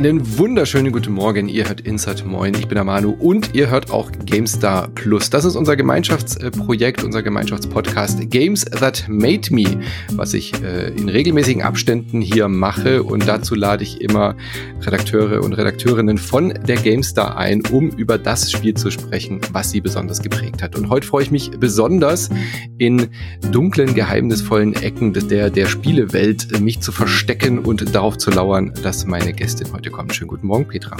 Einen 0.00 0.38
wunderschönen 0.38 0.92
guten 0.92 1.12
Morgen. 1.12 1.46
Ihr 1.46 1.68
hört 1.68 1.82
Insert 1.82 2.24
Moin. 2.24 2.54
Ich 2.54 2.66
bin 2.66 2.76
der 2.76 2.84
Manu 2.84 3.10
und 3.10 3.54
ihr 3.54 3.68
hört 3.68 3.90
auch 3.90 4.10
GameStar 4.24 4.88
Plus. 4.94 5.28
Das 5.28 5.44
ist 5.44 5.56
unser 5.56 5.76
Gemeinschaftsprojekt, 5.76 7.04
unser 7.04 7.22
Gemeinschaftspodcast 7.22 8.30
Games 8.30 8.64
That 8.64 9.04
Made 9.08 9.52
Me, 9.52 9.78
was 10.12 10.32
ich 10.32 10.54
äh, 10.62 10.88
in 10.94 11.10
regelmäßigen 11.10 11.60
Abständen 11.60 12.22
hier 12.22 12.48
mache. 12.48 13.02
Und 13.02 13.28
dazu 13.28 13.54
lade 13.54 13.82
ich 13.82 14.00
immer 14.00 14.36
Redakteure 14.80 15.44
und 15.44 15.52
Redakteurinnen 15.52 16.16
von 16.16 16.54
der 16.66 16.76
GameStar 16.76 17.36
ein, 17.36 17.62
um 17.70 17.90
über 17.90 18.16
das 18.16 18.50
Spiel 18.50 18.72
zu 18.72 18.90
sprechen, 18.90 19.42
was 19.52 19.70
sie 19.70 19.82
besonders 19.82 20.22
geprägt 20.22 20.62
hat. 20.62 20.76
Und 20.76 20.88
heute 20.88 21.06
freue 21.06 21.24
ich 21.24 21.30
mich 21.30 21.50
besonders 21.50 22.30
in 22.78 23.08
dunklen, 23.52 23.94
geheimnisvollen 23.94 24.72
Ecken 24.76 25.12
der, 25.12 25.50
der 25.50 25.66
Spielewelt 25.66 26.58
mich 26.58 26.80
zu 26.80 26.90
verstecken 26.90 27.58
und 27.58 27.94
darauf 27.94 28.16
zu 28.16 28.30
lauern, 28.30 28.72
dass 28.82 29.04
meine 29.04 29.34
Gästin 29.34 29.70
heute 29.74 29.89
kommt. 29.90 30.14
Schönen 30.14 30.28
guten 30.28 30.46
Morgen, 30.46 30.66
Petra. 30.66 30.96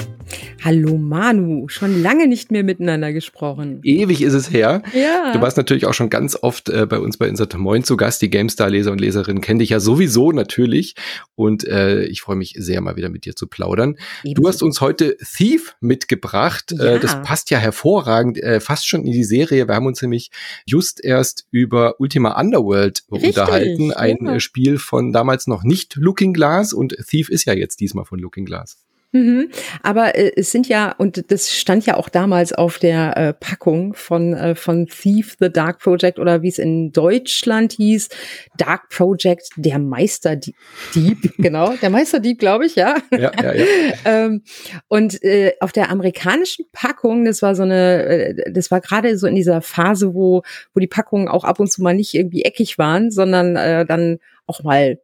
Hallo 0.62 0.98
Manu, 0.98 1.68
schon 1.68 2.02
lange 2.02 2.26
nicht 2.26 2.50
mehr 2.50 2.62
miteinander 2.62 3.12
gesprochen. 3.12 3.80
Ewig 3.82 4.22
ist 4.22 4.34
es 4.34 4.50
her. 4.52 4.82
Ja. 4.92 5.32
Du 5.32 5.40
warst 5.40 5.56
natürlich 5.56 5.86
auch 5.86 5.94
schon 5.94 6.10
ganz 6.10 6.36
oft 6.40 6.68
äh, 6.68 6.86
bei 6.86 6.98
uns 6.98 7.16
bei 7.16 7.28
Insert 7.28 7.56
Moin 7.56 7.82
zu 7.84 7.96
Gast. 7.96 8.20
Die 8.22 8.30
GameStar-Leser 8.30 8.92
und 8.92 9.00
Leserinnen 9.00 9.40
kennen 9.40 9.58
dich 9.58 9.70
ja 9.70 9.80
sowieso 9.80 10.32
natürlich. 10.32 10.94
Und 11.34 11.66
äh, 11.66 12.04
ich 12.04 12.20
freue 12.20 12.36
mich 12.36 12.54
sehr, 12.58 12.80
mal 12.80 12.96
wieder 12.96 13.08
mit 13.08 13.24
dir 13.24 13.34
zu 13.34 13.46
plaudern. 13.46 13.96
Ebenso. 14.22 14.42
Du 14.42 14.48
hast 14.48 14.62
uns 14.62 14.80
heute 14.80 15.16
Thief 15.18 15.76
mitgebracht. 15.80 16.72
Äh, 16.72 16.76
ja. 16.76 16.84
Äh, 16.96 17.00
das 17.00 17.22
passt 17.22 17.50
ja 17.50 17.58
hervorragend, 17.58 18.38
äh, 18.38 18.60
fast 18.60 18.86
schon 18.86 19.04
in 19.04 19.12
die 19.12 19.24
Serie. 19.24 19.68
Wir 19.68 19.74
haben 19.74 19.86
uns 19.86 20.02
nämlich 20.02 20.30
just 20.66 21.02
erst 21.02 21.46
über 21.50 22.00
Ultima 22.00 22.38
Underworld 22.38 23.04
Richtig, 23.10 23.28
unterhalten. 23.28 23.92
Ein 23.92 24.18
ja. 24.24 24.40
Spiel 24.40 24.78
von 24.78 25.12
damals 25.12 25.46
noch 25.46 25.62
nicht 25.62 25.96
Looking 25.96 26.32
Glass 26.32 26.72
und 26.72 26.96
Thief 27.08 27.28
ist 27.30 27.46
ja 27.46 27.54
jetzt 27.54 27.80
diesmal 27.80 28.04
von 28.04 28.18
Looking 28.18 28.44
Glass. 28.44 28.79
Mhm. 29.12 29.50
Aber 29.82 30.14
äh, 30.14 30.32
es 30.36 30.52
sind 30.52 30.68
ja, 30.68 30.92
und 30.92 31.32
das 31.32 31.50
stand 31.50 31.84
ja 31.84 31.96
auch 31.96 32.08
damals 32.08 32.52
auf 32.52 32.78
der 32.78 33.16
äh, 33.16 33.32
Packung 33.32 33.94
von, 33.94 34.34
äh, 34.34 34.54
von 34.54 34.86
Thief, 34.86 35.36
The 35.40 35.50
Dark 35.50 35.80
Project 35.80 36.20
oder 36.20 36.42
wie 36.42 36.48
es 36.48 36.58
in 36.58 36.92
Deutschland 36.92 37.72
hieß, 37.72 38.08
Dark 38.56 38.88
Project, 38.88 39.50
der 39.56 39.80
Meisterdieb, 39.80 40.54
genau, 41.38 41.74
der 41.74 41.90
Meisterdieb, 41.90 42.38
glaube 42.38 42.66
ich, 42.66 42.76
ja. 42.76 42.96
ja, 43.10 43.32
ja, 43.42 43.52
ja. 43.52 43.64
ähm, 44.04 44.42
und 44.86 45.22
äh, 45.24 45.54
auf 45.58 45.72
der 45.72 45.90
amerikanischen 45.90 46.66
Packung, 46.72 47.24
das 47.24 47.42
war 47.42 47.56
so 47.56 47.64
eine, 47.64 48.04
äh, 48.04 48.52
das 48.52 48.70
war 48.70 48.80
gerade 48.80 49.18
so 49.18 49.26
in 49.26 49.34
dieser 49.34 49.60
Phase, 49.60 50.14
wo, 50.14 50.42
wo 50.72 50.80
die 50.80 50.86
Packungen 50.86 51.26
auch 51.26 51.42
ab 51.42 51.58
und 51.58 51.70
zu 51.70 51.82
mal 51.82 51.94
nicht 51.94 52.14
irgendwie 52.14 52.42
eckig 52.42 52.78
waren, 52.78 53.10
sondern 53.10 53.56
äh, 53.56 53.84
dann 53.84 54.18
auch 54.46 54.62
mal, 54.62 55.00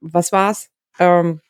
was 0.00 0.32
war's? 0.32 0.70
Ähm, 0.98 1.40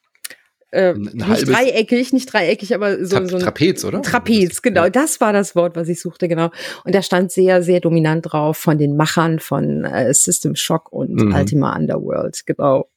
äh, 0.74 0.94
nicht 0.94 1.48
dreieckig, 1.48 2.12
nicht 2.12 2.32
dreieckig, 2.32 2.74
aber 2.74 3.04
so, 3.04 3.24
so 3.26 3.36
ein 3.36 3.42
Trapez, 3.42 3.84
oder? 3.84 4.02
Trapez, 4.02 4.60
genau. 4.60 4.88
Das 4.88 5.20
war 5.20 5.32
das 5.32 5.54
Wort, 5.54 5.76
was 5.76 5.88
ich 5.88 6.00
suchte, 6.00 6.28
genau. 6.28 6.50
Und 6.84 6.94
da 6.94 7.02
stand 7.02 7.30
sehr, 7.30 7.62
sehr 7.62 7.80
dominant 7.80 8.32
drauf 8.32 8.58
von 8.58 8.76
den 8.76 8.96
Machern 8.96 9.38
von 9.38 9.84
äh, 9.84 10.12
System 10.12 10.56
Shock 10.56 10.92
und 10.92 11.14
mhm. 11.14 11.34
Ultima 11.34 11.76
Underworld, 11.76 12.44
genau. 12.44 12.88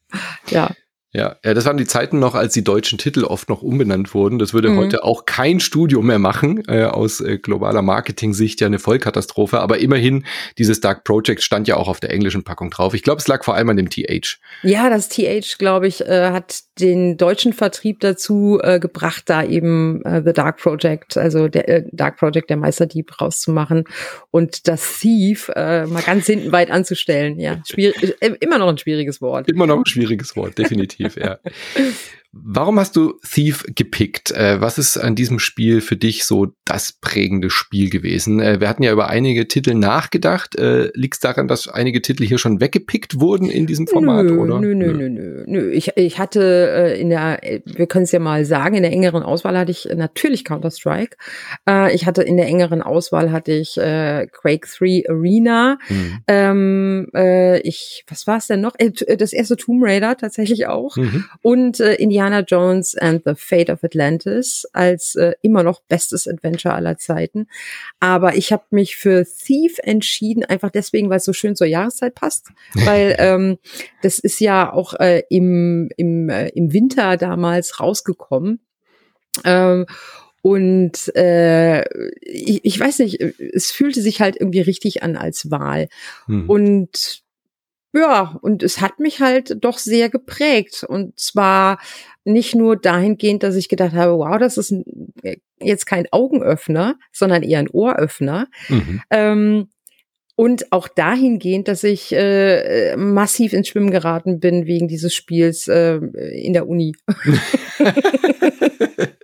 Ja. 0.50 0.72
Ja, 1.18 1.36
ja, 1.44 1.56
das 1.56 1.66
waren 1.66 1.78
die 1.78 1.88
Zeiten 1.88 2.20
noch, 2.20 2.36
als 2.36 2.54
die 2.54 2.64
deutschen 2.64 3.00
Titel 3.00 3.24
oft 3.24 3.50
noch 3.50 3.64
umbenannt 3.64 4.14
wurden. 4.14 4.38
Das 4.38 4.54
würde 4.54 4.70
mhm. 4.70 4.78
heute 4.78 5.04
auch 5.04 5.26
kein 5.26 5.60
Studio 5.60 6.04
mehr 6.04 6.20
machen, 6.20 6.64
äh, 6.68 6.84
aus 6.84 7.22
äh, 7.22 7.40
globaler 7.40 7.82
Marketing-Sicht 7.82 8.62
ja 8.62 8.68
eine 8.68 8.78
Vollkatastrophe. 8.78 9.60
Aber 9.60 9.80
immerhin, 9.80 10.26
dieses 10.60 10.80
Dark 10.80 11.06
Project 11.06 11.42
stand 11.42 11.68
ja 11.68 11.76
auch 11.76 11.88
auf 11.88 12.00
der 12.00 12.12
englischen 12.12 12.44
Packung 12.44 12.70
drauf. 12.70 12.94
Ich 12.94 13.02
glaube, 13.02 13.20
es 13.20 13.28
lag 13.28 13.44
vor 13.44 13.56
allem 13.56 13.68
an 13.70 13.78
dem 13.78 13.90
TH. 13.90 14.38
Ja, 14.62 14.92
das 14.92 15.10
TH, 15.10 15.58
glaube 15.58 15.88
ich, 15.88 16.02
äh, 16.02 16.30
hat 16.30 16.60
den 16.80 17.18
deutschen 17.18 17.54
Vertrieb 17.54 18.00
dazu 18.02 18.60
äh, 18.62 18.80
gebracht, 18.80 19.24
da 19.26 19.44
eben 19.44 20.06
äh, 20.06 20.22
The 20.24 20.34
Dark 20.34 20.58
Project, 20.58 21.18
also 21.18 21.48
der 21.48 21.68
äh, 21.68 21.84
Dark 21.92 22.18
Project, 22.18 22.52
der 22.52 22.58
Meisterdieb 22.58 23.20
rauszumachen 23.20 23.86
und 24.30 24.68
das 24.68 25.00
Thief 25.00 25.50
äh, 25.56 25.88
mal 25.88 26.04
ganz 26.04 26.28
hinten 26.28 26.52
weit 26.52 26.70
anzustellen. 26.70 27.40
Ja, 27.40 27.60
schwierig, 27.68 28.16
äh, 28.20 28.36
immer 28.40 28.60
noch 28.60 28.68
ein 28.68 28.78
schwieriges 28.78 29.20
Wort. 29.20 29.50
Immer 29.50 29.66
noch 29.66 29.80
ein 29.80 29.86
schwieriges 29.88 30.36
Wort, 30.36 30.60
definitiv 30.60 31.07
ja. 31.16 31.40
Warum 32.44 32.80
hast 32.80 32.96
du 32.96 33.14
Thief 33.24 33.66
gepickt? 33.76 34.32
Äh, 34.32 34.62
was 34.62 34.78
ist 34.78 34.98
an 34.98 35.16
diesem 35.16 35.40
Spiel 35.40 35.82
für 35.82 35.96
dich 35.96 36.26
so 36.26 36.48
das 36.66 36.94
prägende 36.94 37.50
Spiel 37.50 37.90
gewesen? 37.90 38.40
Äh, 38.40 38.60
wir 38.60 38.70
hatten 38.70 38.84
ja 38.84 38.92
über 38.92 39.10
einige 39.10 39.48
Titel 39.48 39.74
nachgedacht. 39.74 40.58
Äh, 40.58 40.92
Liegt 40.94 41.16
es 41.16 41.20
daran, 41.20 41.48
dass 41.48 41.68
einige 41.68 42.02
Titel 42.02 42.26
hier 42.26 42.38
schon 42.38 42.60
weggepickt 42.60 43.20
wurden 43.20 43.50
in 43.50 43.66
diesem 43.66 43.88
Format, 43.88 44.26
nö, 44.26 44.38
oder? 44.38 44.60
Nö, 44.60 44.76
nö, 44.76 44.94
nö, 44.94 45.10
nö, 45.10 45.44
nö. 45.48 45.72
Ich, 45.72 45.92
ich 45.96 46.20
hatte 46.20 46.96
in 47.00 47.10
der, 47.10 47.40
wir 47.66 47.88
können 47.88 48.04
es 48.04 48.12
ja 48.12 48.20
mal 48.20 48.46
sagen, 48.46 48.76
in 48.76 48.84
der 48.84 48.92
engeren 48.92 49.24
Auswahl 49.24 49.58
hatte 49.58 49.72
ich 49.72 49.88
natürlich 49.96 50.44
Counter-Strike. 50.44 51.18
Ich 51.92 52.06
hatte 52.06 52.24
in 52.24 52.38
der 52.38 52.48
engeren 52.48 52.82
Auswahl 52.82 53.32
hatte 53.32 53.52
ich 53.52 53.76
Quake 53.76 54.68
3 54.78 55.04
Arena. 55.10 55.78
Mhm. 55.90 56.20
Ähm, 56.28 57.08
äh, 57.16 57.60
ich, 57.62 58.04
was 58.08 58.28
war 58.28 58.38
es 58.38 58.48
denn 58.48 58.62
noch? 58.62 58.76
Das 59.18 59.34
erste 59.34 59.58
Tomb 59.58 59.84
Raider 59.84 60.18
tatsächlich 60.18 60.68
auch. 60.68 60.96
Mhm. 60.98 61.26
Und 61.42 61.80
Indiana 61.80 62.27
Indiana 62.28 62.44
Jones 62.46 62.96
and 62.96 63.22
the 63.26 63.36
Fate 63.36 63.70
of 63.70 63.84
Atlantis 63.84 64.66
als 64.74 65.16
äh, 65.16 65.34
immer 65.42 65.64
noch 65.64 65.82
bestes 65.82 66.28
Adventure 66.28 66.74
aller 66.74 66.98
Zeiten. 66.98 67.48
Aber 68.00 68.36
ich 68.36 68.52
habe 68.52 68.64
mich 68.72 68.98
für 68.98 69.26
Thief 69.26 69.78
entschieden, 69.82 70.44
einfach 70.44 70.70
deswegen, 70.70 71.10
weil 71.10 71.18
es 71.18 71.26
so 71.26 71.34
schön 71.34 71.56
zur 71.56 71.68
Jahreszeit 71.68 72.16
passt. 72.16 72.48
Weil 72.74 73.16
ähm, 73.20 73.58
das 74.02 74.20
ist 74.20 74.40
ja 74.40 74.72
auch 74.72 74.94
äh, 74.96 75.24
im, 75.30 75.90
im, 75.98 76.30
äh, 76.30 76.50
im 76.50 76.74
Winter 76.74 77.18
damals 77.18 77.80
rausgekommen. 77.80 78.60
Ähm, 79.44 79.86
und 80.42 81.16
äh, 81.16 81.82
ich, 82.22 82.64
ich 82.64 82.80
weiß 82.80 83.00
nicht, 83.00 83.20
es 83.20 83.72
fühlte 83.72 84.02
sich 84.02 84.22
halt 84.22 84.38
irgendwie 84.40 84.62
richtig 84.62 85.04
an 85.04 85.18
als 85.18 85.50
Wahl. 85.52 85.88
Hm. 86.28 86.50
Und 86.50 87.24
ja, 87.94 88.38
und 88.42 88.64
es 88.64 88.82
hat 88.82 89.00
mich 89.00 89.20
halt 89.20 89.64
doch 89.64 89.78
sehr 89.78 90.10
geprägt. 90.10 90.86
Und 90.88 91.20
zwar 91.20 91.80
nicht 92.26 92.56
nur 92.56 92.76
dahingehend, 92.76 93.44
dass 93.44 93.56
ich 93.56 93.70
gedacht 93.70 93.94
habe, 93.94 94.18
wow, 94.18 94.38
das 94.38 94.58
ist 94.58 94.72
ein, 94.72 95.14
jetzt 95.60 95.86
kein 95.86 96.08
Augenöffner, 96.12 96.96
sondern 97.12 97.44
eher 97.44 97.60
ein 97.60 97.70
Ohröffner. 97.70 98.48
Mhm. 98.70 99.02
Ähm, 99.10 99.70
und 100.36 100.72
auch 100.72 100.88
dahingehend, 100.88 101.68
dass 101.68 101.84
ich 101.84 102.14
äh, 102.14 102.96
massiv 102.96 103.54
ins 103.54 103.70
Schwimmen 103.70 103.90
geraten 103.90 104.40
bin 104.40 104.68
wegen 104.68 104.88
dieses 104.88 105.16
Spiels 105.16 105.68
äh, 105.68 105.96
in 105.96 106.54
der 106.54 106.68
Uni. 106.68 106.94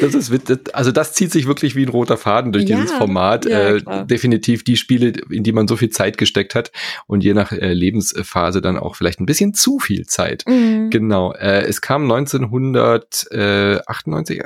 das 0.00 0.14
ist, 0.14 0.32
also 0.74 0.92
das 0.92 1.14
zieht 1.14 1.32
sich 1.32 1.46
wirklich 1.46 1.74
wie 1.74 1.84
ein 1.84 1.88
roter 1.88 2.18
Faden 2.18 2.52
durch 2.52 2.64
ja, 2.64 2.76
dieses 2.76 2.92
Format. 2.92 3.46
Ja, 3.46 3.76
äh, 3.76 4.06
definitiv 4.06 4.64
die 4.64 4.76
Spiele, 4.76 5.14
in 5.30 5.42
die 5.42 5.52
man 5.52 5.66
so 5.68 5.76
viel 5.76 5.90
Zeit 5.90 6.18
gesteckt 6.18 6.54
hat 6.54 6.70
und 7.06 7.24
je 7.24 7.32
nach 7.34 7.52
äh, 7.52 7.72
Lebensphase 7.72 8.60
dann 8.60 8.78
auch 8.78 8.96
vielleicht 8.96 9.20
ein 9.20 9.26
bisschen 9.26 9.54
zu 9.54 9.78
viel 9.78 10.06
Zeit. 10.06 10.44
Mhm. 10.46 10.90
Genau. 10.90 11.32
Äh, 11.32 11.62
es 11.62 11.80
kam 11.80 12.10
1998, 12.10 14.42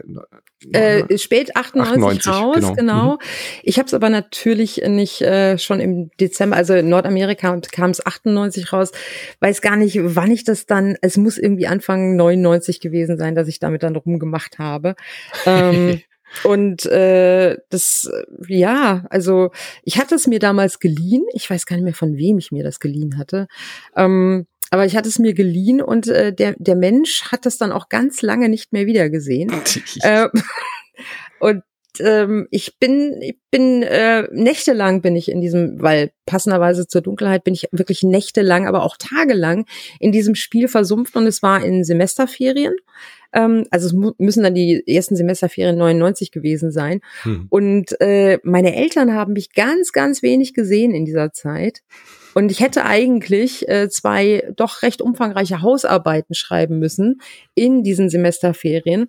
äh, 0.73 1.19
spät 1.19 1.57
98, 1.57 2.27
98 2.27 2.33
raus, 2.33 2.55
genau. 2.57 2.75
genau. 2.75 3.13
Mhm. 3.13 3.19
Ich 3.63 3.79
habe 3.79 3.87
es 3.87 3.95
aber 3.95 4.09
natürlich 4.09 4.83
nicht 4.87 5.23
äh, 5.23 5.59
schon 5.59 5.81
im 5.81 6.11
Dezember, 6.21 6.57
also 6.57 6.75
in 6.75 6.89
Nordamerika 6.89 7.61
kam 7.71 7.91
es 7.91 8.05
98 8.05 8.73
raus. 8.73 8.93
Weiß 9.41 9.61
gar 9.61 9.77
nicht, 9.77 9.99
wann 10.01 10.31
ich 10.31 10.45
das 10.45 10.67
dann, 10.67 10.97
es 11.01 11.17
muss 11.17 11.39
irgendwie 11.39 11.67
Anfang 11.67 12.17
99 12.17 12.81
gewesen 12.81 13.19
sein, 13.19 13.35
dass 13.35 13.49
ich 13.49 13.59
damit 13.59 13.83
dann 13.83 13.97
rumgemacht 13.97 14.59
habe. 14.59 14.95
Ähm, 15.47 16.01
Und 16.45 16.87
äh, 16.87 17.59
das, 17.69 18.11
ja, 18.49 19.05
also 19.11 19.51
ich 19.83 19.99
hatte 19.99 20.15
es 20.15 20.27
mir 20.27 20.39
damals 20.39 20.79
geliehen. 20.79 21.25
Ich 21.35 21.49
weiß 21.49 21.67
gar 21.67 21.77
nicht 21.77 21.85
mehr, 21.85 21.95
von 21.95 22.17
wem 22.17 22.39
ich 22.39 22.53
mir 22.53 22.65
das 22.65 22.81
geliehen 22.81 23.19
hatte. 23.19 23.49
Ähm, 23.97 24.47
aber 24.73 24.87
ich 24.87 24.97
hatte 24.97 25.11
es 25.11 25.19
mir 25.19 25.35
geliehen 25.35 25.83
und 25.83 26.09
äh, 26.09 26.33
der, 26.33 26.55
der 26.59 26.77
Mensch 26.77 27.25
hat 27.31 27.45
das 27.45 27.59
dann 27.59 27.73
auch 27.73 27.91
ganz 27.91 28.23
lange 28.23 28.49
nicht 28.49 28.73
mehr 28.73 28.87
wiedergesehen. 28.87 29.53
äh, 30.01 30.29
und 31.41 31.63
ähm, 32.01 32.49
ich 32.51 32.79
bin, 32.79 33.21
ich 33.21 33.37
bin 33.51 33.83
äh, 33.83 34.27
nächtelang 34.33 35.03
bin 35.03 35.15
ich 35.15 35.31
in 35.31 35.43
diesem, 35.43 35.83
weil 35.83 36.13
passenderweise 36.25 36.87
zur 36.87 37.03
Dunkelheit 37.03 37.45
bin 37.45 37.53
ich 37.53 37.69
wirklich 37.71 38.03
nächtelang, 38.03 38.67
aber 38.67 38.83
auch 38.85 38.97
tagelang 38.97 39.67
in 40.01 40.11
diesem 40.11 40.35
Spiel 40.35 40.69
versumpft 40.69 41.17
und 41.17 41.27
es 41.27 41.43
war 41.43 41.63
in 41.63 41.85
Semesterferien. 41.85 42.75
Ähm, 43.35 43.67
also 43.71 43.89
es 43.89 44.15
müssen 44.17 44.43
dann 44.43 44.55
die 44.55 44.83
ersten 44.87 45.17
Semesterferien 45.17 45.77
99 45.77 46.31
gewesen 46.31 46.73
sein. 46.73 47.03
Hm. 47.25 47.47
Und 47.51 48.01
äh, 48.01 48.39
meine 48.43 48.75
Eltern 48.75 49.13
haben 49.13 49.35
mich 49.35 49.53
ganz, 49.53 49.93
ganz 49.93 50.23
wenig 50.23 50.55
gesehen 50.55 50.95
in 50.95 51.05
dieser 51.05 51.35
Zeit. 51.35 51.83
Und 52.35 52.51
ich 52.51 52.61
hätte 52.61 52.85
eigentlich 52.85 53.69
äh, 53.69 53.89
zwei 53.89 54.51
doch 54.57 54.83
recht 54.83 55.03
umfangreiche 55.03 55.63
Hausarbeiten 55.63 56.35
schreiben 56.35 56.79
müssen 56.79 57.21
in 57.55 57.83
diesen 57.83 58.09
Semesterferien. 58.09 59.09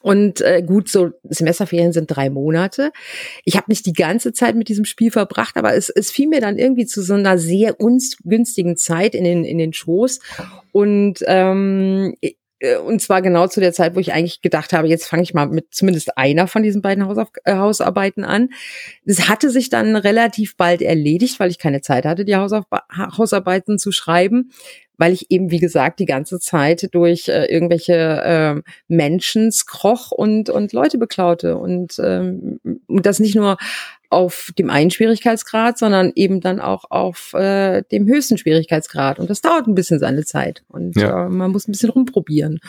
Und 0.00 0.40
äh, 0.40 0.62
gut, 0.62 0.88
so 0.88 1.10
Semesterferien 1.22 1.92
sind 1.92 2.08
drei 2.08 2.28
Monate. 2.28 2.90
Ich 3.44 3.56
habe 3.56 3.66
nicht 3.68 3.86
die 3.86 3.92
ganze 3.92 4.32
Zeit 4.32 4.56
mit 4.56 4.68
diesem 4.68 4.84
Spiel 4.84 5.12
verbracht, 5.12 5.56
aber 5.56 5.74
es, 5.74 5.90
es 5.90 6.10
fiel 6.10 6.28
mir 6.28 6.40
dann 6.40 6.58
irgendwie 6.58 6.86
zu 6.86 7.02
so 7.02 7.14
einer 7.14 7.38
sehr 7.38 7.74
günstigen 7.74 8.76
Zeit 8.76 9.14
in 9.14 9.22
den, 9.22 9.44
in 9.44 9.58
den 9.58 9.72
Schoß. 9.72 10.18
Und 10.72 11.20
ähm, 11.26 12.14
äh, 12.20 12.32
und 12.84 13.02
zwar 13.02 13.22
genau 13.22 13.46
zu 13.48 13.60
der 13.60 13.72
Zeit, 13.72 13.94
wo 13.94 14.00
ich 14.00 14.12
eigentlich 14.12 14.40
gedacht 14.40 14.72
habe, 14.72 14.88
jetzt 14.88 15.06
fange 15.06 15.22
ich 15.22 15.34
mal 15.34 15.46
mit 15.46 15.74
zumindest 15.74 16.16
einer 16.16 16.46
von 16.48 16.62
diesen 16.62 16.82
beiden 16.82 17.06
Hausauf 17.06 17.28
äh, 17.44 17.54
Hausarbeiten 17.54 18.24
an. 18.24 18.50
Es 19.04 19.28
hatte 19.28 19.50
sich 19.50 19.68
dann 19.68 19.96
relativ 19.96 20.56
bald 20.56 20.82
erledigt, 20.82 21.38
weil 21.38 21.50
ich 21.50 21.58
keine 21.58 21.82
Zeit 21.82 22.04
hatte, 22.04 22.24
die 22.24 22.36
Hausauf 22.36 22.64
Hausarbeiten 23.16 23.78
zu 23.78 23.92
schreiben 23.92 24.50
weil 24.98 25.12
ich 25.12 25.30
eben, 25.30 25.50
wie 25.50 25.58
gesagt, 25.58 26.00
die 26.00 26.06
ganze 26.06 26.40
Zeit 26.40 26.88
durch 26.94 27.28
äh, 27.28 27.44
irgendwelche 27.46 27.94
äh, 27.94 28.62
Menschen 28.88 29.52
kroch 29.66 30.10
und, 30.10 30.48
und 30.48 30.72
Leute 30.72 30.98
beklaute. 30.98 31.56
Und, 31.56 32.00
ähm, 32.02 32.60
und 32.86 33.06
das 33.06 33.18
nicht 33.18 33.34
nur 33.34 33.58
auf 34.10 34.52
dem 34.58 34.70
einen 34.70 34.90
Schwierigkeitsgrad, 34.90 35.78
sondern 35.78 36.12
eben 36.14 36.40
dann 36.40 36.60
auch 36.60 36.84
auf 36.90 37.32
äh, 37.34 37.82
dem 37.90 38.06
höchsten 38.06 38.38
Schwierigkeitsgrad. 38.38 39.18
Und 39.18 39.30
das 39.30 39.40
dauert 39.40 39.66
ein 39.66 39.74
bisschen 39.74 39.98
seine 39.98 40.24
Zeit. 40.24 40.62
Und 40.68 40.96
ja. 40.96 41.26
äh, 41.26 41.28
man 41.28 41.50
muss 41.50 41.66
ein 41.66 41.72
bisschen 41.72 41.90
rumprobieren. 41.90 42.60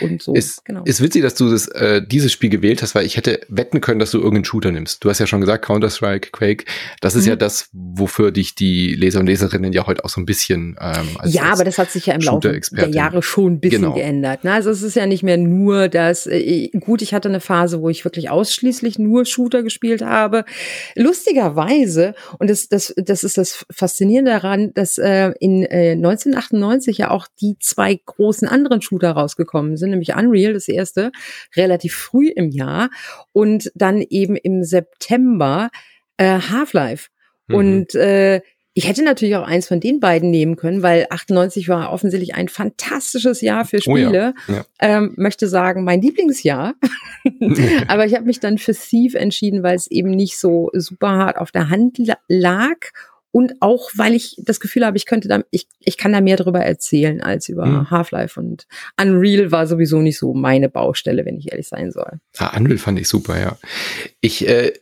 Und 0.00 0.22
so. 0.22 0.34
Ist, 0.34 0.64
genau. 0.64 0.82
ist 0.84 1.02
witzig, 1.02 1.22
dass 1.22 1.34
du 1.34 1.50
das, 1.50 1.68
äh, 1.68 2.02
dieses 2.06 2.32
Spiel 2.32 2.50
gewählt 2.50 2.82
hast, 2.82 2.94
weil 2.94 3.04
ich 3.04 3.16
hätte 3.16 3.40
wetten 3.48 3.80
können, 3.80 3.98
dass 3.98 4.10
du 4.10 4.18
irgendeinen 4.18 4.44
Shooter 4.44 4.72
nimmst. 4.72 5.04
Du 5.04 5.10
hast 5.10 5.18
ja 5.18 5.26
schon 5.26 5.40
gesagt, 5.40 5.64
Counter-Strike, 5.64 6.30
Quake. 6.32 6.64
Das 7.00 7.14
ist 7.14 7.24
mhm. 7.24 7.30
ja 7.30 7.36
das, 7.36 7.68
wofür 7.72 8.32
dich 8.32 8.54
die 8.54 8.94
Leser 8.94 9.20
und 9.20 9.26
Leserinnen 9.26 9.72
ja 9.72 9.86
heute 9.86 10.04
auch 10.04 10.10
so 10.10 10.20
ein 10.20 10.26
bisschen 10.26 10.76
ähm, 10.80 11.08
als, 11.18 11.34
Ja, 11.34 11.52
aber 11.52 11.64
das 11.64 11.78
hat 11.78 11.90
sich 11.90 12.06
ja 12.06 12.14
im 12.14 12.22
Laufe 12.22 12.60
der 12.72 12.88
Jahre 12.88 13.22
schon 13.22 13.54
ein 13.54 13.60
bisschen 13.60 13.82
genau. 13.82 13.94
geändert. 13.94 14.44
Ne? 14.44 14.52
Also 14.52 14.70
es 14.70 14.82
ist 14.82 14.96
ja 14.96 15.06
nicht 15.06 15.22
mehr 15.22 15.36
nur 15.36 15.88
das, 15.88 16.26
äh, 16.26 16.68
gut, 16.80 17.02
ich 17.02 17.12
hatte 17.12 17.28
eine 17.28 17.40
Phase, 17.40 17.82
wo 17.82 17.90
ich 17.90 18.04
wirklich 18.04 18.30
ausschließlich 18.30 18.98
nur 18.98 19.26
Shooter 19.26 19.62
gespielt 19.62 20.02
habe 20.02 20.44
lustigerweise, 20.96 22.14
und 22.38 22.50
das, 22.50 22.68
das, 22.68 22.94
das 22.96 23.22
ist 23.22 23.38
das 23.38 23.66
Faszinierende 23.70 24.32
daran, 24.32 24.72
dass 24.74 24.98
äh, 24.98 25.32
in 25.40 25.62
äh, 25.62 25.92
1998 25.92 26.98
ja 26.98 27.10
auch 27.10 27.26
die 27.40 27.56
zwei 27.60 28.00
großen 28.04 28.48
anderen 28.48 28.82
Shooter 28.82 29.12
rausgekommen 29.12 29.76
sind, 29.76 29.90
nämlich 29.90 30.14
Unreal, 30.14 30.54
das 30.54 30.68
erste, 30.68 31.12
relativ 31.54 31.94
früh 31.94 32.28
im 32.28 32.50
Jahr, 32.50 32.90
und 33.32 33.70
dann 33.74 34.02
eben 34.02 34.36
im 34.36 34.64
September 34.64 35.70
äh, 36.16 36.40
Half-Life. 36.40 37.08
Mhm. 37.48 37.54
Und 37.54 37.94
äh, 37.94 38.40
ich 38.76 38.86
hätte 38.86 39.02
natürlich 39.02 39.36
auch 39.36 39.46
eins 39.46 39.66
von 39.66 39.80
den 39.80 40.00
beiden 40.00 40.30
nehmen 40.30 40.56
können, 40.56 40.82
weil 40.82 41.06
98 41.08 41.66
war 41.70 41.90
offensichtlich 41.90 42.34
ein 42.34 42.48
fantastisches 42.48 43.40
Jahr 43.40 43.64
für 43.64 43.80
Spiele. 43.80 44.34
Oh 44.48 44.52
ja, 44.52 44.54
ja. 44.54 44.64
Ähm, 44.80 45.14
möchte 45.16 45.48
sagen, 45.48 45.82
mein 45.82 46.02
Lieblingsjahr. 46.02 46.74
Aber 47.88 48.04
ich 48.04 48.14
habe 48.14 48.26
mich 48.26 48.38
dann 48.38 48.58
für 48.58 48.74
Thief 48.74 49.14
entschieden, 49.14 49.62
weil 49.62 49.76
es 49.76 49.90
eben 49.90 50.10
nicht 50.10 50.36
so 50.36 50.68
super 50.74 51.12
hart 51.12 51.38
auf 51.38 51.52
der 51.52 51.70
Hand 51.70 51.96
lag 52.28 52.76
und 53.30 53.54
auch 53.60 53.88
weil 53.94 54.12
ich 54.12 54.36
das 54.44 54.60
Gefühl 54.60 54.84
habe, 54.84 54.98
ich 54.98 55.06
könnte 55.06 55.28
da, 55.28 55.42
ich, 55.50 55.68
ich 55.78 55.96
kann 55.96 56.12
da 56.12 56.20
mehr 56.20 56.36
darüber 56.36 56.60
erzählen 56.60 57.22
als 57.22 57.48
über 57.48 57.64
mhm. 57.64 57.90
Half-Life 57.90 58.38
und 58.38 58.66
Unreal 59.00 59.50
war 59.52 59.66
sowieso 59.66 60.02
nicht 60.02 60.18
so 60.18 60.34
meine 60.34 60.68
Baustelle, 60.68 61.24
wenn 61.24 61.38
ich 61.38 61.50
ehrlich 61.50 61.68
sein 61.68 61.92
soll. 61.92 62.20
Ah, 62.36 62.54
Unreal 62.54 62.76
fand 62.76 62.98
ich 62.98 63.08
super, 63.08 63.40
ja. 63.40 63.56
Ich 64.20 64.46
äh, 64.46 64.74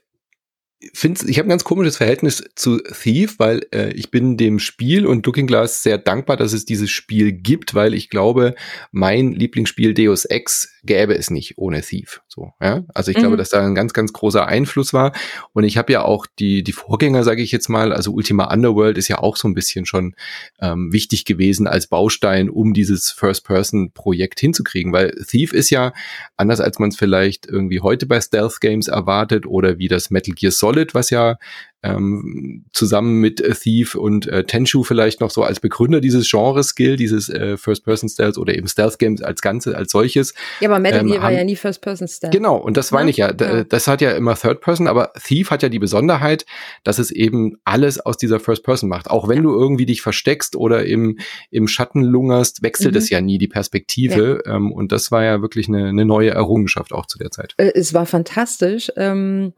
finde, 0.93 1.29
ich 1.29 1.39
habe 1.39 1.47
ein 1.47 1.51
ganz 1.51 1.65
komisches 1.65 1.97
Verhältnis 1.97 2.45
zu 2.55 2.79
Thief, 2.79 3.39
weil 3.39 3.67
äh, 3.73 3.93
ich 3.93 4.11
bin 4.11 4.37
dem 4.37 4.59
Spiel 4.59 5.07
und 5.07 5.25
Looking 5.25 5.47
Glass 5.47 5.83
sehr 5.83 5.99
dankbar, 5.99 6.37
dass 6.37 6.53
es 6.53 6.65
dieses 6.65 6.91
Spiel 6.91 7.33
gibt, 7.33 7.75
weil 7.75 7.95
ich 7.95 8.11
glaube, 8.11 8.55
mein 8.91 9.33
Lieblingsspiel 9.33 9.95
Deus 9.95 10.25
Ex 10.25 10.74
gäbe 10.85 11.15
es 11.17 11.31
nicht 11.31 11.59
ohne 11.59 11.81
Thief. 11.83 12.23
So, 12.29 12.53
ja. 12.61 12.85
Also 12.95 13.11
ich 13.11 13.17
mhm. 13.17 13.23
glaube, 13.23 13.37
dass 13.37 13.51
da 13.51 13.65
ein 13.65 13.75
ganz, 13.75 13.93
ganz 13.93 14.13
großer 14.13 14.47
Einfluss 14.47 14.93
war. 14.93 15.13
Und 15.53 15.65
ich 15.65 15.77
habe 15.77 15.93
ja 15.93 16.03
auch 16.03 16.27
die, 16.39 16.63
die 16.63 16.73
Vorgänger, 16.73 17.25
sage 17.25 17.43
ich 17.43 17.53
jetzt 17.53 17.69
mal, 17.69 17.93
also 17.93 18.13
Ultima 18.13 18.53
Underworld 18.53 18.99
ist 18.99 19.09
ja 19.09 19.19
auch 19.19 19.37
so 19.37 19.49
ein 19.49 19.55
bisschen 19.55 19.87
schon 19.87 20.15
ähm, 20.61 20.93
wichtig 20.93 21.25
gewesen 21.25 21.67
als 21.67 21.87
Baustein, 21.87 22.51
um 22.51 22.75
dieses 22.75 23.11
First-Person-Projekt 23.11 24.41
hinzukriegen. 24.41 24.93
Weil 24.93 25.11
Thief 25.27 25.53
ist 25.53 25.71
ja, 25.71 25.93
anders 26.37 26.61
als 26.61 26.79
man 26.79 26.91
es 26.91 26.97
vielleicht 26.97 27.47
irgendwie 27.47 27.81
heute 27.81 28.07
bei 28.07 28.21
Stealth-Games 28.21 28.89
erwartet 28.89 29.47
oder 29.47 29.79
wie 29.79 29.89
das 29.89 30.11
Metal 30.11 30.35
Gear 30.35 30.53
Solid, 30.53 30.95
was 30.95 31.11
ja 31.11 31.37
ähm, 31.85 32.65
zusammen 32.73 33.21
mit 33.21 33.41
äh, 33.41 33.55
Thief 33.55 33.95
und 33.95 34.27
äh, 34.27 34.45
Tenshu 34.45 34.83
vielleicht 34.83 35.21
noch 35.21 35.31
so 35.31 35.43
als 35.43 35.61
Begründer 35.61 36.01
dieses 36.01 36.29
Genres 36.29 36.75
gilt, 36.75 37.01
dieses 37.01 37.29
äh, 37.29 37.57
First-Person-Stealth 37.57 38.39
oder 38.39 38.55
eben 38.55 38.67
Stealth-Games 38.67 39.23
als 39.23 39.43
Ganze, 39.43 39.77
als 39.77 39.93
solches. 39.93 40.35
Ja, 40.61 40.69
aber 40.71 40.79
Metal 40.79 41.01
ähm, 41.01 41.09
Gear 41.09 41.23
war 41.23 41.33
ja 41.33 41.45
nie 41.45 41.57
First-Person-Stealth. 41.57 42.33
Genau, 42.33 42.57
und 42.57 42.77
das 42.77 42.91
meine 42.91 43.11
ich 43.11 43.19
ja. 43.19 43.33
ja. 43.39 43.65
Das 43.65 43.87
hat 43.87 44.01
ja 44.01 44.13
immer 44.13 44.35
Third-Person, 44.35 44.89
aber 44.89 45.13
Thief 45.23 45.51
hat 45.51 45.63
ja 45.63 45.69
die 45.69 45.79
Besonderheit, 45.79 46.47
dass 46.83 46.99
es 46.99 47.11
eben 47.11 47.59
alles 47.65 48.01
aus 48.01 48.17
dieser 48.17 48.41
First-Person 48.41 48.89
macht. 48.89 49.11
Auch 49.11 49.29
wenn 49.29 49.39
ja. 49.39 49.43
du 49.43 49.55
irgendwie 49.55 49.87
dich 49.87 50.03
versteckst 50.03 50.57
oder 50.57 50.85
im, 50.87 51.19
im 51.51 51.69
Schatten 51.69 52.03
lungerst, 52.03 52.63
wechselt 52.63 52.93
mhm. 52.93 52.99
es 52.99 53.11
ja 53.11 53.21
nie 53.21 53.39
die 53.39 53.49
Perspektive. 53.49 54.43
Ja. 54.47 54.57
Ähm, 54.57 54.73
und 54.73 54.93
das 54.93 55.11
war 55.11 55.23
ja 55.23 55.43
wirklich 55.43 55.69
eine, 55.69 55.89
eine 55.89 56.05
neue 56.05 56.31
Errungenschaft 56.31 56.93
auch 56.93 57.07
zu 57.07 57.19
der 57.19 57.31
Zeit. 57.31 57.55
Äh, 57.59 57.73
es 57.75 57.93
war 57.93 58.07
fantastisch. 58.07 58.91
Ähm, 58.97 59.53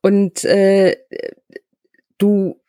und 0.00 0.44
äh, 0.44 0.96
du 2.18 2.62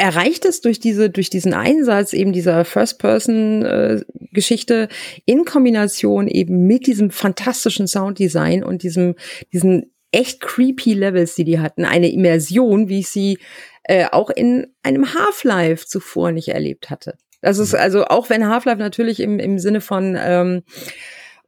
erreichtest 0.00 0.64
durch 0.64 0.80
diese, 0.80 1.10
durch 1.10 1.28
diesen 1.28 1.52
Einsatz 1.52 2.14
eben 2.14 2.32
dieser 2.32 2.64
First-Person-Geschichte 2.64 4.88
in 5.26 5.44
Kombination 5.44 6.26
eben 6.26 6.66
mit 6.66 6.86
diesem 6.86 7.10
fantastischen 7.10 7.86
Sounddesign 7.86 8.64
und 8.64 8.82
diesem, 8.82 9.16
diesen 9.52 9.92
echt 10.10 10.40
creepy 10.40 10.94
Levels, 10.94 11.34
die 11.34 11.44
die 11.44 11.60
hatten, 11.60 11.84
eine 11.84 12.10
Immersion, 12.10 12.88
wie 12.88 13.00
ich 13.00 13.08
sie 13.08 13.36
äh, 13.84 14.06
auch 14.10 14.30
in 14.30 14.68
einem 14.82 15.12
Half-Life 15.12 15.84
zuvor 15.86 16.32
nicht 16.32 16.48
erlebt 16.48 16.88
hatte. 16.88 17.18
Das 17.42 17.58
ist 17.58 17.74
mhm. 17.74 17.80
also 17.80 18.06
auch 18.06 18.30
wenn 18.30 18.48
Half-Life 18.48 18.80
natürlich 18.80 19.20
im, 19.20 19.38
im 19.38 19.58
Sinne 19.58 19.82
von 19.82 20.16
ähm, 20.18 20.62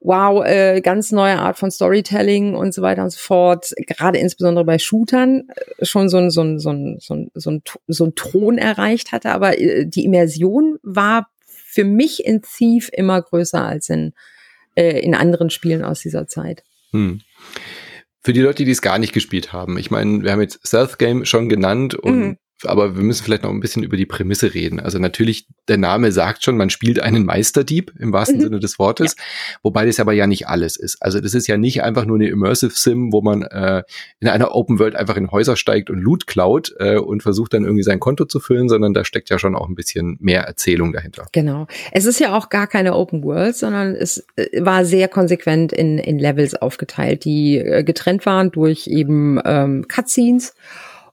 wow, 0.04 0.44
äh, 0.44 0.80
ganz 0.80 1.12
neue 1.12 1.38
Art 1.38 1.58
von 1.58 1.70
Storytelling 1.70 2.54
und 2.54 2.74
so 2.74 2.82
weiter 2.82 3.04
und 3.04 3.10
so 3.10 3.18
fort, 3.18 3.72
gerade 3.86 4.18
insbesondere 4.18 4.64
bei 4.64 4.78
Shootern 4.78 5.44
äh, 5.78 5.84
schon 5.84 6.08
so 6.08 6.18
ein, 6.18 6.30
so 6.30 6.42
ein, 6.42 6.58
so 6.58 6.70
ein, 6.70 6.96
so 6.98 7.14
ein, 7.14 7.30
so 7.34 7.50
ein, 7.50 7.62
so 7.86 8.04
ein 8.06 8.14
Thron 8.14 8.58
erreicht 8.58 9.12
hatte, 9.12 9.30
aber 9.30 9.58
äh, 9.58 9.86
die 9.86 10.04
Immersion 10.04 10.78
war 10.82 11.28
für 11.46 11.84
mich 11.84 12.24
in 12.24 12.42
Thief 12.42 12.90
immer 12.92 13.22
größer 13.22 13.64
als 13.64 13.88
in, 13.88 14.12
äh, 14.74 15.00
in 15.00 15.14
anderen 15.14 15.50
Spielen 15.50 15.84
aus 15.84 16.00
dieser 16.00 16.26
Zeit. 16.26 16.64
Hm. 16.90 17.20
Für 18.24 18.32
die 18.32 18.40
Leute, 18.40 18.64
die 18.64 18.70
es 18.70 18.82
gar 18.82 18.98
nicht 18.98 19.12
gespielt 19.12 19.52
haben, 19.52 19.78
ich 19.78 19.90
meine, 19.90 20.22
wir 20.22 20.32
haben 20.32 20.40
jetzt 20.40 20.60
Stealth 20.66 20.98
Game 20.98 21.24
schon 21.24 21.48
genannt 21.48 21.94
und 21.94 22.18
mhm 22.18 22.36
aber 22.64 22.96
wir 22.96 23.02
müssen 23.02 23.24
vielleicht 23.24 23.42
noch 23.42 23.50
ein 23.50 23.60
bisschen 23.60 23.82
über 23.82 23.96
die 23.96 24.06
Prämisse 24.06 24.54
reden. 24.54 24.80
Also 24.80 24.98
natürlich, 24.98 25.46
der 25.68 25.78
Name 25.78 26.12
sagt 26.12 26.44
schon, 26.44 26.56
man 26.56 26.70
spielt 26.70 27.00
einen 27.00 27.24
Meisterdieb 27.24 27.92
im 27.98 28.12
wahrsten 28.12 28.38
mhm. 28.38 28.42
Sinne 28.42 28.60
des 28.60 28.78
Wortes, 28.78 29.16
ja. 29.16 29.24
wobei 29.62 29.86
das 29.86 30.00
aber 30.00 30.12
ja 30.12 30.26
nicht 30.26 30.48
alles 30.48 30.76
ist. 30.76 30.98
Also 31.00 31.20
das 31.20 31.34
ist 31.34 31.46
ja 31.46 31.56
nicht 31.56 31.82
einfach 31.82 32.04
nur 32.04 32.16
eine 32.16 32.28
Immersive 32.28 32.72
Sim, 32.74 33.12
wo 33.12 33.22
man 33.22 33.42
äh, 33.42 33.82
in 34.20 34.28
einer 34.28 34.54
Open 34.54 34.78
World 34.78 34.96
einfach 34.96 35.16
in 35.16 35.30
Häuser 35.30 35.56
steigt 35.56 35.90
und 35.90 35.98
Loot 35.98 36.26
klaut 36.26 36.74
äh, 36.78 36.96
und 36.96 37.22
versucht 37.22 37.54
dann 37.54 37.64
irgendwie 37.64 37.82
sein 37.82 38.00
Konto 38.00 38.24
zu 38.24 38.40
füllen, 38.40 38.68
sondern 38.68 38.94
da 38.94 39.04
steckt 39.04 39.30
ja 39.30 39.38
schon 39.38 39.54
auch 39.54 39.68
ein 39.68 39.74
bisschen 39.74 40.16
mehr 40.20 40.42
Erzählung 40.42 40.92
dahinter. 40.92 41.26
Genau. 41.32 41.66
Es 41.92 42.06
ist 42.06 42.20
ja 42.20 42.36
auch 42.36 42.48
gar 42.48 42.66
keine 42.66 42.94
Open 42.94 43.22
World, 43.22 43.56
sondern 43.56 43.94
es 43.94 44.26
äh, 44.36 44.64
war 44.64 44.84
sehr 44.84 45.08
konsequent 45.08 45.72
in, 45.72 45.98
in 45.98 46.18
Levels 46.18 46.54
aufgeteilt, 46.54 47.24
die 47.24 47.58
äh, 47.58 47.84
getrennt 47.84 48.26
waren 48.26 48.50
durch 48.50 48.86
eben 48.86 49.40
ähm, 49.44 49.86
Cutscenes 49.88 50.54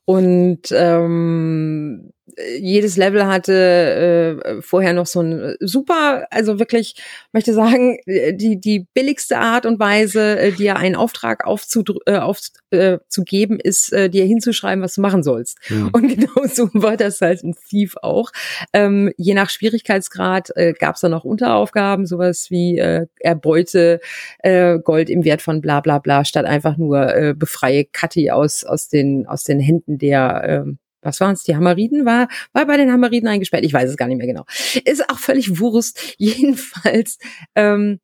und 0.09 0.61
ähm, 0.71 2.11
jedes 2.59 2.97
Level 2.97 3.25
hatte 3.25 4.41
äh, 4.43 4.61
vorher 4.61 4.93
noch 4.93 5.05
so 5.05 5.21
ein 5.21 5.55
super, 5.59 6.27
also 6.31 6.59
wirklich, 6.59 6.95
möchte 7.31 7.53
sagen, 7.53 7.97
die, 8.05 8.59
die 8.59 8.87
billigste 8.93 9.37
Art 9.37 9.65
und 9.65 9.79
Weise, 9.79 10.39
äh, 10.39 10.51
dir 10.51 10.77
einen 10.77 10.95
Auftrag 10.95 11.45
aufzugeben, 11.45 11.99
äh, 12.05 12.17
auf, 12.17 12.39
äh, 12.71 12.99
zu 13.07 13.23
geben, 13.23 13.59
ist, 13.59 13.93
äh, 13.93 14.09
dir 14.09 14.25
hinzuschreiben, 14.25 14.83
was 14.83 14.95
du 14.95 15.01
machen 15.01 15.23
sollst. 15.23 15.57
Ja. 15.69 15.89
Und 15.91 16.07
genau 16.15 16.47
so 16.47 16.69
war 16.73 16.97
das 16.97 17.21
halt 17.21 17.43
ein 17.43 17.55
Thief 17.69 17.95
auch. 18.01 18.31
Ähm, 18.73 19.11
je 19.17 19.33
nach 19.33 19.49
Schwierigkeitsgrad 19.49 20.51
äh, 20.55 20.73
gab 20.73 20.95
es 20.95 21.01
da 21.01 21.09
noch 21.09 21.23
Unteraufgaben, 21.23 22.05
sowas 22.05 22.49
wie 22.49 22.77
äh, 22.77 23.07
Erbeute 23.19 23.99
äh, 24.39 24.79
Gold 24.79 25.09
im 25.09 25.23
Wert 25.23 25.41
von 25.41 25.61
bla 25.61 25.79
bla 25.79 25.99
bla, 25.99 26.25
statt 26.25 26.45
einfach 26.45 26.77
nur 26.77 27.15
äh, 27.15 27.33
befreie 27.33 27.85
Kathi 27.85 28.31
aus, 28.31 28.63
aus, 28.63 28.89
den, 28.89 29.27
aus 29.27 29.43
den 29.43 29.59
Händen 29.59 29.97
der 29.97 30.65
äh, 30.67 30.73
was 31.01 31.19
waren 31.19 31.33
es, 31.33 31.43
die 31.43 31.55
Hamariden? 31.55 32.05
War, 32.05 32.27
war 32.53 32.65
bei 32.65 32.77
den 32.77 32.91
Hamariden 32.91 33.29
eingesperrt? 33.29 33.63
Ich 33.63 33.73
weiß 33.73 33.89
es 33.89 33.97
gar 33.97 34.07
nicht 34.07 34.17
mehr 34.17 34.27
genau. 34.27 34.45
Ist 34.85 35.09
auch 35.09 35.19
völlig 35.19 35.59
Wurst. 35.59 36.15
Jedenfalls, 36.17 37.17
ähm, 37.55 37.99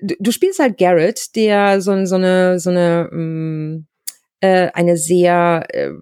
du, 0.00 0.14
du 0.18 0.32
spielst 0.32 0.58
halt 0.58 0.78
Garrett, 0.78 1.34
der 1.36 1.80
so, 1.80 2.04
so 2.04 2.16
eine, 2.16 2.58
so 2.58 2.70
eine, 2.70 3.08
ähm, 3.12 3.86
äh, 4.40 4.70
eine 4.74 4.96
sehr, 4.96 5.66
äh, 5.70 5.92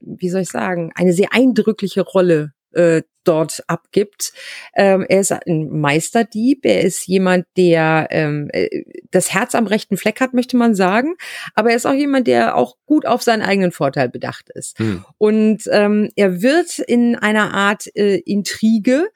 wie 0.00 0.28
soll 0.28 0.42
ich 0.42 0.50
sagen, 0.50 0.92
eine 0.94 1.12
sehr 1.12 1.32
eindrückliche 1.32 2.02
Rolle 2.02 2.52
äh, 2.74 3.02
dort 3.24 3.62
abgibt. 3.68 4.32
Ähm, 4.74 5.06
er 5.08 5.20
ist 5.20 5.32
ein 5.32 5.68
Meisterdieb, 5.70 6.64
er 6.64 6.80
ist 6.80 7.06
jemand, 7.06 7.46
der 7.56 8.08
ähm, 8.10 8.48
äh, 8.52 8.82
das 9.10 9.32
Herz 9.32 9.54
am 9.54 9.66
rechten 9.66 9.96
Fleck 9.96 10.20
hat, 10.20 10.34
möchte 10.34 10.56
man 10.56 10.74
sagen, 10.74 11.14
aber 11.54 11.70
er 11.70 11.76
ist 11.76 11.86
auch 11.86 11.92
jemand, 11.92 12.26
der 12.26 12.56
auch 12.56 12.76
gut 12.86 13.06
auf 13.06 13.22
seinen 13.22 13.42
eigenen 13.42 13.72
Vorteil 13.72 14.08
bedacht 14.08 14.50
ist. 14.50 14.78
Hm. 14.78 15.04
Und 15.18 15.62
ähm, 15.70 16.08
er 16.16 16.42
wird 16.42 16.78
in 16.80 17.16
einer 17.16 17.54
Art 17.54 17.86
äh, 17.94 18.16
Intrige 18.16 19.08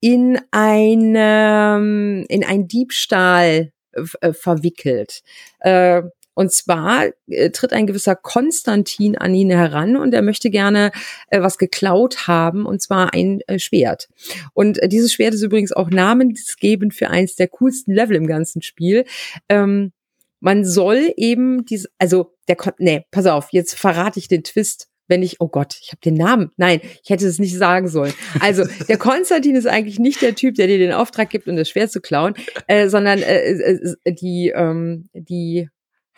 in 0.00 0.38
eine, 0.50 2.26
in 2.28 2.44
ein 2.44 2.68
Diebstahl 2.68 3.72
äh, 3.92 4.32
verwickelt. 4.32 5.22
Äh, 5.60 6.02
und 6.34 6.52
zwar 6.52 7.06
äh, 7.28 7.50
tritt 7.50 7.72
ein 7.72 7.86
gewisser 7.86 8.16
Konstantin 8.16 9.16
an 9.16 9.34
ihn 9.34 9.50
heran 9.50 9.96
und 9.96 10.14
er 10.14 10.22
möchte 10.22 10.50
gerne 10.50 10.92
äh, 11.28 11.40
was 11.40 11.58
geklaut 11.58 12.26
haben, 12.26 12.66
und 12.66 12.82
zwar 12.82 13.14
ein 13.14 13.40
äh, 13.46 13.58
Schwert. 13.58 14.08
Und 14.52 14.82
äh, 14.82 14.88
dieses 14.88 15.12
Schwert 15.12 15.34
ist 15.34 15.42
übrigens 15.42 15.72
auch 15.72 15.90
namensgebend 15.90 16.94
für 16.94 17.10
eins 17.10 17.36
der 17.36 17.48
coolsten 17.48 17.94
Level 17.94 18.16
im 18.16 18.26
ganzen 18.26 18.62
Spiel. 18.62 19.04
Ähm, 19.48 19.92
man 20.40 20.64
soll 20.64 21.12
eben 21.16 21.64
diese, 21.64 21.88
also 21.98 22.34
der, 22.48 22.56
nee, 22.78 23.04
pass 23.10 23.26
auf, 23.26 23.48
jetzt 23.52 23.74
verrate 23.74 24.18
ich 24.18 24.28
den 24.28 24.44
Twist 24.44 24.88
wenn 25.06 25.22
ich, 25.22 25.40
oh 25.40 25.48
Gott, 25.48 25.76
ich 25.80 25.88
habe 25.88 26.00
den 26.04 26.14
Namen. 26.14 26.50
Nein, 26.56 26.80
ich 27.02 27.10
hätte 27.10 27.26
es 27.26 27.38
nicht 27.38 27.56
sagen 27.56 27.88
sollen. 27.88 28.14
Also 28.40 28.64
der 28.88 28.96
Konstantin 28.96 29.54
ist 29.56 29.66
eigentlich 29.66 29.98
nicht 29.98 30.22
der 30.22 30.34
Typ, 30.34 30.54
der 30.54 30.66
dir 30.66 30.78
den 30.78 30.92
Auftrag 30.92 31.30
gibt, 31.30 31.48
um 31.48 31.56
das 31.56 31.68
Schwert 31.68 31.92
zu 31.92 32.00
klauen, 32.00 32.34
äh, 32.66 32.88
sondern 32.88 33.20
äh, 33.20 33.50
äh, 33.50 33.96
die, 34.06 34.52
ähm, 34.54 35.08
die 35.12 35.68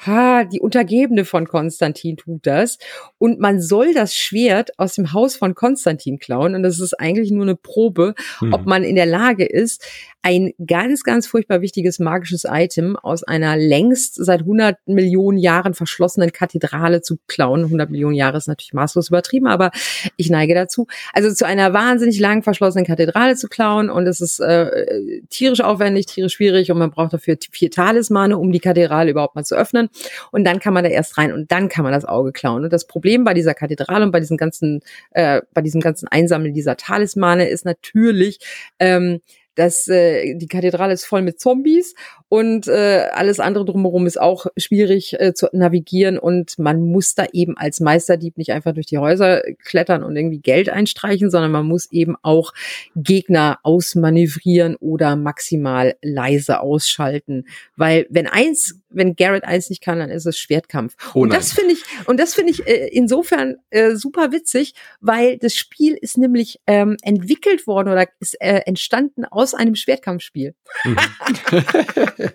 ha, 0.04 0.44
die 0.44 0.60
Untergebene 0.60 1.24
von 1.24 1.46
Konstantin 1.46 2.16
tut 2.16 2.46
das. 2.46 2.78
Und 3.18 3.40
man 3.40 3.60
soll 3.60 3.94
das 3.94 4.14
Schwert 4.14 4.78
aus 4.78 4.94
dem 4.94 5.12
Haus 5.12 5.36
von 5.36 5.54
Konstantin 5.54 6.18
klauen. 6.18 6.54
Und 6.54 6.62
das 6.62 6.80
ist 6.80 6.94
eigentlich 6.94 7.30
nur 7.30 7.44
eine 7.44 7.56
Probe, 7.56 8.14
mhm. 8.40 8.52
ob 8.52 8.66
man 8.66 8.84
in 8.84 8.96
der 8.96 9.06
Lage 9.06 9.44
ist, 9.44 9.84
ein 10.26 10.54
ganz, 10.66 11.04
ganz 11.04 11.28
furchtbar 11.28 11.61
wichtiges 11.61 12.00
magisches 12.00 12.47
Item 12.50 12.97
aus 12.97 13.23
einer 13.23 13.56
längst 13.56 14.16
seit 14.16 14.40
100 14.40 14.76
Millionen 14.88 15.38
Jahren 15.38 15.73
verschlossenen 15.73 16.33
Kathedrale 16.33 17.00
zu 17.00 17.18
klauen. 17.28 17.62
100 17.62 17.90
Millionen 17.90 18.16
Jahre 18.16 18.37
ist 18.38 18.49
natürlich 18.49 18.73
maßlos 18.73 19.11
übertrieben, 19.11 19.47
aber 19.47 19.71
ich 20.16 20.28
neige 20.28 20.52
dazu. 20.52 20.88
Also 21.12 21.33
zu 21.33 21.47
einer 21.47 21.73
wahnsinnig 21.73 22.18
lang 22.18 22.42
verschlossenen 22.42 22.85
Kathedrale 22.85 23.37
zu 23.37 23.47
klauen 23.47 23.88
und 23.88 24.09
es 24.09 24.21
ist 24.21 24.40
äh, 24.40 25.23
tierisch 25.30 25.61
aufwendig, 25.61 26.06
tierisch 26.06 26.35
schwierig 26.35 26.73
und 26.73 26.78
man 26.78 26.90
braucht 26.90 27.12
dafür 27.12 27.37
vier 27.52 27.71
Talismane, 27.71 28.37
um 28.37 28.50
die 28.50 28.59
Kathedrale 28.59 29.12
überhaupt 29.12 29.37
mal 29.37 29.45
zu 29.45 29.54
öffnen. 29.54 29.90
Und 30.33 30.42
dann 30.42 30.59
kann 30.59 30.75
man 30.75 30.83
da 30.83 30.90
erst 30.90 31.18
rein 31.18 31.33
und 31.33 31.52
dann 31.52 31.68
kann 31.68 31.85
man 31.85 31.92
das 31.92 32.04
Auge 32.04 32.33
klauen. 32.33 32.64
Und 32.64 32.73
das 32.73 32.88
Problem 32.88 33.23
bei 33.23 33.33
dieser 33.33 33.54
Kathedrale 33.54 34.04
und 34.04 34.11
bei 34.11 34.18
diesem 34.18 34.38
ganzen, 34.38 34.80
äh, 35.12 35.42
bei 35.54 35.62
diesem 35.62 35.80
ganzen 35.80 36.09
Einsammeln 36.09 36.52
dieser 36.52 36.76
Talismane 36.76 37.49
ist 37.49 37.64
natürlich, 37.64 38.40
ähm, 38.80 39.21
dass 39.56 39.88
äh, 39.88 40.34
die 40.36 40.46
Kathedrale 40.46 40.92
ist 40.92 41.04
voll 41.04 41.22
mit 41.22 41.40
Zombies 41.40 41.94
und 42.28 42.66
äh, 42.66 43.06
alles 43.12 43.38
andere 43.38 43.64
drumherum 43.64 44.04
ist 44.06 44.21
auch 44.21 44.47
schwierig 44.56 45.21
äh, 45.21 45.33
zu 45.33 45.49
navigieren 45.52 46.18
und 46.18 46.59
man 46.59 46.83
muss 46.83 47.14
da 47.14 47.26
eben 47.33 47.56
als 47.56 47.78
Meisterdieb 47.78 48.37
nicht 48.37 48.50
einfach 48.50 48.75
durch 48.75 48.87
die 48.87 48.99
Häuser 48.99 49.42
klettern 49.62 50.02
und 50.02 50.16
irgendwie 50.16 50.40
Geld 50.40 50.68
einstreichen, 50.68 51.30
sondern 51.30 51.52
man 51.52 51.66
muss 51.66 51.90
eben 51.92 52.16
auch 52.23 52.52
Gegner 52.97 53.61
ausmanövrieren 53.62 54.75
oder 54.76 55.14
maximal 55.14 55.95
leise 56.02 56.61
ausschalten, 56.61 57.45
weil 57.76 58.06
wenn 58.11 58.26
eins, 58.26 58.80
wenn 58.90 59.14
Garrett 59.14 59.45
eins 59.45 59.71
nicht 59.71 59.83
kann, 59.83 60.00
dann 60.00 60.11
ist 60.11 60.26
es 60.26 60.37
Schwertkampf. 60.37 60.97
Oh 61.14 61.21
und 61.21 61.33
das 61.33 61.52
finde 61.52 61.75
ich 61.75 61.85
und 62.06 62.18
das 62.18 62.35
finde 62.35 62.50
ich 62.50 62.66
äh, 62.66 62.88
insofern 62.88 63.56
äh, 63.71 63.95
super 63.95 64.33
witzig, 64.33 64.75
weil 65.00 65.38
das 65.38 65.54
Spiel 65.54 65.97
ist 66.00 66.18
nämlich 66.18 66.59
ähm, 66.66 66.97
entwickelt 67.02 67.68
worden 67.68 67.90
oder 67.90 68.09
ist 68.18 68.35
äh, 68.40 68.62
entstanden 68.66 69.25
aus 69.25 69.54
einem 69.54 69.76
Schwertkampfspiel. 69.76 70.56
Mhm. 70.85 70.97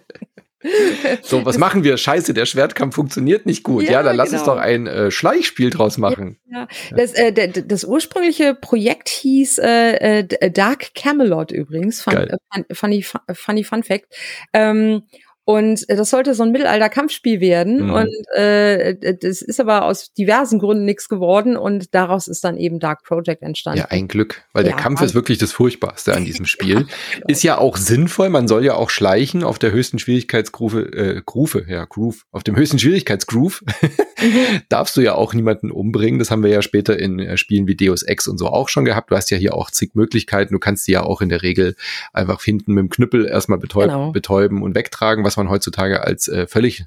So, 1.23 1.43
was 1.45 1.57
machen 1.57 1.83
wir? 1.83 1.97
Scheiße, 1.97 2.33
der 2.33 2.45
Schwertkampf 2.45 2.95
funktioniert 2.95 3.45
nicht 3.45 3.63
gut. 3.63 3.83
Ja, 3.83 3.93
ja 3.93 4.03
dann 4.03 4.15
lass 4.15 4.29
genau. 4.29 4.41
uns 4.41 4.45
doch 4.45 4.57
ein 4.57 4.87
äh, 4.87 5.11
Schleichspiel 5.11 5.69
draus 5.71 5.97
machen. 5.97 6.37
Ja, 6.49 6.67
ja. 6.89 6.97
Das, 6.97 7.13
äh, 7.13 7.31
das 7.65 7.83
ursprüngliche 7.83 8.53
Projekt 8.53 9.09
hieß 9.09 9.59
äh, 9.59 10.19
äh 10.19 10.51
Dark 10.51 10.93
Camelot 10.93 11.51
übrigens. 11.51 12.01
Fun, 12.01 12.13
äh, 12.13 12.37
funny, 12.73 13.03
funny 13.33 13.63
Fun 13.63 13.83
Fact. 13.83 14.05
Ähm, 14.53 15.03
und 15.51 15.89
äh, 15.89 15.97
das 15.97 16.09
sollte 16.09 16.33
so 16.33 16.43
ein 16.43 16.51
Mittelalter-Kampfspiel 16.51 17.41
werden. 17.41 17.87
Mhm. 17.87 17.93
Und 17.93 18.37
äh, 18.37 18.95
das 19.15 19.41
ist 19.41 19.59
aber 19.59 19.83
aus 19.83 20.13
diversen 20.13 20.59
Gründen 20.59 20.85
nichts 20.85 21.09
geworden. 21.09 21.57
Und 21.57 21.93
daraus 21.93 22.29
ist 22.29 22.43
dann 22.45 22.57
eben 22.57 22.79
Dark 22.79 23.03
Project 23.03 23.41
entstanden. 23.41 23.79
Ja, 23.79 23.85
ein 23.89 24.07
Glück, 24.07 24.43
weil 24.53 24.65
ja, 24.65 24.71
der 24.71 24.79
Kampf 24.79 25.01
ist 25.01 25.13
wirklich 25.13 25.37
das 25.39 25.51
Furchtbarste 25.51 26.15
an 26.15 26.23
diesem 26.23 26.45
Spiel. 26.51 26.79
ja, 26.79 27.25
ist 27.27 27.43
ja 27.43 27.57
auch 27.57 27.75
sinnvoll. 27.75 28.29
Man 28.29 28.47
soll 28.47 28.63
ja 28.63 28.75
auch 28.75 28.89
schleichen 28.89 29.43
auf 29.43 29.59
der 29.59 29.71
höchsten 29.71 29.99
Schwierigkeitsgroove, 29.99 30.75
äh, 30.75 31.21
Groove, 31.25 31.63
ja, 31.67 31.83
Groove, 31.83 32.23
auf 32.31 32.43
dem 32.43 32.55
höchsten 32.55 32.79
Schwierigkeitsgroove. 32.79 33.61
mhm. 33.61 34.61
Darfst 34.69 34.95
du 34.95 35.01
ja 35.01 35.15
auch 35.15 35.33
niemanden 35.33 35.69
umbringen. 35.69 36.19
Das 36.19 36.31
haben 36.31 36.43
wir 36.43 36.49
ja 36.49 36.61
später 36.61 36.97
in 36.97 37.19
äh, 37.19 37.35
Spielen 37.35 37.67
wie 37.67 37.75
Deus 37.75 38.03
Ex 38.03 38.27
und 38.27 38.37
so 38.37 38.47
auch 38.47 38.69
schon 38.69 38.85
gehabt. 38.85 39.11
Du 39.11 39.17
hast 39.17 39.29
ja 39.31 39.37
hier 39.37 39.53
auch 39.53 39.69
zig 39.69 39.95
Möglichkeiten. 39.95 40.53
Du 40.53 40.59
kannst 40.59 40.87
die 40.87 40.93
ja 40.93 41.03
auch 41.03 41.19
in 41.19 41.27
der 41.27 41.41
Regel 41.41 41.75
einfach 42.13 42.41
hinten 42.41 42.73
mit 42.73 42.83
dem 42.83 42.89
Knüppel 42.89 43.25
erstmal 43.25 43.59
betäub 43.59 43.83
genau. 43.83 44.11
betäuben 44.11 44.61
und 44.61 44.75
wegtragen, 44.75 45.23
was 45.25 45.37
man 45.37 45.40
heutzutage 45.49 46.03
als 46.03 46.27
äh, 46.27 46.47
völlig 46.47 46.85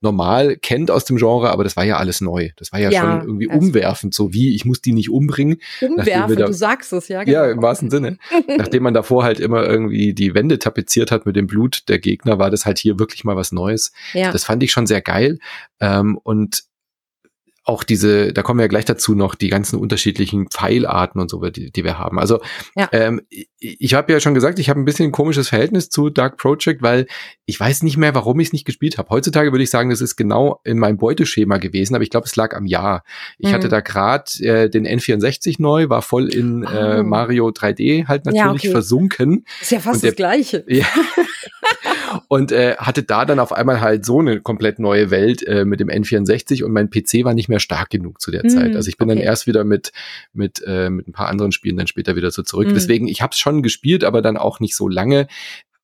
normal 0.00 0.56
kennt 0.56 0.90
aus 0.90 1.04
dem 1.04 1.16
Genre, 1.16 1.50
aber 1.50 1.64
das 1.64 1.76
war 1.76 1.84
ja 1.84 1.96
alles 1.96 2.20
neu. 2.20 2.50
Das 2.56 2.72
war 2.72 2.80
ja, 2.80 2.90
ja 2.90 3.00
schon 3.00 3.20
irgendwie 3.28 3.50
also 3.50 3.66
umwerfend, 3.66 4.14
so 4.14 4.32
wie 4.32 4.54
ich 4.54 4.64
muss 4.64 4.80
die 4.80 4.92
nicht 4.92 5.10
umbringen. 5.10 5.58
Umwerfen, 5.80 6.36
da, 6.36 6.46
du 6.46 6.52
sagst 6.52 6.92
es, 6.92 7.08
ja. 7.08 7.24
Genau. 7.24 7.38
Ja, 7.38 7.50
im 7.50 7.62
wahrsten 7.62 7.90
Sinne. 7.90 8.18
nachdem 8.56 8.82
man 8.82 8.94
davor 8.94 9.24
halt 9.24 9.40
immer 9.40 9.64
irgendwie 9.64 10.14
die 10.14 10.34
Wände 10.34 10.58
tapeziert 10.58 11.10
hat 11.10 11.26
mit 11.26 11.36
dem 11.36 11.46
Blut 11.46 11.88
der 11.88 11.98
Gegner, 11.98 12.38
war 12.38 12.50
das 12.50 12.66
halt 12.66 12.78
hier 12.78 12.98
wirklich 12.98 13.24
mal 13.24 13.36
was 13.36 13.52
Neues. 13.52 13.92
Ja. 14.12 14.32
Das 14.32 14.44
fand 14.44 14.62
ich 14.62 14.72
schon 14.72 14.86
sehr 14.86 15.00
geil. 15.00 15.38
Ähm, 15.80 16.18
und 16.22 16.64
auch 17.64 17.84
diese, 17.84 18.32
da 18.32 18.42
kommen 18.42 18.58
wir 18.58 18.64
ja 18.64 18.68
gleich 18.68 18.84
dazu 18.84 19.14
noch, 19.14 19.36
die 19.36 19.48
ganzen 19.48 19.78
unterschiedlichen 19.78 20.48
Pfeilarten 20.48 21.20
und 21.20 21.30
so, 21.30 21.40
die, 21.48 21.70
die 21.70 21.84
wir 21.84 21.98
haben. 21.98 22.18
Also 22.18 22.40
ja. 22.74 22.88
ähm, 22.90 23.20
ich 23.58 23.94
habe 23.94 24.12
ja 24.12 24.18
schon 24.18 24.34
gesagt, 24.34 24.58
ich 24.58 24.68
habe 24.68 24.80
ein 24.80 24.84
bisschen 24.84 25.06
ein 25.06 25.12
komisches 25.12 25.48
Verhältnis 25.48 25.88
zu 25.88 26.10
Dark 26.10 26.38
Project, 26.38 26.82
weil 26.82 27.06
ich 27.46 27.60
weiß 27.60 27.84
nicht 27.84 27.96
mehr, 27.96 28.16
warum 28.16 28.40
ich 28.40 28.48
es 28.48 28.52
nicht 28.52 28.64
gespielt 28.64 28.98
habe. 28.98 29.10
Heutzutage 29.10 29.52
würde 29.52 29.62
ich 29.62 29.70
sagen, 29.70 29.90
das 29.90 30.00
ist 30.00 30.16
genau 30.16 30.60
in 30.64 30.78
meinem 30.78 30.96
Beuteschema 30.96 31.58
gewesen, 31.58 31.94
aber 31.94 32.02
ich 32.02 32.10
glaube, 32.10 32.26
es 32.26 32.34
lag 32.34 32.54
am 32.56 32.66
Jahr. 32.66 33.04
Ich 33.38 33.50
mhm. 33.50 33.54
hatte 33.54 33.68
da 33.68 33.80
gerade 33.80 34.24
äh, 34.40 34.68
den 34.68 34.86
N64 34.86 35.56
neu, 35.58 35.88
war 35.88 36.02
voll 36.02 36.28
in 36.28 36.64
äh, 36.64 36.98
oh. 36.98 37.02
Mario 37.04 37.48
3D 37.48 38.08
halt 38.08 38.24
natürlich 38.24 38.44
ja, 38.44 38.50
okay. 38.50 38.70
versunken. 38.70 39.44
Ist 39.60 39.70
ja 39.70 39.78
fast 39.78 40.02
der, 40.02 40.10
das 40.10 40.16
Gleiche. 40.16 40.64
Ja. 40.72 40.86
und 42.28 42.50
äh, 42.50 42.76
hatte 42.76 43.02
da 43.02 43.24
dann 43.24 43.38
auf 43.38 43.52
einmal 43.52 43.80
halt 43.80 44.04
so 44.04 44.20
eine 44.20 44.40
komplett 44.40 44.78
neue 44.78 45.10
Welt 45.10 45.46
äh, 45.46 45.64
mit 45.64 45.80
dem 45.80 45.88
N64 45.88 46.64
und 46.64 46.72
mein 46.72 46.90
PC 46.90 47.24
war 47.24 47.34
nicht 47.34 47.48
mehr 47.48 47.51
stark 47.60 47.90
genug 47.90 48.20
zu 48.20 48.30
der 48.30 48.44
mhm, 48.44 48.50
Zeit. 48.50 48.76
Also 48.76 48.88
ich 48.88 48.96
bin 48.96 49.08
okay. 49.08 49.18
dann 49.18 49.24
erst 49.24 49.46
wieder 49.46 49.64
mit 49.64 49.92
mit 50.32 50.62
äh, 50.66 50.90
mit 50.90 51.08
ein 51.08 51.12
paar 51.12 51.28
anderen 51.28 51.52
Spielen 51.52 51.76
dann 51.76 51.86
später 51.86 52.16
wieder 52.16 52.30
so 52.30 52.42
zurück. 52.42 52.68
Mhm. 52.68 52.74
Deswegen 52.74 53.08
ich 53.08 53.22
habe 53.22 53.32
es 53.32 53.38
schon 53.38 53.62
gespielt, 53.62 54.04
aber 54.04 54.22
dann 54.22 54.36
auch 54.36 54.60
nicht 54.60 54.76
so 54.76 54.88
lange. 54.88 55.26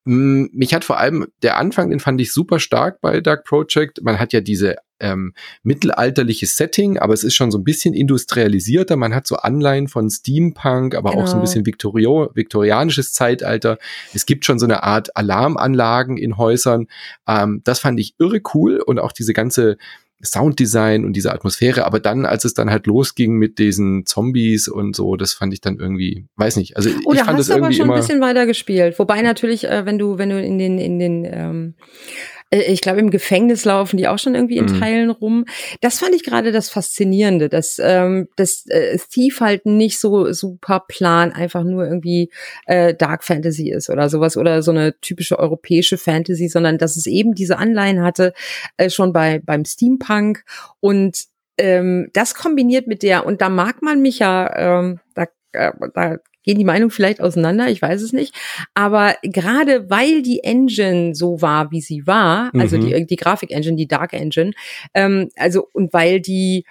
Mich 0.05 0.73
hat 0.73 0.85
vor 0.85 0.97
allem 0.97 1.27
der 1.43 1.57
Anfang, 1.57 1.89
den 1.89 1.99
fand 1.99 2.19
ich 2.19 2.33
super 2.33 2.59
stark 2.59 3.01
bei 3.01 3.21
Dark 3.21 3.43
Project. 3.43 4.01
Man 4.01 4.17
hat 4.17 4.33
ja 4.33 4.41
diese 4.41 4.77
ähm, 4.99 5.33
mittelalterliches 5.63 6.55
Setting, 6.55 6.97
aber 6.97 7.13
es 7.13 7.23
ist 7.23 7.35
schon 7.35 7.51
so 7.51 7.57
ein 7.57 7.63
bisschen 7.63 7.93
industrialisierter. 7.93 8.95
Man 8.95 9.13
hat 9.13 9.27
so 9.27 9.35
Anleihen 9.37 9.87
von 9.87 10.09
Steampunk, 10.09 10.95
aber 10.95 11.11
genau. 11.11 11.23
auch 11.23 11.27
so 11.27 11.33
ein 11.33 11.39
genau. 11.39 11.41
bisschen 11.43 11.65
Victorio 11.65 12.31
viktorianisches 12.33 13.13
Zeitalter. 13.13 13.77
Es 14.13 14.25
gibt 14.25 14.45
schon 14.45 14.59
so 14.59 14.65
eine 14.65 14.83
Art 14.83 15.15
Alarmanlagen 15.15 16.17
in 16.17 16.37
Häusern. 16.37 16.87
Ähm, 17.27 17.61
das 17.63 17.79
fand 17.79 17.99
ich 17.99 18.15
irre 18.19 18.41
cool 18.53 18.79
und 18.79 18.99
auch 18.99 19.11
diese 19.11 19.33
ganze 19.33 19.77
Sounddesign 20.21 21.05
und 21.05 21.13
diese 21.13 21.33
Atmosphäre, 21.33 21.85
aber 21.85 21.99
dann, 21.99 22.25
als 22.25 22.43
es 22.43 22.53
dann 22.53 22.69
halt 22.69 22.87
losging 22.87 23.33
mit 23.33 23.57
diesen 23.57 24.05
Zombies 24.05 24.67
und 24.67 24.95
so, 24.95 25.15
das 25.15 25.33
fand 25.33 25.53
ich 25.53 25.61
dann 25.61 25.77
irgendwie, 25.79 26.25
weiß 26.35 26.57
nicht, 26.57 26.75
also 26.75 26.89
oh, 27.05 27.13
ich 27.13 27.21
fand 27.21 27.39
das 27.39 27.49
irgendwie 27.49 27.65
aber 27.65 27.73
schon 27.73 27.85
immer 27.85 27.93
ein 27.95 28.01
bisschen 28.01 28.21
weiter 28.21 28.45
gespielt. 28.45 28.99
Wobei 28.99 29.21
natürlich, 29.21 29.65
äh, 29.65 29.85
wenn 29.85 29.97
du, 29.97 30.17
wenn 30.17 30.29
du 30.29 30.41
in 30.41 30.57
den, 30.57 30.77
in 30.77 30.99
den 30.99 31.25
ähm, 31.25 31.75
äh, 31.79 32.38
ich 32.51 32.81
glaube, 32.81 32.99
im 32.99 33.11
Gefängnis 33.11 33.63
laufen 33.65 33.97
die 33.97 34.07
auch 34.07 34.17
schon 34.17 34.33
irgendwie 34.33 34.57
in 34.57 34.65
mhm. 34.65 34.79
Teilen 34.79 35.09
rum. 35.11 35.45
Das 35.81 35.99
fand 35.99 36.15
ich 36.15 36.23
gerade 36.23 36.51
das 36.51 36.69
Faszinierende, 36.69 37.47
dass 37.47 37.79
ähm, 37.79 38.27
das 38.35 38.65
äh, 38.67 38.97
Thief 38.97 39.39
halt 39.39 39.65
nicht 39.65 39.99
so 39.99 40.31
super 40.33 40.83
plan 40.87 41.31
einfach 41.31 41.63
nur 41.63 41.85
irgendwie 41.85 42.31
äh, 42.65 42.95
Dark 42.95 43.23
Fantasy 43.23 43.69
ist 43.69 43.89
oder 43.89 44.09
sowas 44.09 44.35
oder 44.35 44.63
so 44.63 44.71
eine 44.71 44.99
typische 44.99 45.37
europäische 45.37 45.97
Fantasy, 45.97 46.47
sondern 46.47 46.79
dass 46.79 46.97
es 46.97 47.05
eben 47.05 47.35
diese 47.35 47.57
Anleihen 47.57 48.01
hatte 48.01 48.33
äh, 48.77 48.89
schon 48.89 49.13
bei 49.13 49.39
beim 49.45 49.63
Steampunk 49.65 50.43
und 50.79 51.25
ähm, 51.57 52.09
das 52.13 52.33
kombiniert 52.33 52.87
mit 52.87 53.03
der 53.03 53.25
und 53.25 53.41
da 53.41 53.49
mag 53.49 53.81
man 53.81 54.01
mich 54.01 54.19
ja 54.19 54.79
ähm, 54.79 54.99
da 55.13 55.25
äh, 55.51 55.71
da 55.93 56.17
gehen 56.43 56.57
die 56.57 56.65
Meinungen 56.65 56.91
vielleicht 56.91 57.21
auseinander, 57.21 57.69
ich 57.69 57.81
weiß 57.81 58.01
es 58.01 58.13
nicht. 58.13 58.33
Aber 58.73 59.15
gerade 59.23 59.89
weil 59.89 60.21
die 60.21 60.43
Engine 60.43 61.13
so 61.15 61.41
war, 61.41 61.71
wie 61.71 61.81
sie 61.81 62.07
war, 62.07 62.51
also 62.53 62.77
mhm. 62.77 62.81
die, 62.81 63.05
die 63.05 63.15
Grafik-Engine, 63.15 63.75
die 63.75 63.87
Dark 63.87 64.13
Engine, 64.13 64.51
ähm, 64.93 65.29
also 65.35 65.67
und 65.73 65.93
weil 65.93 66.21
die 66.21 66.65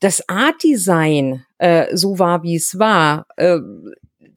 das 0.00 0.28
Art 0.28 0.62
Design 0.62 1.44
äh, 1.58 1.96
so 1.96 2.18
war, 2.18 2.42
wie 2.42 2.56
es 2.56 2.78
war, 2.78 3.26
äh, 3.36 3.58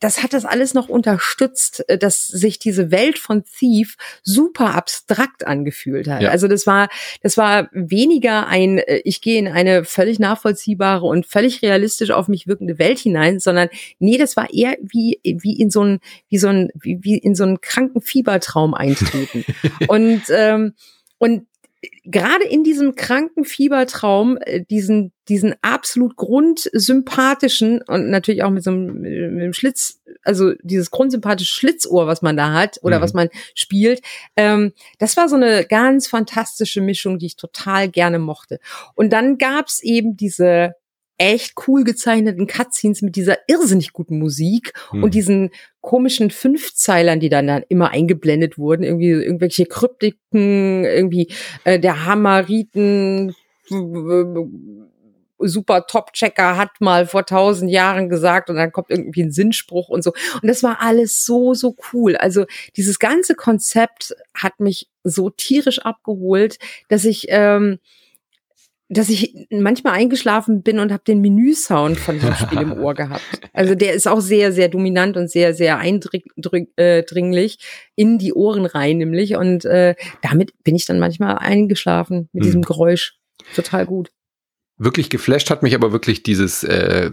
das 0.02 0.24
hat 0.24 0.34
das 0.34 0.46
alles 0.46 0.74
noch 0.74 0.90
unterstützt, 0.90 1.88
äh, 1.88 1.98
dass 1.98 2.28
sich 2.28 2.60
diese 2.60 2.92
Welt 2.92 3.18
von 3.18 3.46
Thief 3.46 3.96
super 4.24 4.76
abstrakt 4.76 5.48
angefühlt 5.48 6.10
hat. 6.10 6.24
Ja. 6.24 6.30
Also 6.30 6.50
das 6.50 6.68
war, 6.68 6.90
das 7.22 7.38
war 7.38 7.70
weniger 7.72 8.48
ein, 8.48 8.80
äh, 8.80 9.02
ich 9.06 9.22
gehe 9.22 9.40
in 9.40 9.48
eine 9.48 9.86
völlig 9.86 10.20
nachvollziehbare 10.20 11.06
und 11.06 11.26
völlig 11.26 11.62
realistisch 11.62 12.12
auf 12.12 12.28
mich 12.28 12.48
wirkende 12.48 12.80
Welt 12.80 13.00
hinein, 13.00 13.40
sondern 13.40 13.70
nee, 14.00 14.18
das 14.18 14.36
war 14.36 14.52
eher 14.52 14.76
wie, 14.82 15.20
wie 15.24 15.58
in 15.60 15.70
so 15.70 15.84
ein, 15.84 16.00
wie 16.30 16.40
so 16.40 16.48
ein, 16.48 16.70
wie, 16.74 17.00
wie 17.02 17.18
in 17.18 17.36
so 17.36 17.44
einen 17.44 17.62
kranken 17.62 18.02
Fiebertraum 18.02 18.74
eintreten. 18.74 19.46
und, 19.88 20.24
ähm, 20.30 20.74
und 21.20 21.46
gerade 22.04 22.46
in 22.46 22.64
diesem 22.64 22.96
kranken 22.96 23.44
Fiebertraum 23.44 24.38
äh, 24.42 24.64
diesen 24.70 25.12
diesen 25.30 25.56
absolut 25.62 26.18
grundsympathischen 26.18 27.82
und 27.84 28.10
natürlich 28.10 28.44
auch 28.44 28.50
mit 28.50 28.64
so 28.64 28.72
einem, 28.72 29.02
mit 29.02 29.14
einem 29.14 29.54
Schlitz, 29.54 30.02
also 30.24 30.54
dieses 30.62 30.92
grundsympathische 30.92 31.54
Schlitzohr, 31.54 32.06
was 32.06 32.22
man 32.22 32.36
da 32.36 32.52
hat 32.52 32.80
oder 32.82 32.98
mhm. 32.98 33.02
was 33.02 33.14
man 33.14 33.30
spielt, 33.56 34.02
ähm, 34.36 34.74
das 35.00 35.16
war 35.16 35.30
so 35.30 35.38
eine 35.38 35.64
ganz 35.66 36.08
fantastische 36.08 36.82
Mischung, 36.82 37.18
die 37.18 37.28
ich 37.28 37.38
total 37.38 37.88
gerne 37.88 38.20
mochte. 38.20 38.60
Und 38.96 39.14
dann 39.14 39.38
gab's 39.38 39.82
eben 39.82 40.18
diese 40.18 40.76
echt 41.22 41.54
cool 41.68 41.84
gezeichneten 41.84 42.48
Cutscenes 42.48 43.04
mit 43.04 43.16
dieser 43.16 43.38
irrsinnig 43.48 43.94
guten 43.94 44.18
Musik 44.18 44.74
hm. 44.90 45.04
und 45.04 45.14
diesen 45.14 45.52
komischen 45.80 46.32
Fünfzeilern, 46.32 47.20
die 47.20 47.30
dann, 47.30 47.46
dann 47.46 47.64
immer 47.70 47.92
eingeblendet 47.92 48.58
wurden, 48.58 48.82
irgendwie 48.82 49.12
irgendwelche 49.12 49.68
Kryptiken, 49.68 50.84
irgendwie 50.84 51.32
äh, 51.64 51.80
der 51.80 52.06
Hammeriten 52.06 53.36
super 55.38 55.86
Top-Checker 55.86 56.58
hat 56.58 56.70
mal 56.80 57.06
vor 57.06 57.26
tausend 57.26 57.72
Jahren 57.72 58.10
gesagt 58.10 58.50
und 58.50 58.56
dann 58.56 58.72
kommt 58.72 58.90
irgendwie 58.90 59.24
ein 59.24 59.32
Sinnspruch 59.32 59.90
und 59.90 60.04
so. 60.04 60.14
Und 60.42 60.48
das 60.48 60.64
war 60.64 60.82
alles 60.82 61.24
so, 61.24 61.54
so 61.54 61.76
cool. 61.94 62.16
Also 62.16 62.46
dieses 62.76 63.00
ganze 63.00 63.36
Konzept 63.36 64.16
hat 64.34 64.60
mich 64.60 64.88
so 65.04 65.30
tierisch 65.30 65.80
abgeholt, 65.80 66.58
dass 66.90 67.06
ich 67.06 67.28
ähm, 67.30 67.80
dass 68.92 69.08
ich 69.08 69.48
manchmal 69.50 69.94
eingeschlafen 69.94 70.64
bin 70.64 70.78
und 70.78 70.92
habe 70.92 71.04
den 71.08 71.22
Menüsound 71.22 71.98
von 71.98 72.20
dem 72.20 72.34
Spiel 72.36 72.60
im 72.60 72.74
Ohr 72.74 72.94
gehabt. 72.96 73.24
Also 73.54 73.74
der 73.74 73.94
ist 73.94 74.06
auch 74.06 74.20
sehr, 74.20 74.52
sehr 74.52 74.68
dominant 74.68 75.16
und 75.16 75.32
sehr, 75.32 75.54
sehr 75.54 75.78
eindringlich 75.78 76.76
äh, 76.78 78.02
in 78.02 78.18
die 78.18 78.34
Ohren 78.34 78.66
rein, 78.66 78.98
nämlich. 78.98 79.38
Und 79.38 79.64
äh, 79.64 79.96
damit 80.22 80.54
bin 80.66 80.76
ich 80.76 80.86
dann 80.86 81.00
manchmal 81.00 81.38
eingeschlafen 81.38 82.28
mit 82.34 82.44
hm. 82.44 82.48
diesem 82.48 82.62
Geräusch. 82.64 83.16
Total 83.56 83.86
gut. 83.86 84.12
Wirklich 84.78 85.10
geflasht 85.10 85.50
hat 85.50 85.64
mich 85.64 85.74
aber 85.74 85.94
wirklich 85.94 86.24
dieses 86.24 86.64
äh, 86.64 87.12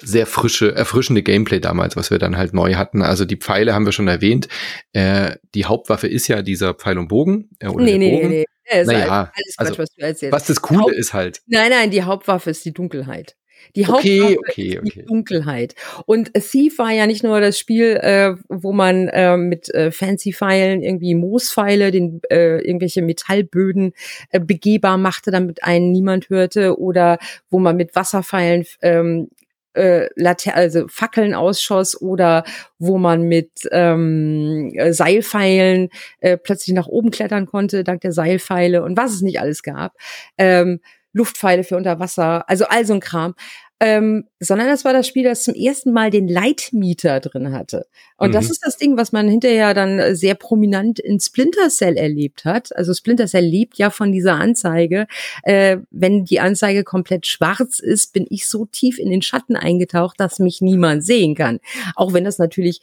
sehr 0.00 0.26
frische, 0.26 0.74
erfrischende 0.74 1.22
Gameplay 1.22 1.60
damals, 1.60 1.96
was 1.96 2.10
wir 2.10 2.18
dann 2.18 2.38
halt 2.38 2.54
neu 2.54 2.76
hatten. 2.76 3.02
Also 3.02 3.26
die 3.26 3.36
Pfeile 3.36 3.74
haben 3.74 3.84
wir 3.84 3.92
schon 3.92 4.08
erwähnt. 4.08 4.48
Äh, 4.94 5.36
die 5.54 5.66
Hauptwaffe 5.66 6.08
ist 6.08 6.28
ja 6.28 6.40
dieser 6.40 6.72
Pfeil 6.72 6.96
und 6.96 7.08
Bogen. 7.08 7.50
Äh, 7.58 7.68
oder 7.68 7.84
nee, 7.84 7.98
nee, 7.98 8.10
Bogen. 8.10 8.28
nee, 8.28 8.38
nee. 8.38 8.44
Naja, 8.70 9.32
alles 9.34 9.56
Quatsch, 9.56 9.68
also, 9.68 9.78
was 9.78 9.94
du 9.94 10.02
erzählst. 10.02 10.32
Was 10.32 10.46
das 10.46 10.62
Coole 10.62 10.80
Haupt 10.80 10.94
ist 10.94 11.12
halt. 11.12 11.42
Nein, 11.46 11.70
nein, 11.70 11.90
die 11.90 12.02
Hauptwaffe 12.02 12.50
ist 12.50 12.64
die 12.64 12.72
Dunkelheit. 12.72 13.36
Die 13.76 13.86
okay, 13.88 14.20
Hauptwaffe 14.22 14.38
okay, 14.38 14.78
okay. 14.78 14.88
ist 14.88 14.96
die 14.96 15.04
Dunkelheit. 15.04 15.74
Und 16.06 16.32
Thief 16.34 16.78
war 16.78 16.90
ja 16.92 17.06
nicht 17.06 17.22
nur 17.22 17.40
das 17.40 17.58
Spiel, 17.58 17.96
äh, 17.96 18.34
wo 18.48 18.72
man 18.72 19.08
äh, 19.08 19.36
mit 19.36 19.72
äh, 19.74 19.90
fancy 19.90 20.32
Pfeilen 20.32 20.82
irgendwie 20.82 21.14
Moospfeile, 21.14 21.90
den 21.90 22.20
äh, 22.30 22.58
irgendwelche 22.58 23.02
Metallböden 23.02 23.92
äh, 24.30 24.40
begehbar 24.40 24.98
machte, 24.98 25.30
damit 25.30 25.62
einen 25.62 25.92
niemand 25.92 26.30
hörte, 26.30 26.78
oder 26.78 27.18
wo 27.50 27.58
man 27.58 27.76
mit 27.76 27.94
Wasserpfeilen 27.94 28.66
ähm, 28.82 29.28
äh, 29.74 30.08
Later 30.16 30.54
also 30.54 30.86
Fackeln 30.88 31.34
ausschoss 31.34 32.00
oder 32.00 32.44
wo 32.78 32.98
man 32.98 33.22
mit 33.22 33.50
ähm, 33.70 34.72
äh, 34.74 34.92
Seilpfeilen 34.92 35.90
äh, 36.20 36.36
plötzlich 36.36 36.74
nach 36.74 36.86
oben 36.86 37.10
klettern 37.10 37.46
konnte, 37.46 37.84
dank 37.84 38.00
der 38.00 38.12
Seilpfeile 38.12 38.82
und 38.82 38.96
was 38.96 39.12
es 39.12 39.22
nicht 39.22 39.40
alles 39.40 39.62
gab. 39.62 39.94
Ähm, 40.38 40.80
Luftpfeile 41.12 41.64
für 41.64 41.76
unter 41.76 41.98
Wasser, 41.98 42.48
also 42.48 42.66
all 42.66 42.84
so 42.84 42.94
ein 42.94 43.00
Kram 43.00 43.34
ähm, 43.80 44.24
sondern 44.38 44.68
das 44.68 44.84
war 44.84 44.92
das 44.92 45.06
Spiel, 45.06 45.24
das 45.24 45.42
zum 45.42 45.54
ersten 45.54 45.92
Mal 45.92 46.10
den 46.10 46.28
Leitmieter 46.28 47.18
drin 47.20 47.52
hatte. 47.52 47.86
Und 48.18 48.28
mhm. 48.28 48.32
das 48.34 48.50
ist 48.50 48.64
das 48.64 48.76
Ding, 48.76 48.98
was 48.98 49.10
man 49.12 49.26
hinterher 49.26 49.72
dann 49.72 50.14
sehr 50.14 50.34
prominent 50.34 50.98
in 50.98 51.18
Splinter 51.18 51.70
Cell 51.70 51.96
erlebt 51.96 52.44
hat. 52.44 52.76
Also 52.76 52.92
Splinter 52.92 53.26
Cell 53.26 53.44
lebt 53.44 53.78
ja 53.78 53.88
von 53.88 54.12
dieser 54.12 54.34
Anzeige. 54.34 55.06
Äh, 55.42 55.78
wenn 55.90 56.26
die 56.26 56.40
Anzeige 56.40 56.84
komplett 56.84 57.26
schwarz 57.26 57.78
ist, 57.78 58.12
bin 58.12 58.26
ich 58.28 58.48
so 58.48 58.66
tief 58.66 58.98
in 58.98 59.10
den 59.10 59.22
Schatten 59.22 59.56
eingetaucht, 59.56 60.20
dass 60.20 60.38
mich 60.38 60.60
niemand 60.60 61.02
sehen 61.02 61.34
kann. 61.34 61.58
Auch 61.96 62.12
wenn 62.12 62.24
das 62.24 62.38
natürlich 62.38 62.82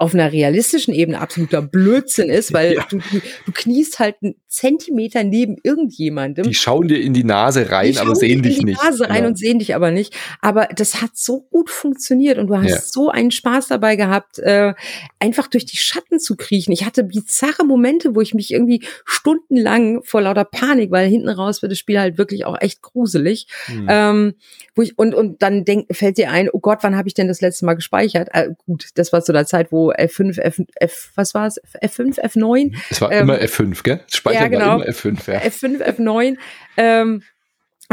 auf 0.00 0.14
einer 0.14 0.32
realistischen 0.32 0.94
Ebene 0.94 1.20
absoluter 1.20 1.60
Blödsinn 1.60 2.30
ist, 2.30 2.52
weil 2.52 2.74
ja. 2.76 2.86
du, 2.88 2.98
du, 2.98 3.52
kniest 3.52 3.98
halt 3.98 4.14
einen 4.22 4.36
Zentimeter 4.46 5.24
neben 5.24 5.56
irgendjemandem. 5.64 6.44
Die 6.44 6.54
schauen 6.54 6.86
dir 6.86 7.00
in 7.00 7.14
die 7.14 7.24
Nase 7.24 7.72
rein, 7.72 7.98
aber 7.98 8.14
sehen 8.14 8.42
dich 8.42 8.58
nicht. 8.58 8.60
in 8.60 8.66
die 8.66 8.72
Nase 8.74 9.10
rein 9.10 9.24
ja. 9.24 9.28
und 9.28 9.36
sehen 9.36 9.58
dich 9.58 9.74
aber 9.74 9.90
nicht. 9.90 10.14
Aber 10.40 10.66
das 10.66 11.02
hat 11.02 11.10
so 11.16 11.40
gut 11.50 11.68
funktioniert 11.68 12.38
und 12.38 12.46
du 12.46 12.56
hast 12.56 12.70
ja. 12.70 12.80
so 12.80 13.10
einen 13.10 13.32
Spaß 13.32 13.66
dabei 13.66 13.96
gehabt, 13.96 14.38
äh, 14.38 14.72
einfach 15.18 15.48
durch 15.48 15.66
die 15.66 15.76
Schatten 15.76 16.20
zu 16.20 16.36
kriechen. 16.36 16.70
Ich 16.70 16.86
hatte 16.86 17.02
bizarre 17.02 17.64
Momente, 17.64 18.14
wo 18.14 18.20
ich 18.20 18.34
mich 18.34 18.52
irgendwie 18.52 18.84
stundenlang 19.04 20.04
vor 20.04 20.22
lauter 20.22 20.44
Panik, 20.44 20.92
weil 20.92 21.08
hinten 21.08 21.28
raus 21.28 21.60
wird 21.60 21.72
das 21.72 21.78
Spiel 21.78 21.98
halt 21.98 22.18
wirklich 22.18 22.44
auch 22.44 22.60
echt 22.60 22.82
gruselig. 22.82 23.48
Mhm. 23.66 23.86
Ähm, 23.88 24.34
wo 24.76 24.82
ich, 24.82 24.96
und, 24.96 25.12
und 25.12 25.42
dann 25.42 25.64
denk, 25.64 25.88
fällt 25.90 26.18
dir 26.18 26.30
ein, 26.30 26.48
oh 26.52 26.60
Gott, 26.60 26.78
wann 26.82 26.96
habe 26.96 27.08
ich 27.08 27.14
denn 27.14 27.26
das 27.26 27.40
letzte 27.40 27.66
Mal 27.66 27.74
gespeichert? 27.74 28.28
Äh, 28.32 28.50
gut, 28.64 28.90
das 28.94 29.12
war 29.12 29.22
zu 29.24 29.32
der 29.32 29.44
Zeit, 29.44 29.72
wo 29.72 29.87
F5, 29.92 30.38
F, 30.40 30.60
F 30.76 31.10
was 31.14 31.34
war 31.34 31.46
es? 31.46 31.60
F5, 31.82 32.20
F9? 32.20 32.76
Es 32.90 33.00
war 33.00 33.12
ähm, 33.12 33.22
immer 33.22 33.38
F5, 33.38 33.82
gell? 33.82 34.00
Speicher 34.12 34.42
ja, 34.42 34.48
genau. 34.48 34.66
war 34.66 34.74
immer 34.76 34.86
F5, 34.86 35.30
ja. 35.30 35.40
F5, 35.40 35.82
F9. 35.82 36.36
Ähm, 36.76 37.22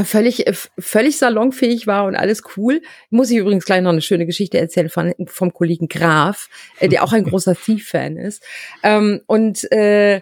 völlig 0.03 0.45
völlig 0.77 1.17
salonfähig 1.17 1.87
war 1.87 2.05
und 2.05 2.15
alles 2.15 2.43
cool. 2.57 2.81
Muss 3.09 3.31
ich 3.31 3.37
übrigens 3.37 3.65
gleich 3.65 3.81
noch 3.81 3.91
eine 3.91 4.01
schöne 4.01 4.25
Geschichte 4.25 4.57
erzählen 4.57 4.89
von 4.89 5.13
vom 5.27 5.53
Kollegen 5.53 5.87
Graf, 5.87 6.49
äh, 6.79 6.89
der 6.89 7.03
auch 7.03 7.13
ein 7.13 7.23
großer 7.29 7.55
Thief-Fan 7.55 8.17
ist. 8.17 8.43
Ähm, 8.83 9.21
und 9.25 9.71
äh, 9.71 10.21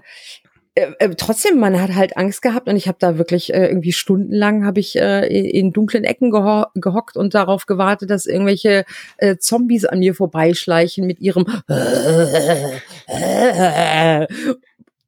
äh, 0.76 0.92
äh, 1.00 1.16
trotzdem, 1.16 1.60
man 1.60 1.80
hat 1.80 1.94
halt 1.94 2.18
Angst 2.18 2.42
gehabt 2.42 2.68
und 2.68 2.76
ich 2.76 2.88
habe 2.88 2.98
da 3.00 3.18
wirklich 3.18 3.54
äh, 3.54 3.68
irgendwie 3.68 3.92
stundenlang 3.92 4.66
habe 4.66 4.80
ich 4.80 4.96
äh, 4.96 5.28
in 5.28 5.72
dunklen 5.72 6.04
Ecken 6.04 6.32
geho 6.32 6.66
gehockt 6.74 7.16
und 7.16 7.36
darauf 7.36 7.68
gewartet, 7.68 8.10
dass 8.10 8.26
irgendwelche 8.26 8.86
äh, 9.18 9.38
Zombies 9.38 9.86
an 9.86 10.00
mir 10.00 10.16
vorbeischleichen 10.16 11.06
mit 11.06 11.20
ihrem 11.20 11.46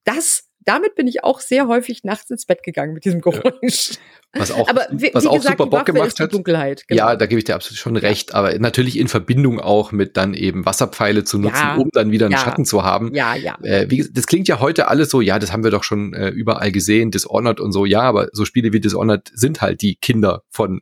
das 0.04 0.44
damit 0.66 0.96
bin 0.96 1.08
ich 1.08 1.24
auch 1.24 1.40
sehr 1.40 1.68
häufig 1.68 2.04
nachts 2.04 2.30
ins 2.30 2.46
Bett 2.46 2.64
gegangen 2.64 2.94
mit 2.94 3.06
diesem 3.06 3.22
Geräusch. 3.22 3.92
Ja. 4.34 4.42
Was 4.42 4.52
auch, 4.52 4.68
aber 4.70 4.88
wie, 4.92 5.12
was 5.14 5.24
wie 5.24 5.28
auch 5.28 5.36
gesagt, 5.36 5.60
super 5.60 5.70
Bock 5.70 5.86
gemacht 5.86 6.20
hat. 6.20 6.34
Dunkelheit, 6.34 6.88
genau. 6.88 7.10
Ja, 7.10 7.16
da 7.16 7.26
gebe 7.28 7.40
ich 7.40 7.46
dir 7.46 7.56
absolut 7.56 7.78
schon 7.78 7.96
recht. 7.96 8.34
Aber 8.34 8.58
natürlich 8.60 8.98
in 8.98 9.08
Verbindung 9.08 9.60
auch 9.60 9.92
mit 9.92 10.18
dann 10.18 10.34
eben 10.34 10.66
Wasserpfeile 10.66 11.24
zu 11.24 11.38
nutzen, 11.38 11.56
ja. 11.56 11.76
um 11.76 11.90
dann 11.94 12.12
wieder 12.12 12.26
einen 12.26 12.34
ja. 12.34 12.40
Schatten 12.40 12.66
zu 12.66 12.84
haben. 12.84 13.14
Ja, 13.14 13.36
ja. 13.36 13.58
Äh, 13.62 13.90
wie, 13.90 14.06
das 14.12 14.26
klingt 14.28 14.48
ja 14.48 14.60
heute 14.60 14.88
alles 14.88 15.10
so, 15.10 15.22
ja, 15.22 15.40
das 15.40 15.54
haben 15.54 15.64
wir 15.64 15.72
doch 15.72 15.84
schon 15.84 16.14
äh, 16.14 16.30
überall 16.30 16.72
gesehen, 16.72 17.12
Dishonored 17.12 17.60
und 17.60 17.72
so. 17.72 17.86
Ja, 17.86 18.02
aber 18.02 18.30
so 18.34 18.44
Spiele 18.44 18.74
wie 18.74 18.80
Dishonored 18.80 19.32
sind 19.34 19.62
halt 19.62 19.82
die 19.82 19.96
Kinder 19.96 20.44
von 20.50 20.82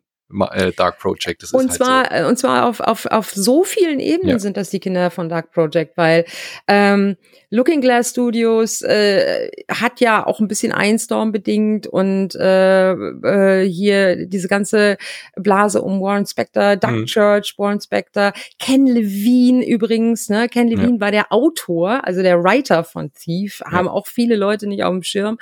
Dark 0.75 0.99
Project. 0.99 1.43
Das 1.43 1.51
und 1.51 1.69
halt 1.69 1.73
zwar 1.73 2.05
so. 2.05 2.11
Äh, 2.11 2.25
und 2.25 2.37
zwar 2.37 2.67
auf, 2.67 2.79
auf, 2.79 3.05
auf 3.05 3.31
so 3.31 3.63
vielen 3.63 3.99
Ebenen 3.99 4.33
ja. 4.33 4.39
sind 4.39 4.57
das 4.57 4.69
die 4.69 4.79
Kinder 4.79 5.11
von 5.11 5.29
Dark 5.29 5.51
Project, 5.51 5.97
weil 5.97 6.25
ähm, 6.67 7.17
Looking 7.53 7.81
Glass 7.81 8.09
Studios 8.09 8.81
äh, 8.81 9.51
hat 9.69 9.99
ja 9.99 10.25
auch 10.25 10.39
ein 10.39 10.47
bisschen 10.47 10.71
Einstorm 10.71 11.31
bedingt 11.31 11.85
und 11.85 12.33
äh, 12.33 12.93
äh, 12.93 13.69
hier 13.69 14.25
diese 14.25 14.47
ganze 14.47 14.97
Blase 15.35 15.83
um 15.83 16.01
Warren 16.01 16.25
Spector, 16.25 16.77
Duck 16.77 16.91
mhm. 16.91 17.05
Church, 17.05 17.53
Warren 17.57 17.79
Spector, 17.79 18.33
Ken 18.57 18.87
Levine 18.87 19.63
übrigens, 19.67 20.29
ne? 20.29 20.49
Ken 20.49 20.67
Levine 20.67 20.95
ja. 20.95 20.99
war 20.99 21.11
der 21.11 21.31
Autor, 21.31 22.03
also 22.07 22.23
der 22.23 22.43
Writer 22.43 22.83
von 22.83 23.13
Thief, 23.13 23.61
ja. 23.63 23.71
haben 23.71 23.87
auch 23.87 24.07
viele 24.07 24.35
Leute 24.35 24.65
nicht 24.65 24.83
auf 24.83 24.91
dem 24.91 25.03
Schirm. 25.03 25.37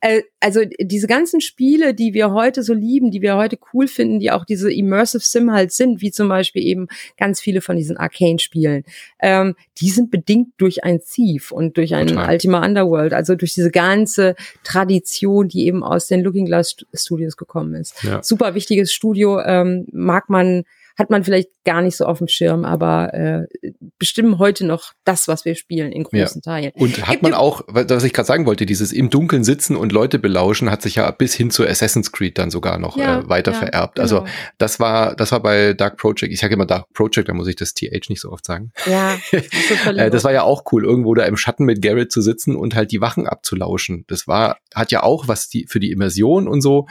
Äh, 0.00 0.22
also 0.40 0.62
diese 0.80 1.06
ganzen 1.06 1.40
Spiele, 1.40 1.94
die 1.94 2.12
wir 2.12 2.32
heute 2.32 2.64
so 2.64 2.74
lieben, 2.74 3.12
die 3.12 3.22
wir 3.22 3.36
heute 3.36 3.56
cool 3.72 3.86
finden, 3.86 4.18
die 4.18 4.31
auch 4.34 4.44
diese 4.44 4.72
Immersive 4.72 5.22
Sim 5.24 5.52
halt 5.52 5.72
sind, 5.72 6.00
wie 6.00 6.10
zum 6.10 6.28
Beispiel 6.28 6.62
eben 6.62 6.88
ganz 7.16 7.40
viele 7.40 7.60
von 7.60 7.76
diesen 7.76 7.96
Arcane-Spielen, 7.96 8.84
ähm, 9.20 9.54
die 9.78 9.90
sind 9.90 10.10
bedingt 10.10 10.48
durch 10.58 10.84
ein 10.84 11.00
Thief 11.00 11.52
und 11.52 11.76
durch 11.76 11.94
ein 11.94 12.08
Total. 12.08 12.32
Ultima 12.32 12.64
Underworld, 12.64 13.12
also 13.12 13.34
durch 13.34 13.54
diese 13.54 13.70
ganze 13.70 14.34
Tradition, 14.64 15.48
die 15.48 15.66
eben 15.66 15.82
aus 15.82 16.06
den 16.06 16.22
Looking 16.22 16.46
Glass 16.46 16.76
Studios 16.94 17.36
gekommen 17.36 17.74
ist. 17.74 18.02
Ja. 18.02 18.22
Super 18.22 18.54
wichtiges 18.54 18.92
Studio, 18.92 19.40
ähm, 19.40 19.86
mag 19.92 20.28
man 20.28 20.64
hat 20.96 21.10
man 21.10 21.24
vielleicht 21.24 21.48
gar 21.64 21.82
nicht 21.82 21.96
so 21.96 22.04
auf 22.06 22.18
dem 22.18 22.28
Schirm, 22.28 22.64
aber 22.64 23.14
äh, 23.14 23.70
bestimmen 23.98 24.38
heute 24.38 24.66
noch 24.66 24.92
das, 25.04 25.28
was 25.28 25.44
wir 25.44 25.54
spielen 25.54 25.92
in 25.92 26.04
großen 26.04 26.42
ja. 26.44 26.52
Teilen. 26.52 26.72
Und 26.74 27.06
hat 27.06 27.22
man 27.22 27.34
auch, 27.34 27.62
was 27.68 28.04
ich 28.04 28.12
gerade 28.12 28.26
sagen 28.26 28.46
wollte, 28.46 28.66
dieses 28.66 28.92
im 28.92 29.10
Dunkeln 29.10 29.44
sitzen 29.44 29.76
und 29.76 29.92
Leute 29.92 30.18
belauschen, 30.18 30.70
hat 30.70 30.82
sich 30.82 30.96
ja 30.96 31.10
bis 31.10 31.34
hin 31.34 31.50
zu 31.50 31.66
Assassin's 31.66 32.12
Creed 32.12 32.38
dann 32.38 32.50
sogar 32.50 32.78
noch 32.78 32.96
ja, 32.96 33.20
äh, 33.20 33.28
weiter 33.28 33.52
ja, 33.52 33.58
vererbt. 33.58 34.00
Also 34.00 34.20
genau. 34.20 34.30
das 34.58 34.80
war, 34.80 35.14
das 35.16 35.32
war 35.32 35.40
bei 35.40 35.72
Dark 35.74 35.96
Project. 35.96 36.32
Ich 36.32 36.40
sage 36.40 36.54
immer 36.54 36.66
Dark 36.66 36.92
Project, 36.92 37.28
da 37.28 37.34
muss 37.34 37.48
ich 37.48 37.56
das 37.56 37.74
TH 37.74 38.08
nicht 38.08 38.20
so 38.20 38.30
oft 38.30 38.44
sagen. 38.44 38.72
Ja, 38.86 39.16
das, 39.32 39.96
äh, 39.96 40.10
das 40.10 40.24
war 40.24 40.32
ja 40.32 40.42
auch 40.42 40.64
cool, 40.72 40.84
irgendwo 40.84 41.14
da 41.14 41.24
im 41.24 41.36
Schatten 41.36 41.64
mit 41.64 41.82
Garrett 41.82 42.12
zu 42.12 42.20
sitzen 42.20 42.56
und 42.56 42.74
halt 42.74 42.92
die 42.92 43.00
Wachen 43.00 43.26
abzulauschen. 43.26 44.04
Das 44.08 44.26
war, 44.26 44.58
hat 44.74 44.92
ja 44.92 45.02
auch 45.02 45.28
was 45.28 45.48
die 45.48 45.66
für 45.68 45.80
die 45.80 45.90
Immersion 45.90 46.48
und 46.48 46.60
so 46.60 46.86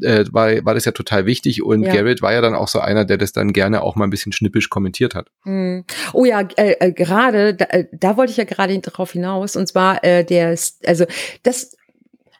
äh, 0.00 0.24
war, 0.30 0.64
war 0.64 0.74
das 0.74 0.84
ja 0.84 0.92
total 0.92 1.26
wichtig 1.26 1.62
und 1.62 1.82
ja. 1.82 1.92
Garrett 1.92 2.22
war 2.22 2.32
ja 2.32 2.40
dann 2.40 2.54
auch 2.54 2.68
so 2.68 2.80
einer, 2.80 3.04
der 3.04 3.18
das 3.18 3.32
dann 3.32 3.52
gerne 3.52 3.82
auch 3.82 3.96
mal 3.96 4.04
ein 4.04 4.10
bisschen 4.10 4.32
schnippisch 4.32 4.70
kommentiert 4.70 5.14
hat. 5.14 5.28
Mhm. 5.44 5.84
Oh 6.12 6.24
ja, 6.24 6.40
äh, 6.56 6.76
äh, 6.80 6.92
gerade, 6.92 7.54
da, 7.54 7.66
äh, 7.66 7.86
da 7.92 8.16
wollte 8.16 8.32
ich 8.32 8.36
ja 8.36 8.44
gerade 8.44 8.78
drauf 8.80 9.12
hinaus 9.12 9.56
und 9.56 9.66
zwar 9.68 10.02
äh, 10.04 10.24
der, 10.24 10.56
also 10.84 11.04
das 11.42 11.76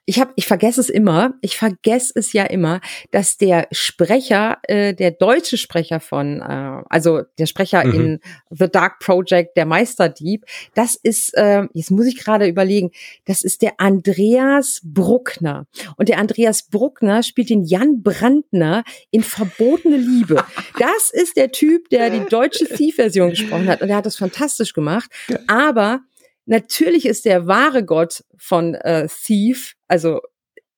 ich 0.07 0.21
habe, 0.21 0.33
ich 0.37 0.47
vergesse 0.47 0.81
es 0.81 0.91
immer, 0.91 1.35
ich 1.41 1.57
vergesse 1.57 2.13
es 2.15 2.33
ja 2.33 2.45
immer, 2.45 2.81
dass 3.11 3.39
der 3.39 3.69
Sprecher, 3.73 4.59
äh, 4.65 4.95
der 4.95 5.13
deutsche 5.13 5.57
Sprecher 5.57 6.01
von, 6.01 6.41
äh, 6.41 6.83
also 6.89 7.23
der 7.39 7.47
Sprecher 7.47 7.85
mhm. 7.85 7.95
in 7.95 8.21
The 8.51 8.69
Dark 8.69 8.99
Project, 8.99 9.57
der 9.57 9.67
Meisterdieb, 9.67 10.45
das 10.75 10.95
ist, 10.95 11.35
äh, 11.35 11.63
jetzt 11.73 11.91
muss 11.91 12.07
ich 12.07 12.19
gerade 12.19 12.47
überlegen, 12.47 12.91
das 13.25 13.43
ist 13.43 13.63
der 13.63 13.75
Andreas 13.79 14.81
Bruckner. 14.85 15.67
Und 15.97 16.09
der 16.09 16.19
Andreas 16.19 16.65
Bruckner 16.65 17.23
spielt 17.23 17.49
den 17.49 17.65
Jan 17.65 18.03
Brandner 18.03 18.85
in 19.11 19.23
Verbotene 19.23 19.97
Liebe. 19.97 20.45
Das 20.79 21.11
ist 21.11 21.37
der 21.37 21.53
Typ, 21.53 21.89
der 21.91 22.11
die 22.11 22.29
deutsche 22.29 22.67
Thief-Version 22.67 23.31
gesprochen 23.31 23.69
hat. 23.69 23.81
Und 23.81 23.91
er 23.91 23.97
hat 23.97 24.07
das 24.07 24.17
fantastisch 24.17 24.73
gemacht. 24.73 25.09
Aber 25.47 26.01
Natürlich 26.47 27.07
ist 27.07 27.25
der 27.25 27.47
wahre 27.47 27.85
Gott 27.85 28.25
von 28.37 28.75
äh, 28.75 29.09
Thief, 29.09 29.75
also 29.89 30.21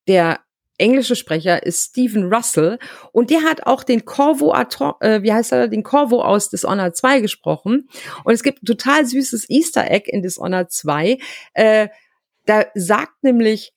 der 0.06 0.40
englische 0.78 1.16
Sprecher 1.16 1.64
ist 1.64 1.90
Stephen 1.90 2.32
Russell 2.32 2.78
und 3.12 3.30
der 3.30 3.42
hat 3.42 3.66
auch 3.66 3.82
den 3.82 4.04
Corvo, 4.04 4.54
äh, 5.00 5.22
wie 5.22 5.32
heißt 5.32 5.52
er, 5.52 5.68
den 5.68 5.82
Corvo 5.82 6.22
aus 6.22 6.50
Dishonored 6.50 6.96
2 6.96 7.20
gesprochen 7.20 7.88
und 8.24 8.34
es 8.34 8.42
gibt 8.42 8.62
ein 8.62 8.66
total 8.66 9.06
süßes 9.06 9.48
Easter 9.48 9.90
Egg 9.90 10.10
in 10.10 10.22
Dishonored 10.22 10.70
2. 10.70 11.18
Äh, 11.54 11.88
da 12.44 12.66
sagt 12.74 13.22
nämlich 13.22 13.72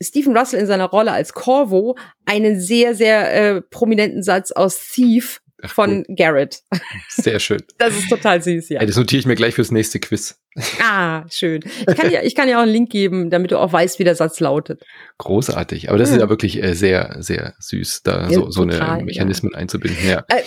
Stephen 0.00 0.36
Russell 0.36 0.60
in 0.60 0.66
seiner 0.66 0.86
Rolle 0.86 1.12
als 1.12 1.32
Corvo 1.32 1.96
einen 2.26 2.60
sehr, 2.60 2.94
sehr 2.94 3.34
äh, 3.34 3.62
prominenten 3.62 4.22
Satz 4.22 4.52
aus 4.52 4.78
Thief 4.78 5.40
Ach, 5.62 5.72
von 5.72 6.04
cool. 6.06 6.16
Garrett. 6.16 6.62
Sehr 7.08 7.40
schön. 7.40 7.62
Das 7.78 7.96
ist 7.96 8.08
total 8.08 8.42
süß, 8.42 8.68
ja. 8.68 8.80
ja. 8.80 8.86
Das 8.86 8.96
notiere 8.96 9.20
ich 9.20 9.26
mir 9.26 9.36
gleich 9.36 9.54
fürs 9.54 9.70
nächste 9.70 10.00
Quiz. 10.00 10.38
Ah, 10.82 11.24
schön. 11.30 11.62
Ich 11.88 11.96
kann 11.96 12.08
dir, 12.10 12.22
ich 12.22 12.34
kann 12.34 12.48
dir 12.48 12.58
auch 12.58 12.62
einen 12.62 12.72
Link 12.72 12.90
geben, 12.90 13.30
damit 13.30 13.50
du 13.50 13.58
auch 13.58 13.72
weißt, 13.72 13.98
wie 13.98 14.04
der 14.04 14.14
Satz 14.14 14.40
lautet. 14.40 14.84
Großartig. 15.18 15.88
Aber 15.88 15.98
das 15.98 16.08
hm. 16.10 16.16
ist 16.16 16.22
ja 16.22 16.28
wirklich 16.28 16.62
äh, 16.62 16.74
sehr, 16.74 17.16
sehr 17.20 17.54
süß, 17.58 18.02
da 18.02 18.28
ja, 18.28 18.30
so, 18.30 18.50
so 18.50 18.64
total, 18.64 18.90
eine 18.90 19.04
Mechanismen 19.04 19.52
ja. 19.52 19.58
einzubinden. 19.58 20.08
Ja. 20.08 20.24
Äh, 20.28 20.42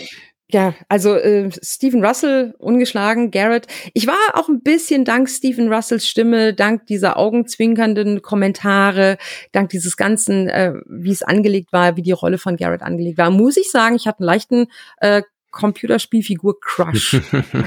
ja, 0.52 0.74
also 0.88 1.13
äh, 1.13 1.52
Stephen 1.62 2.04
Russell 2.04 2.56
ungeschlagen, 2.58 3.30
Garrett. 3.30 3.67
Ich 3.93 4.08
war 4.08 4.15
auch 4.34 4.50
ein 4.50 4.63
bisschen 4.63 5.06
dank 5.06 5.30
Stephen 5.30 5.72
Russells 5.72 6.08
Stimme, 6.08 6.56
dank 6.56 6.88
dieser 6.88 7.17
augenzwinkernden 7.17 8.24
Kommentare, 8.24 9.19
dank 9.52 9.69
dieses 9.69 9.95
ganzen, 9.95 10.50
äh, 10.50 10.74
wie 10.88 11.12
es 11.12 11.22
angelegt 11.22 11.72
war, 11.72 11.98
wie 11.98 12.02
die 12.02 12.13
Rolle 12.13 12.39
von 12.39 12.58
Garrett 12.58 12.82
angelegt 12.82 13.19
war, 13.19 13.30
muss 13.30 13.58
ich 13.58 13.69
sagen, 13.69 13.95
ich 13.95 14.08
hatte 14.08 14.22
einen 14.22 14.26
leichten 14.26 14.67
äh, 15.02 15.22
Computerspielfigur 15.51 16.59
Crush. 16.59 17.21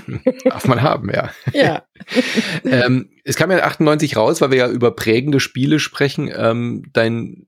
Darf 0.45 0.66
man 0.66 0.83
haben, 0.83 1.11
ja. 1.11 1.31
Ja. 1.53 1.83
ähm, 2.64 3.11
es 3.25 3.37
kam 3.37 3.51
ja 3.51 3.59
98 3.59 4.16
raus, 4.16 4.40
weil 4.40 4.51
wir 4.51 4.59
ja 4.59 4.68
über 4.68 4.95
prägende 4.95 5.40
Spiele 5.40 5.79
sprechen. 5.79 6.31
Ähm, 6.35 6.85
dein 6.92 7.47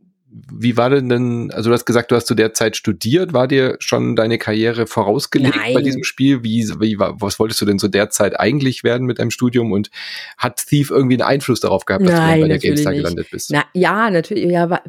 wie 0.53 0.77
war 0.77 0.91
denn 0.91 1.09
denn, 1.09 1.51
also 1.53 1.71
du 1.71 1.75
hast 1.75 1.85
gesagt, 1.85 2.11
du 2.11 2.17
hast 2.17 2.27
zu 2.27 2.35
der 2.35 2.55
Zeit 2.55 2.77
studiert, 2.77 3.33
war 3.33 3.47
dir 3.47 3.77
schon 3.79 4.17
deine 4.17 4.37
Karriere 4.37 4.87
vorausgelegt 4.89 5.57
Nein. 5.57 5.75
bei 5.75 5.83
diesem 5.83 6.03
Spiel? 6.03 6.43
Wie, 6.43 6.69
wie, 6.81 6.99
was 6.99 7.39
wolltest 7.39 7.61
du 7.61 7.67
denn 7.67 7.79
zu 7.79 7.87
der 7.87 8.11
Zeit 8.11 8.39
eigentlich 8.39 8.83
werden 8.83 9.07
mit 9.07 9.21
deinem 9.21 9.31
Studium 9.31 9.71
und 9.71 9.91
hat 10.37 10.65
Thief 10.67 10.91
irgendwie 10.91 11.15
einen 11.15 11.29
Einfluss 11.29 11.61
darauf 11.61 11.85
gehabt, 11.85 12.05
dass 12.05 12.13
Nein, 12.13 12.37
du 12.37 12.43
bei 12.43 12.49
der 12.49 12.59
GameStar 12.59 12.95
gelandet 12.95 13.29
bist? 13.31 13.51
Na, 13.53 13.65
ja, 13.75 14.11
natürlich, 14.11 14.45
ja, 14.47 14.69
war, 14.71 14.83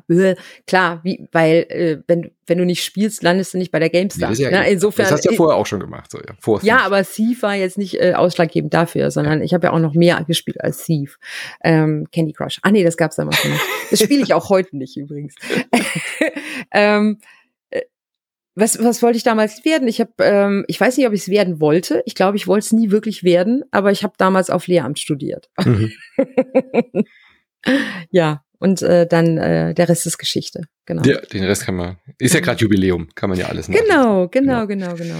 klar, 0.65 1.01
wie, 1.03 1.27
weil, 1.31 1.65
äh, 1.69 1.97
wenn, 2.07 2.31
wenn 2.47 2.57
du 2.57 2.65
nicht 2.65 2.83
spielst, 2.83 3.21
landest 3.21 3.53
du 3.53 3.59
nicht 3.59 3.71
bei 3.71 3.79
der 3.79 3.89
GameStar. 3.89 4.31
Nee, 4.31 4.37
ja, 4.37 4.49
ja, 4.49 4.61
insofern, 4.63 5.03
das 5.03 5.13
hast 5.13 5.25
du 5.25 5.31
ja 5.31 5.37
vorher 5.37 5.57
auch 5.57 5.65
schon 5.67 5.79
gemacht, 5.79 6.09
so, 6.11 6.17
ja. 6.17 6.33
Vor 6.39 6.59
ja, 6.63 6.79
aber 6.79 7.03
Thief 7.03 7.43
war 7.43 7.55
jetzt 7.55 7.77
nicht 7.77 8.01
äh, 8.01 8.13
ausschlaggebend 8.13 8.73
dafür, 8.73 9.11
sondern 9.11 9.43
ich 9.43 9.53
habe 9.53 9.67
ja 9.67 9.73
auch 9.73 9.79
noch 9.79 9.93
mehr 9.93 10.23
gespielt 10.27 10.59
als 10.61 10.83
Thief. 10.83 11.19
Ähm, 11.63 12.07
Candy 12.11 12.33
Crush. 12.33 12.59
Ah 12.63 12.71
nee, 12.71 12.83
das 12.83 12.97
gab's 12.97 13.15
damals 13.15 13.43
nicht. 13.43 13.61
Das 13.91 13.99
spiele 13.99 14.23
ich 14.23 14.33
auch 14.33 14.49
heute 14.49 14.75
nicht 14.77 14.97
übrigens. 14.97 15.34
ähm, 16.71 17.19
äh, 17.69 17.81
was, 18.55 18.81
was 18.83 19.01
wollte 19.01 19.17
ich 19.17 19.23
damals 19.23 19.63
werden? 19.65 19.87
Ich 19.87 19.99
habe, 19.99 20.11
ähm, 20.19 20.65
ich 20.67 20.79
weiß 20.79 20.97
nicht, 20.97 21.07
ob 21.07 21.13
ich 21.13 21.21
es 21.21 21.29
werden 21.29 21.59
wollte. 21.59 22.01
Ich 22.05 22.15
glaube, 22.15 22.37
ich 22.37 22.47
wollte 22.47 22.65
es 22.65 22.71
nie 22.71 22.91
wirklich 22.91 23.23
werden, 23.23 23.63
aber 23.71 23.91
ich 23.91 24.03
habe 24.03 24.13
damals 24.17 24.49
auf 24.49 24.67
Lehramt 24.67 24.99
studiert. 24.99 25.49
Mhm. 25.63 25.91
ja, 28.11 28.43
und 28.59 28.81
äh, 28.81 29.05
dann 29.07 29.37
äh, 29.37 29.73
der 29.73 29.89
Rest 29.89 30.07
ist 30.07 30.17
Geschichte. 30.17 30.63
Genau. 30.85 31.03
Ja, 31.03 31.19
den 31.21 31.43
Rest 31.43 31.65
kann 31.65 31.75
man. 31.75 31.97
Ist 32.17 32.33
ja 32.33 32.39
gerade 32.39 32.61
Jubiläum, 32.61 33.09
kann 33.15 33.29
man 33.29 33.39
ja 33.39 33.47
alles 33.47 33.67
machen. 33.67 33.81
Genau, 33.83 34.27
genau, 34.27 34.65
genau, 34.67 34.95
genau, 34.95 35.19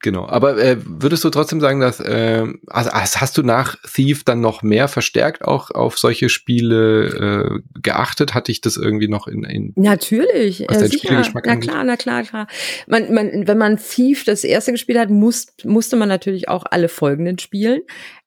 genau. 0.00 0.26
Aber 0.26 0.58
äh, 0.58 0.76
würdest 0.84 1.24
du 1.24 1.30
trotzdem 1.30 1.60
sagen, 1.60 1.80
dass 1.80 2.00
äh, 2.00 2.46
also 2.66 2.90
hast 2.92 3.38
du 3.38 3.42
nach 3.42 3.76
Thief 3.82 4.24
dann 4.24 4.40
noch 4.40 4.62
mehr 4.62 4.88
verstärkt 4.88 5.42
auch 5.42 5.70
auf 5.70 5.98
solche 5.98 6.28
Spiele 6.28 7.60
äh, 7.64 7.80
geachtet? 7.80 8.34
Hatte 8.34 8.52
ich 8.52 8.60
das 8.60 8.76
irgendwie 8.76 9.08
noch 9.08 9.26
in, 9.26 9.44
in 9.44 9.72
natürlich 9.76 10.64
was 10.68 10.82
äh, 10.82 10.88
sicher, 10.88 11.22
na 11.44 11.56
klar, 11.56 11.84
na 11.84 11.96
klar, 11.96 12.22
klar. 12.22 12.46
Man, 12.86 13.12
man, 13.12 13.46
wenn 13.46 13.58
man 13.58 13.78
Thief 13.78 14.24
das 14.24 14.44
erste 14.44 14.72
gespielt 14.72 14.98
hat, 14.98 15.10
muss, 15.10 15.46
musste 15.64 15.96
man 15.96 16.08
natürlich 16.08 16.48
auch 16.48 16.64
alle 16.68 16.88
folgenden 16.88 17.38
spielen. 17.38 17.80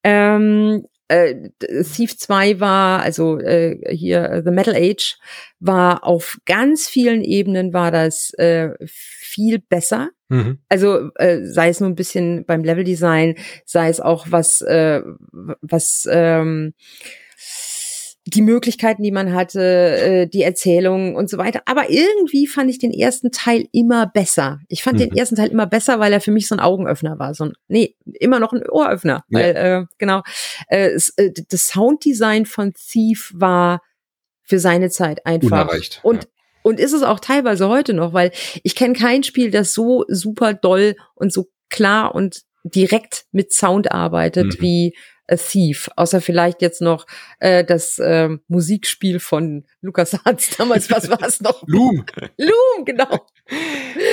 Ähm, 0.03 0.85
äh, 1.11 1.49
Thief 1.83 2.17
2 2.17 2.61
war, 2.61 3.01
also 3.01 3.37
äh, 3.37 3.77
hier 3.93 4.29
äh, 4.29 4.43
The 4.43 4.51
Metal 4.51 4.75
Age, 4.75 5.17
war 5.59 6.05
auf 6.05 6.37
ganz 6.45 6.87
vielen 6.87 7.21
Ebenen 7.21 7.73
war 7.73 7.91
das 7.91 8.33
äh, 8.35 8.69
viel 8.85 9.59
besser. 9.59 10.09
Mhm. 10.31 10.59
Also 10.69 11.09
äh, 11.15 11.43
sei 11.43 11.69
es 11.69 11.81
nur 11.81 11.89
ein 11.89 11.95
bisschen 11.95 12.45
beim 12.45 12.63
Leveldesign, 12.63 13.35
sei 13.65 13.89
es 13.89 13.99
auch 13.99 14.27
was, 14.29 14.61
äh, 14.61 15.01
was 15.61 16.07
ähm, 16.09 16.73
die 18.25 18.41
Möglichkeiten, 18.41 19.03
die 19.03 19.11
man 19.11 19.33
hatte, 19.33 19.61
äh, 19.61 20.27
die 20.27 20.43
Erzählung 20.43 21.15
und 21.15 21.29
so 21.29 21.37
weiter. 21.37 21.63
Aber 21.65 21.89
irgendwie 21.89 22.47
fand 22.47 22.69
ich 22.69 22.79
den 22.79 22.93
ersten 22.93 23.31
Teil 23.31 23.67
immer 23.73 24.07
besser. 24.07 24.59
Ich 24.69 24.83
fand 24.83 24.99
mhm. 24.99 25.09
den 25.09 25.17
ersten 25.17 25.35
Teil 25.35 25.49
immer 25.49 25.67
besser, 25.67 25.99
weil 25.99 26.13
er 26.13 26.21
für 26.21 26.31
mich 26.31 26.47
so 26.47 26.55
ein 26.55 26.59
Augenöffner 26.61 27.19
war. 27.19 27.33
So 27.33 27.45
ein, 27.45 27.53
nee, 27.67 27.97
immer 28.05 28.39
noch 28.39 28.53
ein 28.53 28.63
Ohröffner. 28.69 29.25
Ja. 29.27 29.39
Weil, 29.39 29.55
äh, 29.55 29.85
genau, 29.97 30.21
äh, 30.69 30.97
äh, 31.17 31.31
das 31.49 31.67
Sounddesign 31.67 32.45
von 32.45 32.73
Thief 32.73 33.33
war 33.35 33.81
für 34.43 34.59
seine 34.59 34.89
Zeit 34.89 35.25
einfach. 35.25 35.65
Unerreicht. 35.65 35.99
Und 36.03 36.23
ja. 36.23 36.29
Und 36.63 36.79
ist 36.79 36.93
es 36.93 37.03
auch 37.03 37.19
teilweise 37.19 37.67
heute 37.69 37.93
noch, 37.93 38.13
weil 38.13 38.31
ich 38.63 38.75
kenne 38.75 38.93
kein 38.93 39.23
Spiel, 39.23 39.51
das 39.51 39.73
so 39.73 40.05
super 40.07 40.53
doll 40.53 40.95
und 41.15 41.33
so 41.33 41.49
klar 41.69 42.13
und 42.13 42.41
direkt 42.63 43.25
mit 43.31 43.53
Sound 43.53 43.91
arbeitet 43.91 44.59
mhm. 44.59 44.61
wie 44.61 44.95
Thief, 45.37 45.89
außer 45.95 46.21
vielleicht 46.21 46.61
jetzt 46.61 46.81
noch 46.81 47.05
äh, 47.39 47.63
das 47.63 47.99
äh, 47.99 48.29
Musikspiel 48.47 49.19
von 49.19 49.65
Lukas 49.81 50.17
Hans 50.25 50.49
damals, 50.57 50.89
was 50.91 51.09
war 51.09 51.21
es 51.23 51.41
noch? 51.41 51.63
Loom. 51.67 52.05
Loom, 52.37 52.85
genau. 52.85 53.25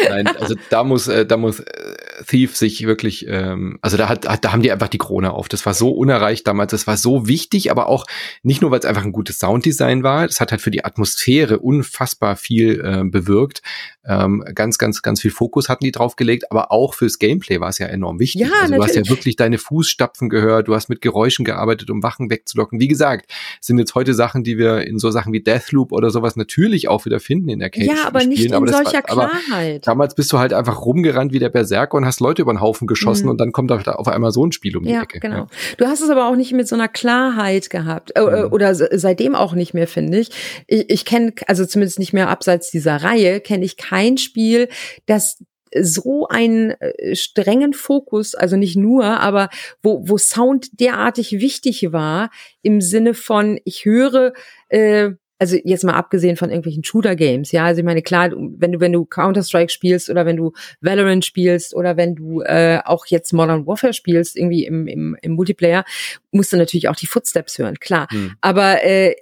Nein, 0.09 0.26
also 0.26 0.54
da 0.70 0.85
muss, 0.85 1.09
äh, 1.09 1.26
da 1.26 1.37
muss 1.37 1.61
äh, 1.61 1.96
Thief 2.26 2.57
sich 2.57 2.87
wirklich, 2.87 3.26
ähm, 3.28 3.78
also 3.83 3.96
da 3.96 4.09
hat, 4.09 4.24
da 4.44 4.52
haben 4.52 4.62
die 4.62 4.72
einfach 4.72 4.88
die 4.88 4.98
Krone 4.98 5.33
auf. 5.33 5.48
Das 5.48 5.64
war 5.66 5.74
so 5.74 5.90
unerreicht 5.90 6.46
damals, 6.46 6.72
das 6.72 6.87
war 6.87 6.96
so 6.96 7.28
wichtig, 7.28 7.70
aber 7.70 7.88
auch 7.88 8.07
nicht 8.42 8.62
nur, 8.62 8.70
weil 8.70 8.81
es 8.81 8.85
einfach 8.85 9.04
ein 9.04 9.12
gutes 9.12 9.38
Sounddesign 9.38 10.02
war, 10.02 10.26
das 10.26 10.40
hat 10.40 10.50
halt 10.50 10.61
für 10.61 10.70
die 10.70 10.85
Atmosphäre 10.85 11.59
unfassbar 11.61 12.37
viel 12.37 12.81
äh, 12.81 13.04
bewirkt. 13.04 13.62
Ähm, 14.04 14.42
ganz, 14.54 14.78
ganz, 14.78 15.02
ganz 15.02 15.20
viel 15.20 15.31
Fokus 15.31 15.68
hatten 15.68 15.85
die 15.85 15.92
drauf 15.92 16.16
gelegt, 16.16 16.50
aber 16.50 16.72
auch 16.72 16.94
fürs 16.94 17.18
Gameplay 17.18 17.61
war 17.61 17.68
es 17.68 17.78
ja 17.78 17.87
enorm 17.87 18.18
wichtig. 18.18 18.42
Ja, 18.42 18.48
also 18.62 18.74
du 18.74 18.83
hast 18.83 18.96
ja 18.96 19.09
wirklich 19.09 19.37
deine 19.37 19.59
Fußstapfen 19.59 20.28
gehört, 20.28 20.68
du 20.68 20.74
hast 20.74 20.88
mit 20.88 21.00
Geräuschen 21.08 21.44
gearbeitet, 21.44 21.88
um 21.88 22.02
Wachen 22.02 22.30
wegzulocken. 22.30 22.80
Wie 22.80 22.88
gesagt, 22.88 23.30
sind 23.62 23.78
jetzt 23.78 23.94
heute 23.94 24.12
Sachen, 24.12 24.44
die 24.44 24.58
wir 24.58 24.82
in 24.86 24.98
so 24.98 25.10
Sachen 25.10 25.32
wie 25.32 25.40
Deathloop 25.40 25.90
oder 25.92 26.10
sowas 26.10 26.36
natürlich 26.36 26.88
auch 26.88 27.06
wieder 27.06 27.18
finden 27.18 27.48
in 27.48 27.60
der 27.60 27.70
Cage. 27.70 27.86
Ja, 27.86 28.06
aber 28.06 28.24
nicht 28.24 28.44
in 28.44 28.52
aber 28.52 28.68
solcher 28.68 29.02
war, 29.08 29.30
Klarheit. 29.30 29.86
damals 29.86 30.14
bist 30.14 30.30
du 30.32 30.38
halt 30.38 30.52
einfach 30.52 30.84
rumgerannt 30.84 31.32
wie 31.32 31.38
der 31.38 31.48
Berserker 31.48 31.96
und 31.96 32.04
hast 32.04 32.20
Leute 32.20 32.42
über 32.42 32.52
den 32.52 32.60
Haufen 32.60 32.86
geschossen 32.86 33.24
mhm. 33.24 33.30
und 33.30 33.40
dann 33.40 33.52
kommt 33.52 33.70
da 33.70 33.78
auf 33.92 34.08
einmal 34.08 34.32
so 34.32 34.44
ein 34.44 34.52
Spiel 34.52 34.76
um 34.76 34.84
die 34.84 34.90
ja, 34.90 35.02
Ecke. 35.02 35.20
Genau. 35.20 35.36
Ja. 35.36 35.46
Du 35.78 35.86
hast 35.86 36.02
es 36.02 36.10
aber 36.10 36.28
auch 36.28 36.36
nicht 36.36 36.52
mit 36.52 36.68
so 36.68 36.74
einer 36.74 36.88
Klarheit 36.88 37.70
gehabt. 37.70 38.12
Äh, 38.14 38.20
mhm. 38.20 38.52
Oder 38.52 38.74
seitdem 38.74 39.34
auch 39.34 39.54
nicht 39.54 39.72
mehr, 39.72 39.88
finde 39.88 40.18
ich. 40.18 40.30
Ich, 40.66 40.90
ich 40.90 41.04
kenne, 41.04 41.32
also 41.46 41.64
zumindest 41.64 41.98
nicht 41.98 42.12
mehr 42.12 42.28
abseits 42.28 42.70
dieser 42.70 43.02
Reihe, 43.02 43.40
kenne 43.40 43.64
ich 43.64 43.76
kein 43.76 44.18
Spiel, 44.18 44.68
das 45.06 45.42
so 45.74 46.28
einen 46.28 46.72
äh, 46.72 47.14
strengen 47.14 47.72
Fokus, 47.72 48.35
also 48.35 48.57
nicht 48.57 48.76
nur, 48.76 49.04
aber 49.04 49.48
wo, 49.83 50.09
wo 50.09 50.18
Sound 50.18 50.81
derartig 50.81 51.33
wichtig 51.33 51.92
war, 51.92 52.31
im 52.62 52.81
Sinne 52.81 53.14
von, 53.14 53.61
ich 53.64 53.85
höre, 53.85 54.33
äh, 54.68 55.11
also 55.38 55.57
jetzt 55.64 55.85
mal 55.85 55.94
abgesehen 55.94 56.37
von 56.37 56.50
irgendwelchen 56.50 56.83
Shooter-Games, 56.83 57.52
ja, 57.52 57.64
also 57.64 57.81
ich 57.81 57.85
meine, 57.85 58.02
klar, 58.02 58.31
wenn 58.33 58.72
du, 58.72 58.81
wenn 58.81 58.92
du 58.92 59.04
Counter-Strike 59.04 59.70
spielst 59.70 60.11
oder 60.11 60.26
wenn 60.26 60.37
du 60.37 60.52
Valorant 60.81 61.24
spielst 61.24 61.74
oder 61.74 61.96
wenn 61.96 62.16
du 62.16 62.42
äh, 62.42 62.81
auch 62.85 63.07
jetzt 63.07 63.33
Modern 63.33 63.66
Warfare 63.66 63.92
spielst, 63.92 64.37
irgendwie 64.37 64.64
im, 64.64 64.87
im, 64.87 65.16
im 65.22 65.33
Multiplayer, 65.33 65.85
musst 66.33 66.52
du 66.52 66.57
natürlich 66.57 66.88
auch 66.88 66.96
die 66.96 67.07
Footsteps 67.07 67.59
hören, 67.59 67.78
klar. 67.78 68.09
Hm. 68.11 68.35
Aber 68.40 68.85
äh, 68.85 69.14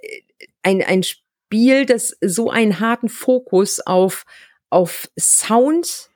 ein, 0.63 0.81
ein 0.81 1.03
Spiel, 1.03 1.85
das 1.85 2.17
so 2.21 2.49
einen 2.49 2.79
harten 2.79 3.09
Fokus 3.09 3.79
auf, 3.79 4.25
auf 4.69 5.09
Sound 5.19 6.06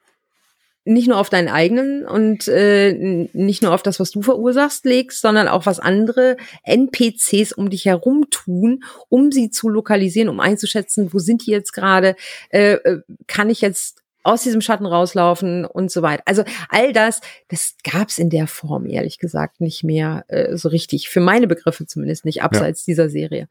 nicht 0.83 1.07
nur 1.07 1.17
auf 1.17 1.29
deinen 1.29 1.47
eigenen 1.47 2.05
und 2.05 2.47
äh, 2.47 3.27
nicht 3.33 3.61
nur 3.61 3.73
auf 3.73 3.83
das, 3.83 3.99
was 3.99 4.11
du 4.11 4.21
verursachst, 4.21 4.85
legst, 4.85 5.21
sondern 5.21 5.47
auch 5.47 5.65
was 5.65 5.79
andere 5.79 6.37
NPCs 6.63 7.53
um 7.53 7.69
dich 7.69 7.85
herum 7.85 8.29
tun, 8.31 8.83
um 9.07 9.31
sie 9.31 9.51
zu 9.51 9.69
lokalisieren, 9.69 10.29
um 10.29 10.39
einzuschätzen, 10.39 11.13
wo 11.13 11.19
sind 11.19 11.45
die 11.45 11.51
jetzt 11.51 11.73
gerade, 11.73 12.15
äh, 12.49 12.73
äh 12.73 13.01
kann 13.27 13.49
ich 13.49 13.61
jetzt 13.61 14.00
aus 14.23 14.43
diesem 14.43 14.61
Schatten 14.61 14.85
rauslaufen 14.85 15.65
und 15.65 15.91
so 15.91 16.01
weiter. 16.01 16.23
Also 16.25 16.43
all 16.69 16.93
das, 16.93 17.21
das 17.47 17.75
gab's 17.83 18.17
in 18.17 18.29
der 18.29 18.47
Form 18.47 18.85
ehrlich 18.85 19.17
gesagt 19.17 19.61
nicht 19.61 19.83
mehr 19.83 20.25
äh, 20.27 20.55
so 20.57 20.69
richtig. 20.69 21.09
Für 21.09 21.19
meine 21.19 21.47
Begriffe 21.47 21.85
zumindest 21.85 22.25
nicht, 22.25 22.43
abseits 22.43 22.85
ja. 22.85 22.91
dieser 22.91 23.09
Serie. 23.09 23.47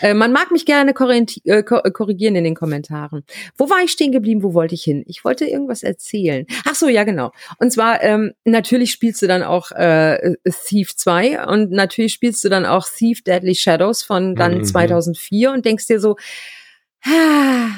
Äh, 0.00 0.14
man 0.14 0.32
mag 0.32 0.50
mich 0.50 0.66
gerne 0.66 0.92
äh, 0.92 1.62
korrigieren 1.62 2.36
in 2.36 2.44
den 2.44 2.54
Kommentaren. 2.54 3.24
Wo 3.56 3.68
war 3.70 3.82
ich 3.84 3.92
stehen 3.92 4.12
geblieben? 4.12 4.42
Wo 4.42 4.54
wollte 4.54 4.74
ich 4.74 4.82
hin? 4.82 5.04
Ich 5.06 5.24
wollte 5.24 5.44
irgendwas 5.44 5.82
erzählen. 5.82 6.46
Ach 6.66 6.74
so, 6.74 6.88
ja 6.88 7.04
genau. 7.04 7.32
Und 7.58 7.72
zwar 7.72 8.02
ähm, 8.02 8.32
natürlich 8.44 8.92
spielst 8.92 9.22
du 9.22 9.26
dann 9.26 9.42
auch 9.42 9.70
äh, 9.72 10.36
Thief 10.66 10.96
2 10.96 11.46
und 11.46 11.70
natürlich 11.70 12.12
spielst 12.12 12.44
du 12.44 12.48
dann 12.48 12.66
auch 12.66 12.86
Thief 12.88 13.22
Deadly 13.22 13.54
Shadows 13.54 14.02
von 14.02 14.34
dann 14.34 14.58
mhm. 14.58 14.64
2004 14.64 15.52
und 15.52 15.64
denkst 15.64 15.86
dir 15.86 16.00
so, 16.00 16.16
ah, 17.04 17.68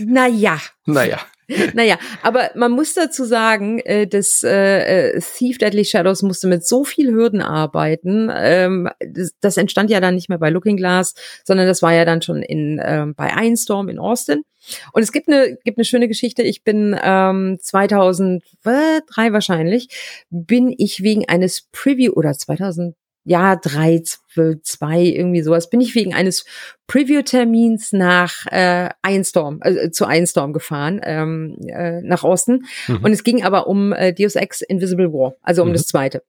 naja. 0.00 0.58
Naja. 0.86 1.18
Naja, 1.74 1.98
aber 2.22 2.50
man 2.54 2.72
muss 2.72 2.94
dazu 2.94 3.24
sagen, 3.24 3.78
äh, 3.80 4.06
dass 4.06 4.42
äh, 4.42 5.10
äh, 5.10 5.20
Thief 5.20 5.58
Deadly 5.58 5.84
Shadows 5.84 6.22
musste 6.22 6.46
mit 6.46 6.66
so 6.66 6.84
viel 6.84 7.12
Hürden 7.12 7.42
arbeiten. 7.42 8.30
Ähm, 8.34 8.88
das, 9.00 9.32
das 9.40 9.56
entstand 9.56 9.90
ja 9.90 10.00
dann 10.00 10.14
nicht 10.14 10.28
mehr 10.28 10.38
bei 10.38 10.50
Looking 10.50 10.76
Glass, 10.76 11.14
sondern 11.44 11.66
das 11.66 11.82
war 11.82 11.92
ja 11.92 12.04
dann 12.04 12.22
schon 12.22 12.42
in 12.42 12.80
ähm, 12.82 13.14
bei 13.14 13.34
Einstorm 13.34 13.88
in 13.88 13.98
Austin. 13.98 14.44
Und 14.92 15.02
es 15.02 15.10
gibt 15.10 15.28
eine 15.28 15.56
gibt 15.64 15.78
eine 15.78 15.84
schöne 15.84 16.08
Geschichte. 16.08 16.42
Ich 16.42 16.62
bin 16.62 16.96
ähm, 17.02 17.58
2003 17.60 19.32
wahrscheinlich 19.32 19.88
bin 20.30 20.72
ich 20.76 21.02
wegen 21.02 21.28
eines 21.28 21.68
Preview 21.72 22.12
oder 22.12 22.32
2000 22.32 22.94
ja, 23.24 23.56
drei, 23.56 24.02
zwei, 24.02 25.00
irgendwie 25.00 25.42
sowas, 25.42 25.70
bin 25.70 25.80
ich 25.80 25.94
wegen 25.94 26.14
eines 26.14 26.44
Preview-Termins 26.88 27.92
nach 27.92 28.46
äh, 28.46 28.88
Einstorm, 29.02 29.60
äh, 29.62 29.90
zu 29.90 30.06
Einstorm 30.06 30.52
gefahren, 30.52 31.00
ähm, 31.04 31.56
äh, 31.68 32.00
nach 32.02 32.24
Osten. 32.24 32.66
Mhm. 32.88 33.04
Und 33.04 33.12
es 33.12 33.22
ging 33.22 33.44
aber 33.44 33.66
um 33.66 33.92
äh, 33.92 34.12
Deus 34.12 34.34
Ex 34.34 34.60
Invisible 34.62 35.12
War, 35.12 35.34
also 35.42 35.62
um 35.62 35.68
mhm. 35.68 35.74
das 35.74 35.86
zweite. 35.86 36.22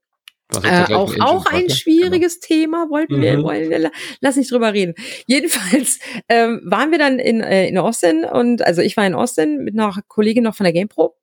Äh, 0.64 0.94
auch 0.94 1.16
auch 1.20 1.46
ein 1.48 1.70
schwieriges 1.70 2.40
genau. 2.40 2.48
Thema, 2.48 2.90
wollten 2.92 3.22
wir, 3.22 3.40
mhm. 3.40 3.44
wollen 3.44 3.70
wir, 3.72 3.92
lass 4.22 4.36
nicht 4.36 4.52
drüber 4.52 4.74
reden. 4.74 4.94
Jedenfalls 5.26 6.00
ähm, 6.30 6.62
waren 6.64 6.92
wir 6.92 7.00
dann 7.00 7.18
in, 7.18 7.42
äh, 7.42 7.68
in 7.68 7.78
Austin 7.80 8.24
und 8.24 8.62
also 8.62 8.82
ich 8.82 8.96
war 8.96 9.08
in 9.08 9.16
Austin 9.16 9.64
mit 9.64 9.74
einer 9.74 9.96
Kollegin 10.08 10.44
noch 10.44 10.54
von 10.54 10.66
der 10.66 10.74
GamePro 10.74 11.16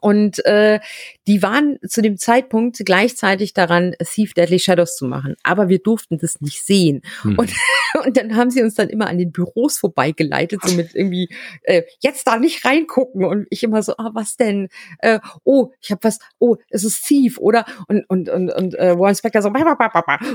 und 0.00 0.44
äh, 0.44 0.80
die 1.26 1.42
waren 1.42 1.78
zu 1.86 2.02
dem 2.02 2.16
Zeitpunkt 2.16 2.80
gleichzeitig 2.84 3.54
daran, 3.54 3.94
Thief 4.02 4.34
Deadly 4.34 4.58
Shadows 4.58 4.96
zu 4.96 5.06
machen. 5.06 5.36
Aber 5.42 5.68
wir 5.68 5.78
durften 5.78 6.18
das 6.18 6.40
nicht 6.40 6.64
sehen. 6.64 7.02
Hm. 7.22 7.38
Und, 7.38 7.52
und 8.04 8.16
dann 8.16 8.36
haben 8.36 8.50
sie 8.50 8.62
uns 8.62 8.74
dann 8.74 8.88
immer 8.88 9.08
an 9.08 9.18
den 9.18 9.32
Büros 9.32 9.78
vorbeigeleitet, 9.78 10.60
so 10.64 10.74
mit 10.74 10.94
irgendwie, 10.94 11.28
äh, 11.62 11.82
jetzt 12.00 12.26
da 12.26 12.38
nicht 12.38 12.64
reingucken. 12.64 13.24
Und 13.24 13.46
ich 13.50 13.62
immer 13.62 13.82
so, 13.82 13.94
ah, 13.98 14.10
was 14.14 14.36
denn? 14.36 14.68
Äh, 14.98 15.20
oh, 15.44 15.72
ich 15.80 15.90
habe 15.90 16.04
was, 16.04 16.18
oh, 16.38 16.56
es 16.70 16.84
ist 16.84 17.04
Thief, 17.06 17.38
oder? 17.38 17.64
Und, 17.88 18.04
und, 18.08 18.28
und, 18.28 18.50
und 18.50 18.74
äh, 18.78 18.98
Warren 18.98 19.14
Spector 19.14 19.42
so, 19.42 19.48
und 19.48 19.56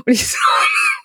ich 0.08 0.28
so, 0.28 0.38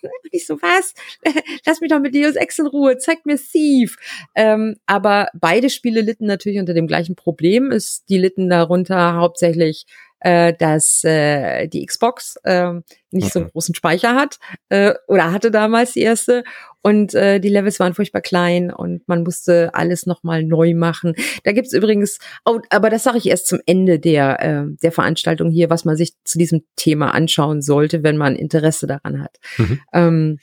und 0.02 0.10
ich 0.32 0.46
so, 0.46 0.60
was? 0.60 0.94
Lass 1.66 1.80
mich 1.80 1.90
doch 1.90 2.00
mit 2.00 2.14
Deus 2.14 2.36
Ex 2.36 2.58
in 2.58 2.66
Ruhe, 2.66 2.98
zeig 2.98 3.24
mir 3.26 3.36
Thief. 3.36 3.96
Ähm, 4.34 4.76
aber 4.86 5.28
beide 5.34 5.70
Spiele 5.70 6.00
litten 6.00 6.26
natürlich 6.26 6.58
unter 6.58 6.74
dem 6.74 6.86
gleichen 6.86 7.16
Problem. 7.16 7.70
Ist, 7.70 8.08
die 8.08 8.18
litten 8.18 8.47
darunter 8.50 9.14
hauptsächlich 9.14 9.86
äh, 10.20 10.52
dass 10.58 11.04
äh, 11.04 11.68
die 11.68 11.84
Xbox 11.86 12.36
äh, 12.42 12.72
nicht 13.10 13.26
okay. 13.26 13.30
so 13.32 13.38
einen 13.40 13.50
großen 13.50 13.74
Speicher 13.74 14.14
hat 14.14 14.38
äh, 14.68 14.94
oder 15.06 15.32
hatte 15.32 15.50
damals 15.50 15.92
die 15.92 16.00
erste 16.00 16.44
und 16.82 17.14
äh, 17.14 17.38
die 17.38 17.48
Levels 17.48 17.80
waren 17.80 17.94
furchtbar 17.94 18.20
klein 18.20 18.72
und 18.72 19.06
man 19.06 19.22
musste 19.22 19.74
alles 19.74 20.06
nochmal 20.06 20.42
neu 20.42 20.74
machen. 20.74 21.14
Da 21.44 21.52
gibt's 21.52 21.72
übrigens, 21.72 22.18
oh, 22.44 22.60
aber 22.70 22.90
das 22.90 23.04
sage 23.04 23.18
ich 23.18 23.28
erst 23.28 23.46
zum 23.46 23.60
Ende 23.66 23.98
der, 23.98 24.40
äh, 24.40 24.64
der 24.82 24.92
Veranstaltung 24.92 25.50
hier, 25.50 25.70
was 25.70 25.84
man 25.84 25.96
sich 25.96 26.12
zu 26.24 26.38
diesem 26.38 26.62
Thema 26.76 27.14
anschauen 27.14 27.62
sollte, 27.62 28.02
wenn 28.02 28.16
man 28.16 28.36
Interesse 28.36 28.86
daran 28.86 29.22
hat. 29.22 29.36
Mhm. 29.56 29.80
Ähm, 29.92 30.38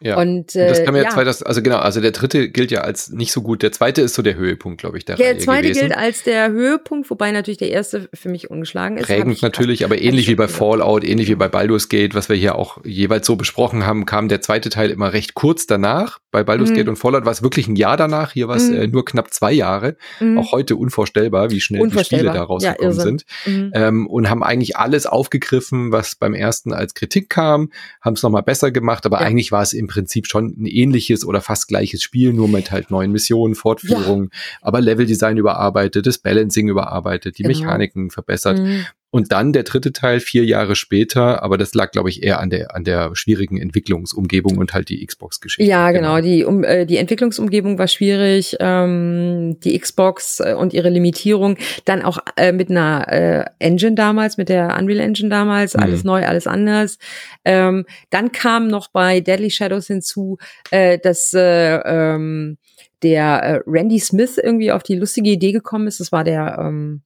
ja. 0.00 0.16
Und, 0.16 0.54
äh, 0.54 0.68
das 0.68 0.84
kam 0.84 0.94
ja, 0.94 1.02
ja. 1.02 1.10
Zwei, 1.10 1.24
also 1.24 1.62
genau, 1.62 1.78
also 1.78 2.00
der 2.00 2.12
dritte 2.12 2.50
gilt 2.50 2.70
ja 2.70 2.82
als 2.82 3.10
nicht 3.10 3.32
so 3.32 3.42
gut. 3.42 3.62
Der 3.62 3.72
zweite 3.72 4.00
ist 4.00 4.14
so 4.14 4.22
der 4.22 4.36
Höhepunkt, 4.36 4.80
glaube 4.80 4.96
ich, 4.96 5.04
der, 5.04 5.16
der 5.16 5.38
zweite 5.38 5.68
gewesen. 5.68 5.80
gilt 5.80 5.96
als 5.96 6.22
der 6.22 6.50
Höhepunkt, 6.50 7.10
wobei 7.10 7.32
natürlich 7.32 7.58
der 7.58 7.70
erste 7.70 8.08
für 8.14 8.28
mich 8.28 8.48
ungeschlagen 8.48 8.96
ist. 8.96 9.06
Prägend 9.06 9.42
natürlich, 9.42 9.84
aber 9.84 10.00
ähnlich 10.00 10.28
wie 10.28 10.36
bei 10.36 10.46
Fallout, 10.46 11.02
ähnlich 11.02 11.28
wie 11.28 11.34
bei 11.34 11.48
Baldur's 11.48 11.88
Gate, 11.88 12.14
was 12.14 12.28
wir 12.28 12.36
hier 12.36 12.54
auch 12.54 12.78
jeweils 12.84 13.26
so 13.26 13.34
besprochen 13.34 13.86
haben, 13.86 14.06
kam 14.06 14.28
der 14.28 14.40
zweite 14.40 14.70
Teil 14.70 14.90
immer 14.90 15.12
recht 15.12 15.34
kurz 15.34 15.66
danach. 15.66 16.20
Bei 16.30 16.44
Baldur's 16.44 16.70
mhm. 16.70 16.74
Gate 16.74 16.88
und 16.88 16.96
Fallout 16.96 17.24
war 17.24 17.32
es 17.32 17.42
wirklich 17.42 17.66
ein 17.66 17.74
Jahr 17.74 17.96
danach. 17.96 18.32
Hier 18.32 18.46
war 18.46 18.56
es 18.56 18.68
mhm. 18.68 18.76
äh, 18.76 18.86
nur 18.86 19.04
knapp 19.04 19.34
zwei 19.34 19.52
Jahre. 19.52 19.96
Mhm. 20.20 20.38
Auch 20.38 20.52
heute 20.52 20.76
unvorstellbar, 20.76 21.50
wie 21.50 21.60
schnell 21.60 21.88
die 21.88 22.04
Spiele 22.04 22.24
da 22.24 22.42
rausgekommen 22.44 22.96
ja, 22.96 23.02
sind. 23.02 23.24
Mhm. 23.46 23.72
Ähm, 23.74 24.06
und 24.06 24.30
haben 24.30 24.44
eigentlich 24.44 24.76
alles 24.76 25.06
aufgegriffen, 25.06 25.90
was 25.90 26.14
beim 26.14 26.34
ersten 26.34 26.72
als 26.72 26.94
Kritik 26.94 27.30
kam, 27.30 27.70
haben 28.00 28.14
es 28.14 28.22
nochmal 28.22 28.44
besser 28.44 28.70
gemacht, 28.70 29.04
aber 29.06 29.20
ja. 29.20 29.26
eigentlich 29.26 29.50
war 29.50 29.62
es 29.62 29.72
im 29.72 29.87
Prinzip 29.88 30.28
schon 30.28 30.54
ein 30.56 30.66
ähnliches 30.66 31.24
oder 31.24 31.40
fast 31.40 31.66
gleiches 31.66 32.02
Spiel, 32.02 32.32
nur 32.32 32.48
mit 32.48 32.70
halt 32.70 32.92
neuen 32.92 33.10
Missionen, 33.10 33.56
Fortführungen, 33.56 34.30
ja. 34.32 34.38
aber 34.62 34.80
Leveldesign 34.80 35.36
überarbeitet, 35.36 36.06
das 36.06 36.18
Balancing 36.18 36.68
überarbeitet, 36.68 37.38
die 37.38 37.42
genau. 37.42 37.58
Mechaniken 37.58 38.10
verbessert. 38.10 38.60
Mhm. 38.60 38.86
Und 39.10 39.32
dann 39.32 39.54
der 39.54 39.62
dritte 39.62 39.92
Teil 39.92 40.20
vier 40.20 40.44
Jahre 40.44 40.76
später, 40.76 41.42
aber 41.42 41.56
das 41.56 41.72
lag, 41.72 41.92
glaube 41.92 42.10
ich, 42.10 42.22
eher 42.22 42.40
an 42.40 42.50
der 42.50 42.74
an 42.76 42.84
der 42.84 43.16
schwierigen 43.16 43.58
Entwicklungsumgebung 43.58 44.58
und 44.58 44.74
halt 44.74 44.90
die 44.90 45.04
Xbox-Geschichte. 45.04 45.68
Ja, 45.68 45.90
genau. 45.92 46.16
genau. 46.16 46.28
Die 46.28 46.44
um, 46.44 46.62
äh, 46.62 46.84
die 46.84 46.98
Entwicklungsumgebung 46.98 47.78
war 47.78 47.88
schwierig, 47.88 48.56
ähm, 48.60 49.58
die 49.60 49.78
Xbox 49.78 50.40
äh, 50.40 50.52
und 50.52 50.74
ihre 50.74 50.90
Limitierung, 50.90 51.56
dann 51.86 52.02
auch 52.02 52.18
äh, 52.36 52.52
mit 52.52 52.68
einer 52.70 53.06
äh, 53.08 53.44
Engine 53.58 53.94
damals, 53.94 54.36
mit 54.36 54.50
der 54.50 54.76
Unreal 54.78 55.00
Engine 55.00 55.30
damals, 55.30 55.74
mhm. 55.74 55.82
alles 55.82 56.04
neu, 56.04 56.26
alles 56.26 56.46
anders. 56.46 56.98
Ähm, 57.46 57.86
dann 58.10 58.30
kam 58.30 58.68
noch 58.68 58.88
bei 58.88 59.20
Deadly 59.20 59.50
Shadows 59.50 59.86
hinzu, 59.86 60.36
äh, 60.70 60.98
dass 60.98 61.32
äh, 61.32 61.76
ähm, 61.76 62.58
der 63.02 63.42
äh, 63.42 63.60
Randy 63.66 64.00
Smith 64.00 64.36
irgendwie 64.36 64.70
auf 64.70 64.82
die 64.82 64.96
lustige 64.96 65.30
Idee 65.30 65.52
gekommen 65.52 65.86
ist. 65.86 66.00
Das 66.00 66.12
war 66.12 66.24
der 66.24 66.58
ähm, 66.60 67.02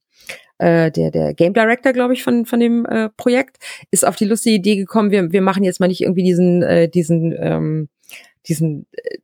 äh, 0.63 0.91
der, 0.91 1.11
der 1.11 1.33
Game 1.33 1.53
Director, 1.53 1.91
glaube 1.91 2.13
ich, 2.13 2.23
von, 2.23 2.45
von 2.45 2.59
dem 2.59 2.85
äh, 2.85 3.09
Projekt, 3.09 3.57
ist 3.91 4.05
auf 4.05 4.15
die 4.15 4.25
lustige 4.25 4.55
Idee 4.55 4.77
gekommen, 4.77 5.11
wir, 5.11 5.31
wir 5.31 5.41
machen 5.41 5.63
jetzt 5.63 5.79
mal 5.79 5.87
nicht 5.87 6.01
irgendwie 6.01 6.23
diesen, 6.23 6.63
äh, 6.63 6.87
diesen, 6.87 7.35
ähm, 7.37 7.89
diesen 8.47 8.87
äh, 8.93 9.17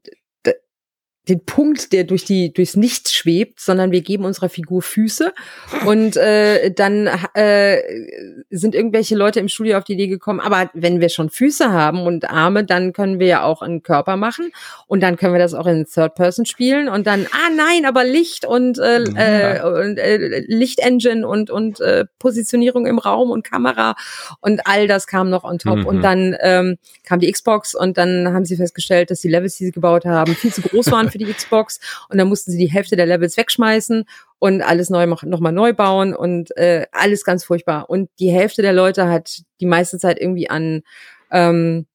den 1.29 1.45
Punkt, 1.45 1.93
der 1.93 2.03
durch 2.03 2.25
die 2.25 2.51
durchs 2.53 2.75
Nichts 2.75 3.13
schwebt, 3.13 3.59
sondern 3.59 3.91
wir 3.91 4.01
geben 4.01 4.25
unserer 4.25 4.49
Figur 4.49 4.81
Füße. 4.81 5.33
Und 5.85 6.17
äh, 6.17 6.71
dann 6.71 7.09
äh, 7.33 7.77
sind 8.49 8.75
irgendwelche 8.75 9.15
Leute 9.15 9.39
im 9.39 9.47
Studio 9.47 9.77
auf 9.77 9.83
die 9.83 9.93
Idee 9.93 10.07
gekommen, 10.07 10.39
aber 10.39 10.69
wenn 10.73 10.99
wir 11.01 11.09
schon 11.09 11.29
Füße 11.29 11.71
haben 11.71 12.01
und 12.01 12.29
Arme, 12.29 12.63
dann 12.63 12.93
können 12.93 13.19
wir 13.19 13.27
ja 13.27 13.43
auch 13.43 13.61
einen 13.61 13.83
Körper 13.83 14.17
machen. 14.17 14.51
Und 14.87 15.01
dann 15.01 15.17
können 15.17 15.33
wir 15.33 15.39
das 15.39 15.53
auch 15.53 15.67
in 15.67 15.85
Third 15.85 16.15
Person 16.15 16.45
spielen. 16.45 16.89
Und 16.89 17.07
dann 17.07 17.27
ah 17.31 17.49
nein, 17.55 17.85
aber 17.85 18.03
Licht 18.03 18.45
und, 18.45 18.79
äh, 18.79 19.03
äh, 19.03 19.61
und 19.63 19.97
äh, 19.97 20.43
Lichtengine 20.47 21.27
und 21.27 21.49
und 21.49 21.79
äh, 21.79 22.05
Positionierung 22.17 22.85
im 22.85 22.99
Raum 22.99 23.31
und 23.31 23.43
Kamera. 23.43 23.95
Und 24.41 24.65
all 24.65 24.87
das 24.87 25.07
kam 25.07 25.29
noch 25.29 25.43
on 25.43 25.59
top. 25.59 25.79
Mhm. 25.79 25.85
und 25.85 26.01
dann 26.01 26.35
ähm, 26.41 26.77
kam 27.03 27.19
die 27.19 27.31
Xbox 27.31 27.75
und 27.75 27.97
dann 27.97 28.33
haben 28.33 28.45
sie 28.45 28.55
festgestellt, 28.55 29.11
dass 29.11 29.21
die 29.21 29.27
Levels, 29.27 29.57
die 29.57 29.65
sie 29.65 29.71
gebaut 29.71 30.05
haben, 30.05 30.35
viel 30.35 30.53
zu 30.53 30.61
groß 30.61 30.91
waren 30.91 31.09
für 31.19 31.25
die 31.25 31.33
Xbox 31.33 31.79
und 32.09 32.17
dann 32.17 32.27
mussten 32.27 32.51
sie 32.51 32.57
die 32.57 32.71
Hälfte 32.71 32.95
der 32.95 33.05
Levels 33.05 33.37
wegschmeißen 33.37 34.05
und 34.39 34.61
alles 34.61 34.89
neu 34.89 35.05
nochmal 35.05 35.51
neu 35.51 35.73
bauen 35.73 36.15
und 36.15 36.55
äh, 36.57 36.85
alles 36.91 37.23
ganz 37.23 37.43
furchtbar. 37.43 37.89
Und 37.89 38.09
die 38.19 38.31
Hälfte 38.31 38.61
der 38.61 38.73
Leute 38.73 39.07
hat 39.07 39.41
die 39.59 39.65
meiste 39.65 39.97
Zeit 39.97 40.19
irgendwie 40.19 40.49
an 40.49 40.81
ähm, 41.31 41.85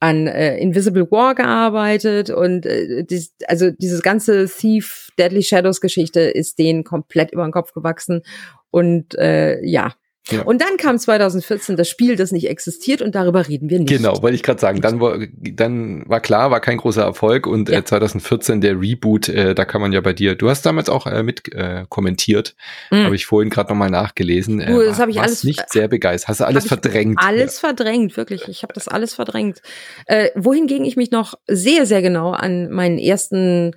an 0.00 0.26
äh, 0.26 0.58
Invisible 0.58 1.10
War 1.10 1.34
gearbeitet 1.34 2.28
und 2.28 2.66
äh, 2.66 3.04
dies, 3.04 3.32
also 3.46 3.70
dieses 3.70 4.02
ganze 4.02 4.46
Thief 4.46 5.08
Deadly 5.18 5.42
Shadows 5.42 5.80
Geschichte 5.80 6.20
ist 6.20 6.58
denen 6.58 6.84
komplett 6.84 7.32
über 7.32 7.42
den 7.44 7.52
Kopf 7.52 7.72
gewachsen 7.72 8.22
und 8.70 9.14
äh, 9.14 9.64
ja, 9.64 9.94
ja. 10.30 10.42
Und 10.42 10.62
dann 10.62 10.78
kam 10.78 10.98
2014 10.98 11.76
das 11.76 11.88
Spiel, 11.88 12.16
das 12.16 12.32
nicht 12.32 12.48
existiert 12.48 13.02
und 13.02 13.14
darüber 13.14 13.46
reden 13.46 13.68
wir 13.68 13.78
nicht. 13.78 13.90
Genau, 13.90 14.22
wollte 14.22 14.36
ich 14.36 14.42
gerade 14.42 14.58
sagen. 14.58 14.80
Dann 14.80 14.98
war, 14.98 15.18
dann 15.36 16.08
war 16.08 16.20
klar, 16.20 16.50
war 16.50 16.60
kein 16.60 16.78
großer 16.78 17.02
Erfolg 17.02 17.46
und 17.46 17.68
ja. 17.68 17.78
äh, 17.78 17.84
2014 17.84 18.62
der 18.62 18.80
Reboot, 18.80 19.28
äh, 19.28 19.54
da 19.54 19.66
kann 19.66 19.82
man 19.82 19.92
ja 19.92 20.00
bei 20.00 20.14
dir, 20.14 20.34
du 20.34 20.48
hast 20.48 20.64
damals 20.64 20.88
auch 20.88 21.06
äh, 21.06 21.22
mit 21.22 21.52
äh, 21.52 21.84
kommentiert, 21.90 22.56
mhm. 22.90 23.04
habe 23.04 23.16
ich 23.16 23.26
vorhin 23.26 23.50
gerade 23.50 23.68
nochmal 23.68 23.90
nachgelesen. 23.90 24.60
Äh, 24.60 24.72
du, 24.72 24.82
das 24.82 24.98
habe 24.98 25.10
ich 25.10 25.20
alles 25.20 25.44
nicht 25.44 25.70
sehr 25.70 25.88
begeistert. 25.88 26.28
Hast 26.28 26.40
du 26.40 26.46
alles 26.46 26.66
verdrängt? 26.66 27.18
Alles 27.20 27.60
ja. 27.60 27.68
verdrängt, 27.68 28.16
wirklich. 28.16 28.48
Ich 28.48 28.62
habe 28.62 28.72
das 28.72 28.88
alles 28.88 29.14
verdrängt. 29.14 29.60
Äh, 30.06 30.30
wohingegen 30.34 30.86
ich 30.86 30.96
mich 30.96 31.10
noch 31.10 31.34
sehr, 31.46 31.84
sehr 31.84 32.00
genau 32.00 32.30
an 32.30 32.70
meinen 32.70 32.98
ersten 32.98 33.72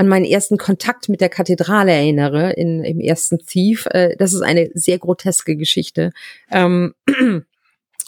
an 0.00 0.08
meinen 0.08 0.24
ersten 0.24 0.56
Kontakt 0.56 1.10
mit 1.10 1.20
der 1.20 1.28
Kathedrale 1.28 1.92
erinnere, 1.92 2.52
in, 2.52 2.82
im 2.84 3.00
ersten 3.00 3.38
Thief. 3.38 3.84
Äh, 3.90 4.16
das 4.16 4.32
ist 4.32 4.40
eine 4.40 4.70
sehr 4.72 4.98
groteske 4.98 5.56
Geschichte. 5.56 6.12
Ähm, 6.50 6.94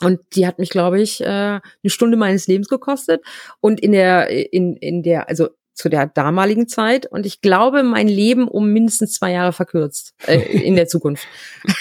und 0.01 0.21
die 0.35 0.47
hat 0.47 0.59
mich, 0.59 0.71
glaube 0.71 1.03
ich, 1.03 1.21
äh, 1.21 1.27
eine 1.27 1.61
Stunde 1.85 2.17
meines 2.17 2.47
Lebens 2.47 2.71
gekostet. 2.71 3.23
Und 3.61 3.79
in 3.79 3.93
der, 3.93 4.31
in, 4.55 4.75
in 4.77 5.03
der, 5.03 5.29
also 5.29 5.51
zu 5.75 5.91
der 5.91 6.07
damaligen 6.07 6.67
Zeit 6.67 7.05
und 7.05 7.27
ich 7.27 7.43
glaube, 7.43 7.83
mein 7.83 8.09
Leben 8.09 8.49
um 8.49 8.73
mindestens 8.73 9.13
zwei 9.13 9.33
Jahre 9.33 9.53
verkürzt 9.53 10.15
äh, 10.27 10.39
in 10.39 10.77
der 10.77 10.87
Zukunft. 10.89 11.27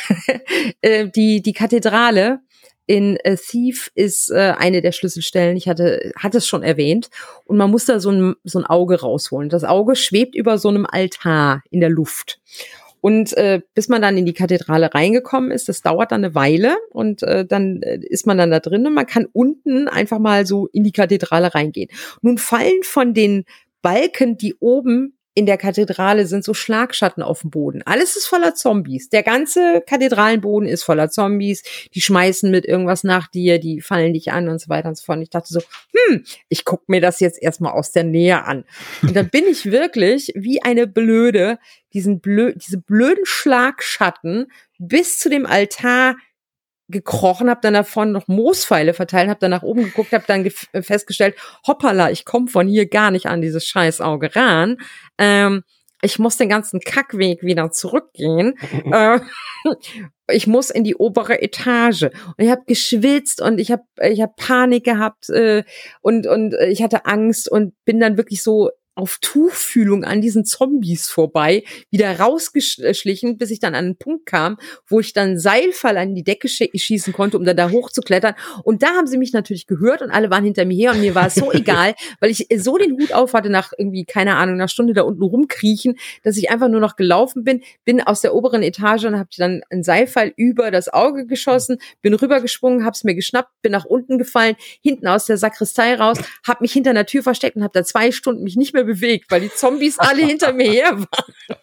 äh, 0.82 1.08
die, 1.08 1.42
die 1.42 1.54
Kathedrale 1.54 2.42
in 2.88 3.18
äh, 3.18 3.38
Thief 3.38 3.92
ist 3.96 4.32
äh, 4.32 4.54
eine 4.58 4.82
der 4.82 4.92
Schlüsselstellen. 4.92 5.56
Ich 5.56 5.68
hatte, 5.68 6.12
hatte 6.16 6.40
es 6.40 6.48
schon 6.48 6.64
erwähnt. 6.64 7.10
Und 7.46 7.58
man 7.58 7.72
muss 7.72 7.86
da 7.86 8.00
so 8.00 8.12
ein, 8.12 8.36
so 8.44 8.60
ein 8.60 8.66
Auge 8.66 9.02
rausholen. 9.02 9.50
Das 9.50 9.64
Auge 9.64 9.96
schwebt 9.96 10.36
über 10.36 10.58
so 10.58 10.70
einem 10.70 10.86
Altar 10.86 11.64
in 11.70 11.80
der 11.80 11.90
Luft. 11.90 12.40
Und 13.02 13.36
äh, 13.36 13.62
bis 13.74 13.90
man 13.90 14.02
dann 14.02 14.18
in 14.18 14.26
die 14.26 14.34
Kathedrale 14.34 14.94
reingekommen 14.94 15.50
ist, 15.50 15.68
das 15.68 15.82
dauert 15.82 16.12
dann 16.12 16.24
eine 16.24 16.36
Weile 16.36 16.78
und 16.92 17.24
äh, 17.24 17.46
dann 17.46 17.82
äh, 17.82 18.00
ist 18.02 18.28
man 18.28 18.38
dann 18.38 18.52
da 18.52 18.60
drin 18.60 18.86
und 18.86 18.94
man 18.94 19.08
kann 19.08 19.26
unten 19.34 19.88
einfach 19.88 20.20
mal 20.20 20.46
so 20.46 20.68
in 20.68 20.84
die 20.84 20.92
Kathedrale 20.92 21.56
reingehen. 21.56 21.90
Nun 22.22 22.38
fallen 22.38 22.84
von 22.84 23.16
den 23.16 23.46
Balken, 23.82 24.38
die 24.38 24.54
oben 24.60 25.18
in 25.34 25.46
der 25.46 25.58
Kathedrale 25.58 26.26
sind 26.26 26.44
so 26.44 26.54
Schlagschatten 26.54 27.24
auf 27.24 27.42
dem 27.42 27.52
Boden. 27.52 27.82
Alles 27.86 28.18
ist 28.18 28.26
voller 28.26 28.54
Zombies. 28.54 29.10
Der 29.10 29.24
ganze 29.24 29.82
Kathedralenboden 29.88 30.68
ist 30.68 30.84
voller 30.84 31.10
Zombies. 31.10 31.64
Die 31.94 32.02
schmeißen 32.02 32.52
mit 32.52 32.66
irgendwas 32.66 33.06
nach 33.06 33.28
dir, 33.28 33.58
die 33.60 33.80
fallen 33.80 34.14
dich 34.14 34.32
an 34.34 34.50
und 34.50 34.60
so 34.60 34.68
weiter 34.68 34.90
und 34.90 34.98
so 34.98 35.06
fort. 35.06 35.18
Und 35.18 35.24
ich 35.24 35.30
dachte 35.30 35.54
so, 35.54 35.62
hm, 35.96 36.26
ich 36.50 36.66
guck 36.66 36.90
mir 36.90 37.00
das 37.00 37.22
jetzt 37.22 37.42
erstmal 37.42 37.72
aus 37.72 37.92
der 37.94 38.04
Nähe 38.04 38.44
an. 38.44 38.66
Und 39.02 39.16
dann 39.16 39.30
bin 39.30 39.46
ich 39.46 39.72
wirklich 39.72 40.34
wie 40.36 40.62
eine 40.62 40.86
Blöde 40.86 41.60
diesen 41.94 42.20
blö 42.20 42.54
diese 42.56 42.78
blöden 42.78 43.26
Schlagschatten 43.26 44.52
bis 44.80 45.20
zu 45.20 45.30
dem 45.30 45.46
Altar 45.46 46.16
gekrochen, 46.92 47.50
habe 47.50 47.62
dann 47.62 47.74
davon 47.74 48.12
noch 48.12 48.28
Moospfeile 48.28 48.94
verteilt, 48.94 49.30
habe 49.30 49.40
dann 49.40 49.52
nach 49.52 49.64
oben 49.64 49.84
geguckt, 49.86 50.12
habe 50.12 50.26
dann 50.28 50.46
äh, 50.46 50.82
festgestellt, 50.82 51.36
hoppala, 51.66 52.12
ich 52.12 52.26
komme 52.26 52.48
von 52.48 52.68
hier 52.68 52.88
gar 52.88 53.12
nicht 53.12 53.26
an 53.26 53.42
dieses 53.42 53.66
scheiß 53.66 54.02
Auge 54.02 54.36
ran. 54.36 54.78
Ähm, 55.18 55.64
ich 56.02 56.20
muss 56.20 56.38
den 56.38 56.50
ganzen 56.50 56.80
Kackweg 56.80 57.44
wieder 57.44 57.72
zurückgehen. 57.72 58.56
äh, 58.92 59.20
ich 60.28 60.48
muss 60.48 60.70
in 60.70 60.84
die 60.84 60.96
obere 60.96 61.42
Etage. 61.42 62.04
Und 62.04 62.36
ich 62.38 62.50
habe 62.50 62.64
geschwitzt 62.66 63.42
und 63.42 63.60
ich 63.60 63.72
habe 63.72 63.84
ich 64.02 64.22
hab 64.22 64.36
Panik 64.36 64.84
gehabt 64.84 65.30
äh, 65.30 65.64
und, 66.02 66.28
und 66.28 66.56
ich 66.70 66.82
hatte 66.82 67.06
Angst 67.06 67.50
und 67.52 67.74
bin 67.86 68.00
dann 68.00 68.18
wirklich 68.18 68.42
so 68.42 68.72
auf 69.02 69.18
Tuchfühlung 69.20 70.04
an 70.04 70.22
diesen 70.22 70.46
Zombies 70.46 71.10
vorbei, 71.10 71.64
wieder 71.90 72.20
rausgeschlichen, 72.20 73.38
bis 73.38 73.50
ich 73.50 73.60
dann 73.60 73.74
an 73.74 73.86
einen 73.86 73.96
Punkt 73.96 74.28
kam, 74.28 74.58
wo 74.88 75.00
ich 75.00 75.14
dann 75.14 75.40
Seilfall 75.40 75.98
an 75.98 76.14
die 76.14 76.24
Decke 76.24 76.48
schießen 76.48 77.12
konnte, 77.12 77.38
um 77.38 77.44
dann 77.44 77.58
da 77.58 77.72
hochzuklettern. 77.72 78.36
Und 78.64 78.84
da 78.84 78.90
haben 78.90 79.08
sie 79.08 79.18
mich 79.18 79.34
natürlich 79.34 79.66
gehört 79.66 80.04
und 80.04 80.12
alle 80.12 80.30
waren 80.30 80.44
hinter 80.44 80.66
mir 80.66 80.76
her 80.76 80.92
und 80.92 81.02
mir 81.02 81.16
war 81.16 81.28
es 81.28 81.36
so 81.36 81.52
egal, 81.54 81.96
weil 82.20 82.30
ich 82.30 82.48
so 82.58 82.78
den 82.78 82.94
Hut 82.94 83.12
auf 83.14 83.34
hatte 83.34 83.50
nach 83.50 83.74
irgendwie, 83.76 84.06
keine 84.06 84.36
Ahnung, 84.36 84.56
einer 84.56 84.68
Stunde 84.68 84.94
da 84.94 85.02
unten 85.02 85.24
rumkriechen, 85.24 85.98
dass 86.24 86.38
ich 86.38 86.52
einfach 86.52 86.68
nur 86.68 86.80
noch 86.80 86.96
gelaufen 86.96 87.44
bin, 87.44 87.64
bin 87.86 88.02
aus 88.02 88.22
der 88.22 88.36
oberen 88.36 88.62
Etage 88.62 89.06
und 89.06 89.18
habe 89.18 89.30
dann 89.38 89.62
einen 89.70 89.84
Seilfall 89.84 90.34
über 90.36 90.70
das 90.70 90.90
Auge 90.90 91.26
geschossen, 91.26 91.78
bin 92.02 92.14
rübergesprungen, 92.14 92.86
hab's 92.86 93.04
mir 93.04 93.16
geschnappt, 93.16 93.50
bin 93.64 93.72
nach 93.72 93.86
unten 93.86 94.18
gefallen, 94.18 94.56
hinten 94.82 95.08
aus 95.08 95.26
der 95.26 95.38
Sakristei 95.38 95.96
raus, 95.96 96.20
hab 96.46 96.62
mich 96.62 96.74
hinter 96.74 96.92
einer 96.92 97.06
Tür 97.06 97.24
versteckt 97.24 97.56
und 97.56 97.64
habe 97.64 97.74
da 97.74 97.84
zwei 97.84 98.12
Stunden 98.12 98.44
mich 98.44 98.58
nicht 98.58 98.74
mehr 98.74 98.82
mehr 98.82 98.88
bewegt, 98.94 99.30
weil 99.30 99.42
die 99.42 99.52
Zombies 99.54 100.00
alle 100.00 100.26
hinter 100.26 100.54
mir 100.54 100.70
her 100.70 100.98
waren. 100.98 101.58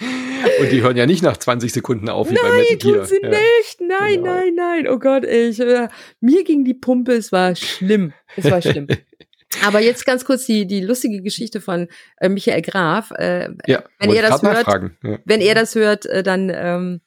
Und 0.60 0.70
die 0.70 0.80
hören 0.80 0.96
ja 0.96 1.06
nicht 1.06 1.22
nach 1.22 1.36
20 1.36 1.72
Sekunden 1.72 2.08
auf 2.08 2.30
wie 2.30 2.34
nein, 2.34 2.42
bei 2.44 2.56
Metal 2.56 2.76
Gear. 2.76 2.96
Nein, 2.98 3.06
tun 3.06 3.06
sie 3.06 3.20
ja. 3.22 3.28
nicht. 3.30 3.80
Nein, 3.80 4.14
genau. 4.14 4.34
nein, 4.34 4.54
nein. 4.54 4.88
Oh 4.88 4.98
Gott, 4.98 5.24
ich, 5.24 5.58
äh, 5.58 5.88
mir 6.20 6.44
ging 6.44 6.64
die 6.64 6.74
Pumpe, 6.74 7.14
es 7.14 7.32
war 7.32 7.56
schlimm. 7.56 8.12
Es 8.36 8.48
war 8.48 8.62
schlimm. 8.62 8.86
Aber 9.64 9.80
jetzt 9.80 10.06
ganz 10.06 10.24
kurz 10.24 10.46
die, 10.46 10.66
die 10.66 10.82
lustige 10.82 11.20
Geschichte 11.22 11.60
von 11.60 11.88
äh, 12.18 12.28
Michael 12.28 12.62
Graf. 12.62 13.10
Äh, 13.12 13.48
ja, 13.66 13.82
wenn 13.98 14.10
ihr 14.10 14.22
das 14.22 14.42
hört, 14.42 14.68
ja. 14.68 15.18
wenn 15.24 15.40
er 15.40 15.54
das 15.54 15.74
hört, 15.74 16.06
äh, 16.06 16.22
dann, 16.22 16.52
ähm, 16.54 17.00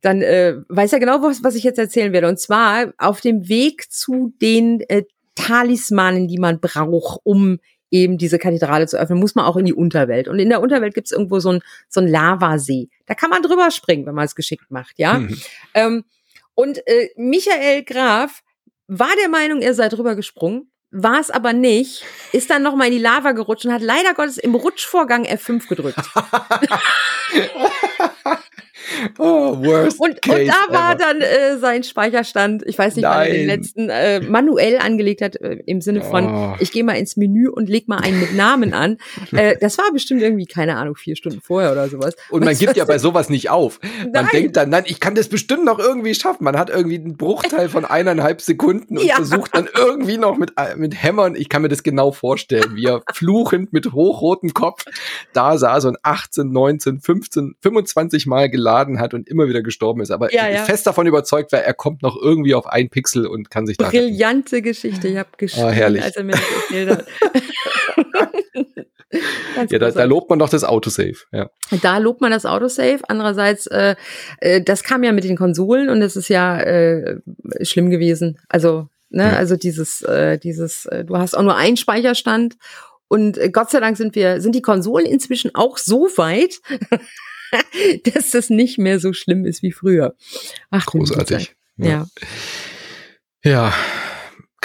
dann 0.00 0.22
äh, 0.22 0.54
weiß 0.68 0.92
er 0.94 1.00
genau, 1.00 1.22
was, 1.22 1.42
was 1.42 1.54
ich 1.54 1.64
jetzt 1.64 1.78
erzählen 1.78 2.12
werde. 2.12 2.28
Und 2.28 2.40
zwar 2.40 2.94
auf 2.96 3.20
dem 3.20 3.48
Weg 3.48 3.90
zu 3.90 4.32
den 4.40 4.80
äh, 4.88 5.02
Talismanen, 5.34 6.28
die 6.28 6.38
man 6.38 6.60
braucht, 6.60 7.20
um 7.24 7.58
eben 7.90 8.18
diese 8.18 8.38
Kathedrale 8.38 8.86
zu 8.86 8.98
öffnen, 8.98 9.18
muss 9.18 9.34
man 9.34 9.44
auch 9.44 9.56
in 9.56 9.64
die 9.64 9.74
Unterwelt. 9.74 10.28
Und 10.28 10.38
in 10.38 10.48
der 10.48 10.60
Unterwelt 10.60 10.94
gibt 10.94 11.06
es 11.06 11.12
irgendwo 11.12 11.40
so 11.40 11.52
ein, 11.52 11.60
so 11.88 12.00
ein 12.00 12.08
Lavasee. 12.08 12.88
Da 13.06 13.14
kann 13.14 13.30
man 13.30 13.42
drüber 13.42 13.70
springen, 13.70 14.06
wenn 14.06 14.14
man 14.14 14.24
es 14.24 14.34
geschickt 14.34 14.70
macht, 14.70 14.98
ja. 14.98 15.18
Mhm. 15.18 15.40
Ähm, 15.74 16.04
und 16.54 16.86
äh, 16.86 17.10
Michael 17.16 17.84
Graf 17.84 18.42
war 18.88 19.10
der 19.20 19.28
Meinung, 19.28 19.62
er 19.62 19.74
sei 19.74 19.88
drüber 19.88 20.16
gesprungen, 20.16 20.70
war 20.90 21.20
es 21.20 21.30
aber 21.30 21.52
nicht, 21.52 22.04
ist 22.32 22.50
dann 22.50 22.62
nochmal 22.62 22.88
in 22.88 22.94
die 22.94 23.00
Lava 23.00 23.32
gerutscht 23.32 23.66
und 23.66 23.72
hat 23.72 23.82
leider 23.82 24.14
Gottes 24.14 24.38
im 24.38 24.54
Rutschvorgang 24.54 25.26
F5 25.26 25.68
gedrückt. 25.68 25.98
Oh, 29.18 29.56
worst 29.64 30.00
und, 30.00 30.20
case 30.22 30.42
und 30.42 30.48
da 30.48 30.72
war 30.72 30.94
ever. 30.94 30.98
dann 30.98 31.20
äh, 31.20 31.58
sein 31.58 31.82
Speicherstand, 31.82 32.62
ich 32.66 32.78
weiß 32.78 32.96
nicht, 32.96 33.04
Nein. 33.04 33.18
wann 33.18 33.26
er 33.26 33.32
den 33.32 33.46
letzten 33.46 33.88
äh, 33.88 34.20
manuell 34.20 34.78
angelegt 34.78 35.22
hat, 35.22 35.36
äh, 35.36 35.58
im 35.66 35.80
Sinne 35.80 36.02
von, 36.02 36.26
oh. 36.26 36.56
ich 36.58 36.72
gehe 36.72 36.84
mal 36.84 36.94
ins 36.94 37.16
Menü 37.16 37.48
und 37.48 37.68
leg 37.68 37.88
mal 37.88 37.98
einen 37.98 38.20
mit 38.20 38.34
Namen 38.34 38.72
an. 38.72 38.98
Äh, 39.32 39.56
das 39.60 39.76
war 39.76 39.92
bestimmt 39.92 40.22
irgendwie, 40.22 40.46
keine 40.46 40.76
Ahnung, 40.76 40.94
vier 40.94 41.16
Stunden 41.16 41.40
vorher 41.42 41.72
oder 41.72 41.88
sowas. 41.88 42.14
Und 42.30 42.44
man 42.44 42.56
gibt 42.56 42.76
ja 42.76 42.84
bei 42.84 42.98
sowas 42.98 43.28
nicht 43.28 43.50
auf. 43.50 43.80
Man 44.00 44.12
nein. 44.12 44.28
denkt 44.32 44.56
dann, 44.56 44.70
nein, 44.70 44.84
ich 44.86 45.00
kann 45.00 45.14
das 45.14 45.28
bestimmt 45.28 45.64
noch 45.64 45.78
irgendwie 45.78 46.14
schaffen. 46.14 46.44
Man 46.44 46.56
hat 46.56 46.70
irgendwie 46.70 46.96
einen 46.96 47.16
Bruchteil 47.16 47.68
von 47.68 47.84
eineinhalb 47.84 48.40
Sekunden 48.40 48.98
und 48.98 49.04
ja. 49.04 49.16
versucht 49.16 49.54
dann 49.54 49.68
irgendwie 49.76 50.16
noch 50.16 50.38
mit, 50.38 50.52
äh, 50.56 50.76
mit 50.76 51.02
Hämmern, 51.02 51.34
ich 51.34 51.48
kann 51.48 51.62
mir 51.62 51.68
das 51.68 51.82
genau 51.82 52.12
vorstellen, 52.12 52.76
wie 52.76 52.86
er 52.86 53.02
fluchend 53.12 53.72
mit 53.72 53.92
hochrotem 53.92 54.54
Kopf 54.54 54.84
da 55.32 55.58
saß 55.58 55.86
und 55.86 55.98
18, 56.02 56.50
19, 56.50 57.00
15, 57.00 57.56
25 57.60 58.26
Mal 58.26 58.48
geladen 58.48 58.75
geladen 58.76 59.00
hat 59.00 59.14
und 59.14 59.28
immer 59.28 59.48
wieder 59.48 59.62
gestorben 59.62 60.00
ist. 60.00 60.10
Aber 60.10 60.32
ja, 60.32 60.48
ja. 60.48 60.64
fest 60.64 60.86
davon 60.86 61.06
überzeugt 61.06 61.52
war, 61.52 61.60
er 61.60 61.74
kommt 61.74 62.02
noch 62.02 62.16
irgendwie 62.20 62.54
auf 62.54 62.66
ein 62.66 62.88
Pixel 62.88 63.26
und 63.26 63.50
kann 63.50 63.66
sich 63.66 63.76
da. 63.76 63.88
Brillante 63.88 64.62
Geschichte. 64.62 65.08
Ich 65.08 65.16
habe 65.16 65.30
geschrieben, 65.36 65.66
oh, 65.66 66.02
als 66.02 66.16
er 66.16 66.24
mir 66.24 66.32
das 66.32 66.42
erzählt 66.62 66.90
hat. 66.90 67.06
ja, 69.70 69.78
da, 69.78 69.90
da, 69.90 70.04
lobt 70.04 70.30
man 70.30 70.38
doch 70.38 70.48
das 70.48 70.64
Autosave. 70.64 71.16
Ja. 71.32 71.50
Da 71.82 71.98
lobt 71.98 72.20
man 72.20 72.30
das 72.30 72.46
Autosave. 72.46 73.00
Andererseits, 73.08 73.66
äh, 73.66 73.96
äh, 74.40 74.60
das 74.60 74.82
kam 74.82 75.02
ja 75.02 75.12
mit 75.12 75.24
den 75.24 75.36
Konsolen 75.36 75.88
und 75.88 76.00
das 76.00 76.16
ist 76.16 76.28
ja 76.28 76.60
äh, 76.60 77.18
schlimm 77.62 77.90
gewesen. 77.90 78.38
Also, 78.48 78.88
ne, 79.10 79.24
ja. 79.24 79.32
also 79.32 79.56
dieses, 79.56 80.02
äh, 80.02 80.38
dieses, 80.38 80.86
äh, 80.86 81.04
du 81.04 81.16
hast 81.16 81.36
auch 81.36 81.42
nur 81.42 81.56
einen 81.56 81.76
Speicherstand 81.76 82.56
und 83.08 83.38
äh, 83.38 83.50
Gott 83.50 83.70
sei 83.70 83.80
Dank 83.80 83.96
sind 83.96 84.14
wir, 84.14 84.40
sind 84.40 84.54
die 84.54 84.62
Konsolen 84.62 85.06
inzwischen 85.06 85.54
auch 85.54 85.78
so 85.78 86.08
weit, 86.16 86.60
dass 88.14 88.30
das 88.30 88.50
nicht 88.50 88.78
mehr 88.78 89.00
so 89.00 89.12
schlimm 89.12 89.44
ist 89.44 89.62
wie 89.62 89.72
früher. 89.72 90.14
Ach, 90.70 90.86
großartig. 90.86 91.54
Ja. 91.76 92.06
ja. 93.44 93.74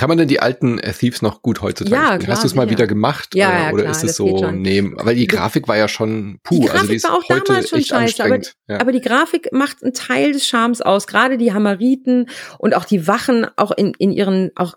Kann 0.02 0.08
man 0.08 0.18
denn 0.18 0.28
die 0.28 0.40
alten 0.40 0.80
äh, 0.80 0.94
Thieves 0.94 1.22
noch 1.22 1.44
gut 1.44 1.62
heutzutage 1.62 1.96
ja, 1.96 2.16
spielen? 2.16 2.32
Hast 2.32 2.44
du 2.44 2.48
es 2.48 2.56
mal 2.56 2.66
ja. 2.66 2.72
wieder 2.72 2.88
gemacht? 2.88 3.36
Ja, 3.36 3.50
oder, 3.50 3.60
ja, 3.60 3.72
oder 3.72 3.84
klar, 3.84 3.92
ist 3.92 4.04
es 4.04 4.16
so, 4.16 4.50
nee, 4.50 4.84
weil 4.84 5.16
die 5.16 5.28
Grafik 5.28 5.68
war 5.68 5.78
ja 5.78 5.88
schon 5.88 6.40
puh, 6.42 6.56
die 6.56 6.66
Grafik 6.66 6.80
also 6.80 6.88
die 6.88 6.96
ist 6.96 7.04
war 7.04 7.18
auch 7.18 7.30
heute 7.30 7.44
damals 7.46 7.70
schon 7.70 7.84
scheiße, 7.84 8.24
aber, 8.24 8.40
aber 8.68 8.92
die 8.94 9.02
Grafik 9.02 9.50
macht 9.52 9.84
einen 9.84 9.94
Teil 9.94 10.32
des 10.32 10.48
Charmes 10.48 10.82
aus, 10.82 11.06
gerade 11.06 11.38
die 11.38 11.54
Hamariten 11.54 12.30
und 12.58 12.74
auch 12.74 12.86
die 12.86 13.06
Wachen 13.06 13.46
auch 13.58 13.72
in, 13.72 13.94
in 14.00 14.12
ihren, 14.12 14.50
auch 14.56 14.76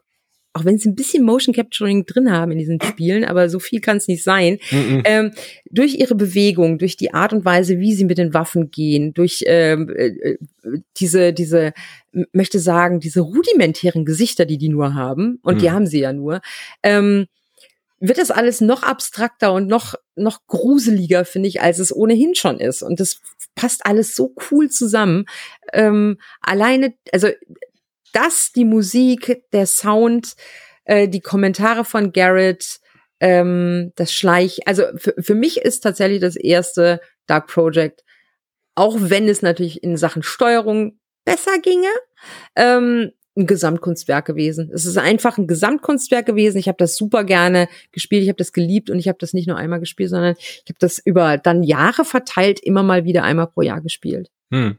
auch 0.55 0.64
wenn 0.64 0.79
sie 0.79 0.88
ein 0.88 0.95
bisschen 0.95 1.25
Motion 1.25 1.55
Capturing 1.55 2.07
drin 2.07 2.31
haben 2.31 2.53
in 2.53 2.59
diesen 2.59 2.81
Spielen, 2.81 3.25
aber 3.25 3.49
so 3.51 3.59
viel 3.59 3.81
kann 3.81 3.97
es 3.97 4.07
nicht 4.07 4.23
sein, 4.23 4.59
mhm. 4.71 5.02
ähm, 5.05 5.33
durch 5.69 5.96
ihre 5.96 6.15
Bewegung, 6.15 6.79
durch 6.79 6.96
die 6.96 7.13
Art 7.13 7.33
und 7.33 7.44
Weise, 7.44 7.81
wie 7.81 7.94
sie 7.94 8.05
mit 8.05 8.19
den 8.19 8.33
Waffen 8.33 8.71
gehen, 8.71 9.13
durch 9.13 9.44
ähm, 9.46 9.90
äh, 9.90 10.07
äh 10.07 10.38
diese, 10.98 11.35
diese, 11.35 11.75
möchte 12.33 12.59
sagen, 12.59 12.98
diese 13.00 13.21
rudimentären 13.21 14.07
Gesichter, 14.07 14.46
die 14.46 14.57
die 14.57 14.71
nur 14.71 14.94
haben, 14.94 15.40
und 15.42 15.57
mhm. 15.57 15.59
die 15.59 15.71
haben 15.71 15.87
sie 15.87 16.00
ja 16.00 16.15
nur, 16.15 16.40
ähm, 16.83 17.27
wird 18.00 18.19
das 18.19 18.31
alles 18.31 18.61
noch 18.61 18.83
abstrakter 18.83 19.52
und 19.52 19.67
noch, 19.67 19.94
noch 20.15 20.46
gruseliger, 20.46 21.25
finde 21.25 21.48
ich, 21.48 21.61
als 21.61 21.79
es 21.79 21.94
ohnehin 21.94 22.35
schon 22.35 22.61
ist. 22.61 22.83
Und 22.83 23.00
das 23.00 23.21
passt 23.55 23.87
alles 23.87 24.15
so 24.15 24.35
cool 24.50 24.69
zusammen. 24.69 25.25
Ähm, 25.73 26.19
alleine, 26.40 26.94
also 27.13 27.29
das, 28.15 28.52
die 28.52 28.65
Musik, 28.65 29.42
der 29.52 29.67
Sound, 29.67 30.35
äh, 30.85 31.08
die 31.08 31.21
Kommentare 31.21 31.85
von 31.85 32.12
Garrett, 32.12 32.81
ähm, 33.21 33.92
das 33.96 34.12
Schleich, 34.12 34.67
also 34.67 34.85
für, 34.96 35.35
mich 35.35 35.58
ist 35.58 35.81
tatsächlich 35.81 36.21
das 36.21 36.37
erste 36.37 37.00
Dark 37.27 37.48
Project, 37.48 38.04
auch 38.75 38.96
wenn 38.98 39.29
es 39.29 39.42
natürlich 39.42 39.83
in 39.83 39.96
Sachen 39.96 40.23
Steuerung 40.23 40.98
besser 41.25 41.58
ginge, 41.58 41.88
ähm, 42.56 43.12
ein 43.37 43.46
Gesamtkunstwerk 43.46 44.27
gewesen. 44.27 44.71
Es 44.73 44.87
ist 44.87 44.96
einfach 44.96 45.38
ein 45.38 45.48
Gesamtkunstwerk 45.48 46.27
gewesen. 46.27 46.58
Ich 46.58 46.69
habe 46.69 46.79
das 46.79 46.96
super 46.96 47.25
gerne 47.25 47.69
gespielt, 47.90 48.23
ich 48.23 48.29
habe 48.29 48.37
das 48.37 48.52
geliebt 48.52 48.90
und 48.90 48.98
ich 48.98 49.08
habe 49.08 49.19
das 49.19 49.33
nicht 49.33 49.48
nur 49.48 49.56
einmal 49.56 49.81
gespielt, 49.81 50.10
sondern 50.10 50.37
ich 50.38 50.65
habe 50.69 50.79
das 50.79 50.98
über 50.98 51.37
dann 51.38 51.62
Jahre 51.62 52.04
verteilt 52.04 52.60
immer 52.60 52.83
mal 52.83 53.04
wieder 53.04 53.25
einmal 53.25 53.48
pro 53.48 53.62
Jahr 53.62 53.81
gespielt. 53.81 54.31
Hm. 54.52 54.79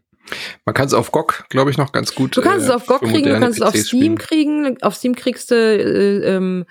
Man 0.65 0.73
kann 0.73 0.88
es 0.88 0.93
auf 0.93 1.11
GOG, 1.11 1.45
glaube 1.49 1.71
ich, 1.71 1.78
noch 1.78 1.91
ganz 1.91 2.15
gut. 2.15 2.36
Du 2.36 2.41
kannst 2.41 2.67
äh, 2.67 2.69
es 2.69 2.76
auf 2.76 2.86
GOG 2.86 3.01
kriegen, 3.01 3.30
du 3.30 3.39
kannst 3.39 3.59
PCs 3.59 3.61
es 3.61 3.61
auf 3.61 3.76
Steam 3.76 3.88
spielen. 3.99 4.17
kriegen. 4.17 4.82
Auf 4.82 4.95
Steam 4.95 5.15
kriegst 5.15 5.51
du 5.51 5.55
äh, 5.55 6.36
ähm, 6.36 6.65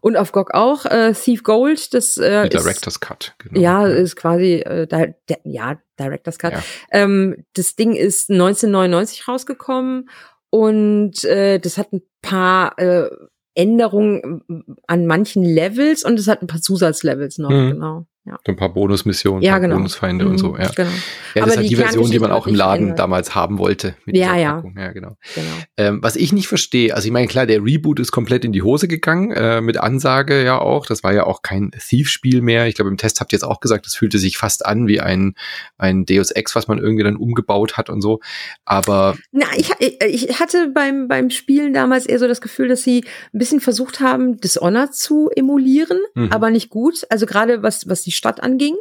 und 0.00 0.16
auf 0.16 0.32
GOG 0.32 0.52
auch 0.52 0.86
äh, 0.86 1.12
Thief 1.12 1.42
Gold. 1.42 1.92
Das 1.94 2.16
äh, 2.16 2.48
Die 2.48 2.56
Director's 2.56 2.94
ist, 2.94 3.00
Cut. 3.00 3.34
Genau. 3.38 3.60
Ja, 3.60 3.86
ist 3.86 4.16
quasi 4.16 4.54
äh, 4.54 4.86
da, 4.86 5.06
der, 5.28 5.40
ja 5.44 5.78
Director's 5.98 6.38
Cut. 6.38 6.52
Ja. 6.52 6.62
Ähm, 6.92 7.44
das 7.54 7.76
Ding 7.76 7.94
ist 7.94 8.30
1999 8.30 9.28
rausgekommen 9.28 10.08
und 10.50 11.24
äh, 11.24 11.58
das 11.58 11.78
hat 11.78 11.92
ein 11.92 12.02
paar 12.22 12.78
äh, 12.78 13.08
Änderungen 13.54 14.42
an 14.86 15.06
manchen 15.06 15.42
Levels 15.42 16.04
und 16.04 16.18
es 16.18 16.28
hat 16.28 16.42
ein 16.42 16.46
paar 16.46 16.60
Zusatzlevels 16.60 17.38
noch, 17.38 17.50
mhm. 17.50 17.72
genau. 17.72 18.06
Ja. 18.26 18.36
ein 18.46 18.56
paar 18.56 18.72
Bonusmissionen, 18.72 19.42
ja, 19.42 19.58
genau. 19.58 19.76
Bonusfeinde 19.76 20.26
mhm, 20.26 20.32
und 20.32 20.38
so. 20.38 20.52
Mhm, 20.52 20.60
ja, 20.60 20.68
genau. 20.68 20.90
ja 20.90 20.94
das 21.34 21.42
Aber 21.42 21.52
ist 21.52 21.56
halt 21.56 21.70
die, 21.70 21.76
Version, 21.76 22.10
die 22.10 22.18
man 22.18 22.30
auch 22.30 22.46
im 22.46 22.54
Laden 22.54 22.94
damals 22.94 23.34
haben 23.34 23.58
wollte. 23.58 23.96
ja, 24.06 24.36
ja. 24.36 24.62
Ja, 24.76 24.92
genau. 24.92 25.16
genau. 25.34 25.46
Ähm, 25.78 26.02
was 26.02 26.16
ich 26.16 26.32
nicht 26.32 26.46
verstehe, 26.46 26.94
also 26.94 27.06
ich 27.06 27.12
meine, 27.12 27.28
klar, 27.28 27.46
der 27.46 27.64
Reboot 27.64 27.98
ist 27.98 28.12
komplett 28.12 28.44
in 28.44 28.52
die 28.52 28.62
Hose 28.62 28.88
gegangen, 28.88 29.30
äh, 29.32 29.62
mit 29.62 29.78
Ansage 29.78 30.44
ja 30.44 30.58
auch. 30.58 30.84
Das 30.84 31.02
war 31.02 31.14
ja 31.14 31.24
auch 31.24 31.40
kein 31.40 31.70
Thief-Spiel 31.70 32.42
mehr. 32.42 32.66
Ich 32.66 32.74
glaube, 32.74 32.90
im 32.90 32.98
Test 32.98 33.20
habt 33.20 33.32
ihr 33.32 33.36
jetzt 33.36 33.44
auch 33.44 33.60
gesagt, 33.60 33.86
das 33.86 33.94
fühlte 33.94 34.18
sich 34.18 34.36
fast 34.36 34.66
an 34.66 34.86
wie 34.86 35.00
ein, 35.00 35.34
ein 35.78 36.04
Deus 36.04 36.30
Ex, 36.30 36.54
was 36.54 36.68
man 36.68 36.78
irgendwie 36.78 37.04
dann 37.04 37.16
umgebaut 37.16 37.78
hat 37.78 37.88
und 37.88 38.02
so. 38.02 38.20
Aber. 38.66 39.16
Na, 39.32 39.46
ich, 39.56 39.72
ich 39.80 40.38
hatte 40.40 40.70
beim, 40.74 41.08
beim 41.08 41.30
Spielen 41.30 41.72
damals 41.72 42.04
eher 42.04 42.18
so 42.18 42.28
das 42.28 42.42
Gefühl, 42.42 42.68
dass 42.68 42.82
sie 42.82 43.04
ein 43.32 43.38
bisschen 43.38 43.60
versucht 43.60 44.00
haben, 44.00 44.36
Dishonor 44.40 44.90
zu 44.90 45.30
emulieren, 45.34 45.98
mhm. 46.14 46.30
aber 46.30 46.50
nicht 46.50 46.68
gut. 46.68 47.06
Also 47.08 47.24
gerade 47.26 47.62
was, 47.62 47.88
was 47.88 48.02
die 48.02 48.09
Stadt 48.10 48.42
anging. 48.42 48.76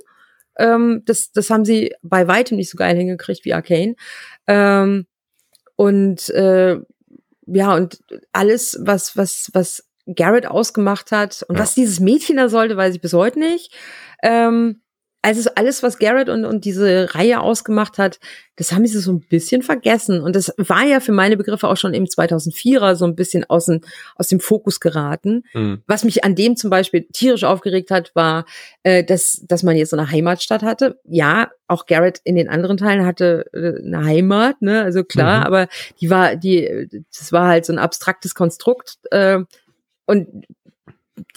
Ähm, 0.57 1.03
das, 1.05 1.31
das 1.31 1.49
haben 1.49 1.65
sie 1.65 1.95
bei 2.01 2.27
weitem 2.27 2.57
nicht 2.57 2.69
so 2.69 2.77
geil 2.77 2.95
hingekriegt 2.95 3.45
wie 3.45 3.53
Arcane. 3.53 3.95
Ähm, 4.47 5.07
und 5.75 6.29
äh, 6.31 6.77
ja, 7.45 7.75
und 7.75 7.99
alles, 8.31 8.77
was, 8.81 9.15
was, 9.17 9.49
was 9.53 9.87
Garrett 10.05 10.45
ausgemacht 10.45 11.11
hat 11.11 11.43
und 11.47 11.55
ja. 11.55 11.61
was 11.61 11.75
dieses 11.75 11.99
Mädchen 11.99 12.37
da 12.37 12.49
sollte, 12.49 12.77
weiß 12.77 12.95
ich 12.95 13.01
bis 13.01 13.13
heute 13.13 13.39
nicht. 13.39 13.73
Ähm, 14.23 14.81
also 15.21 15.49
alles, 15.55 15.83
was 15.83 15.99
Garrett 15.99 16.29
und, 16.29 16.45
und 16.45 16.63
diese 16.63 17.13
Reihe 17.13 17.41
ausgemacht 17.41 17.97
hat, 17.97 18.19
das 18.55 18.71
haben 18.71 18.85
sie 18.85 18.99
so 18.99 19.11
ein 19.11 19.19
bisschen 19.19 19.61
vergessen. 19.61 20.21
Und 20.21 20.35
das 20.35 20.53
war 20.57 20.83
ja 20.85 21.01
für 21.01 21.11
meine 21.11 21.35
Begriffe 21.35 21.67
auch 21.67 21.75
schon 21.75 21.93
im 21.93 22.05
2004er 22.05 22.95
so 22.95 23.05
ein 23.05 23.15
bisschen 23.15 23.43
aus 23.49 23.65
dem, 23.65 23.81
aus 24.15 24.29
dem 24.29 24.39
Fokus 24.39 24.79
geraten. 24.79 25.43
Mhm. 25.53 25.81
Was 25.87 26.05
mich 26.05 26.23
an 26.23 26.35
dem 26.35 26.55
zum 26.55 26.69
Beispiel 26.69 27.05
tierisch 27.11 27.43
aufgeregt 27.43 27.91
hat, 27.91 28.11
war, 28.15 28.45
äh, 28.83 29.03
dass, 29.03 29.43
dass 29.45 29.63
man 29.63 29.75
jetzt 29.75 29.89
so 29.89 29.97
eine 29.97 30.09
Heimatstadt 30.09 30.63
hatte. 30.63 30.99
Ja, 31.03 31.51
auch 31.67 31.85
Garrett 31.85 32.21
in 32.23 32.35
den 32.35 32.47
anderen 32.47 32.77
Teilen 32.77 33.05
hatte 33.05 33.45
äh, 33.53 33.85
eine 33.85 34.05
Heimat, 34.05 34.61
ne, 34.61 34.83
also 34.83 35.03
klar, 35.03 35.41
mhm. 35.41 35.45
aber 35.45 35.67
die 35.99 36.09
war, 36.09 36.35
die, 36.35 36.87
das 37.15 37.31
war 37.31 37.47
halt 37.47 37.65
so 37.65 37.73
ein 37.73 37.79
abstraktes 37.79 38.35
Konstrukt. 38.35 38.95
Äh, 39.11 39.39
und 40.05 40.47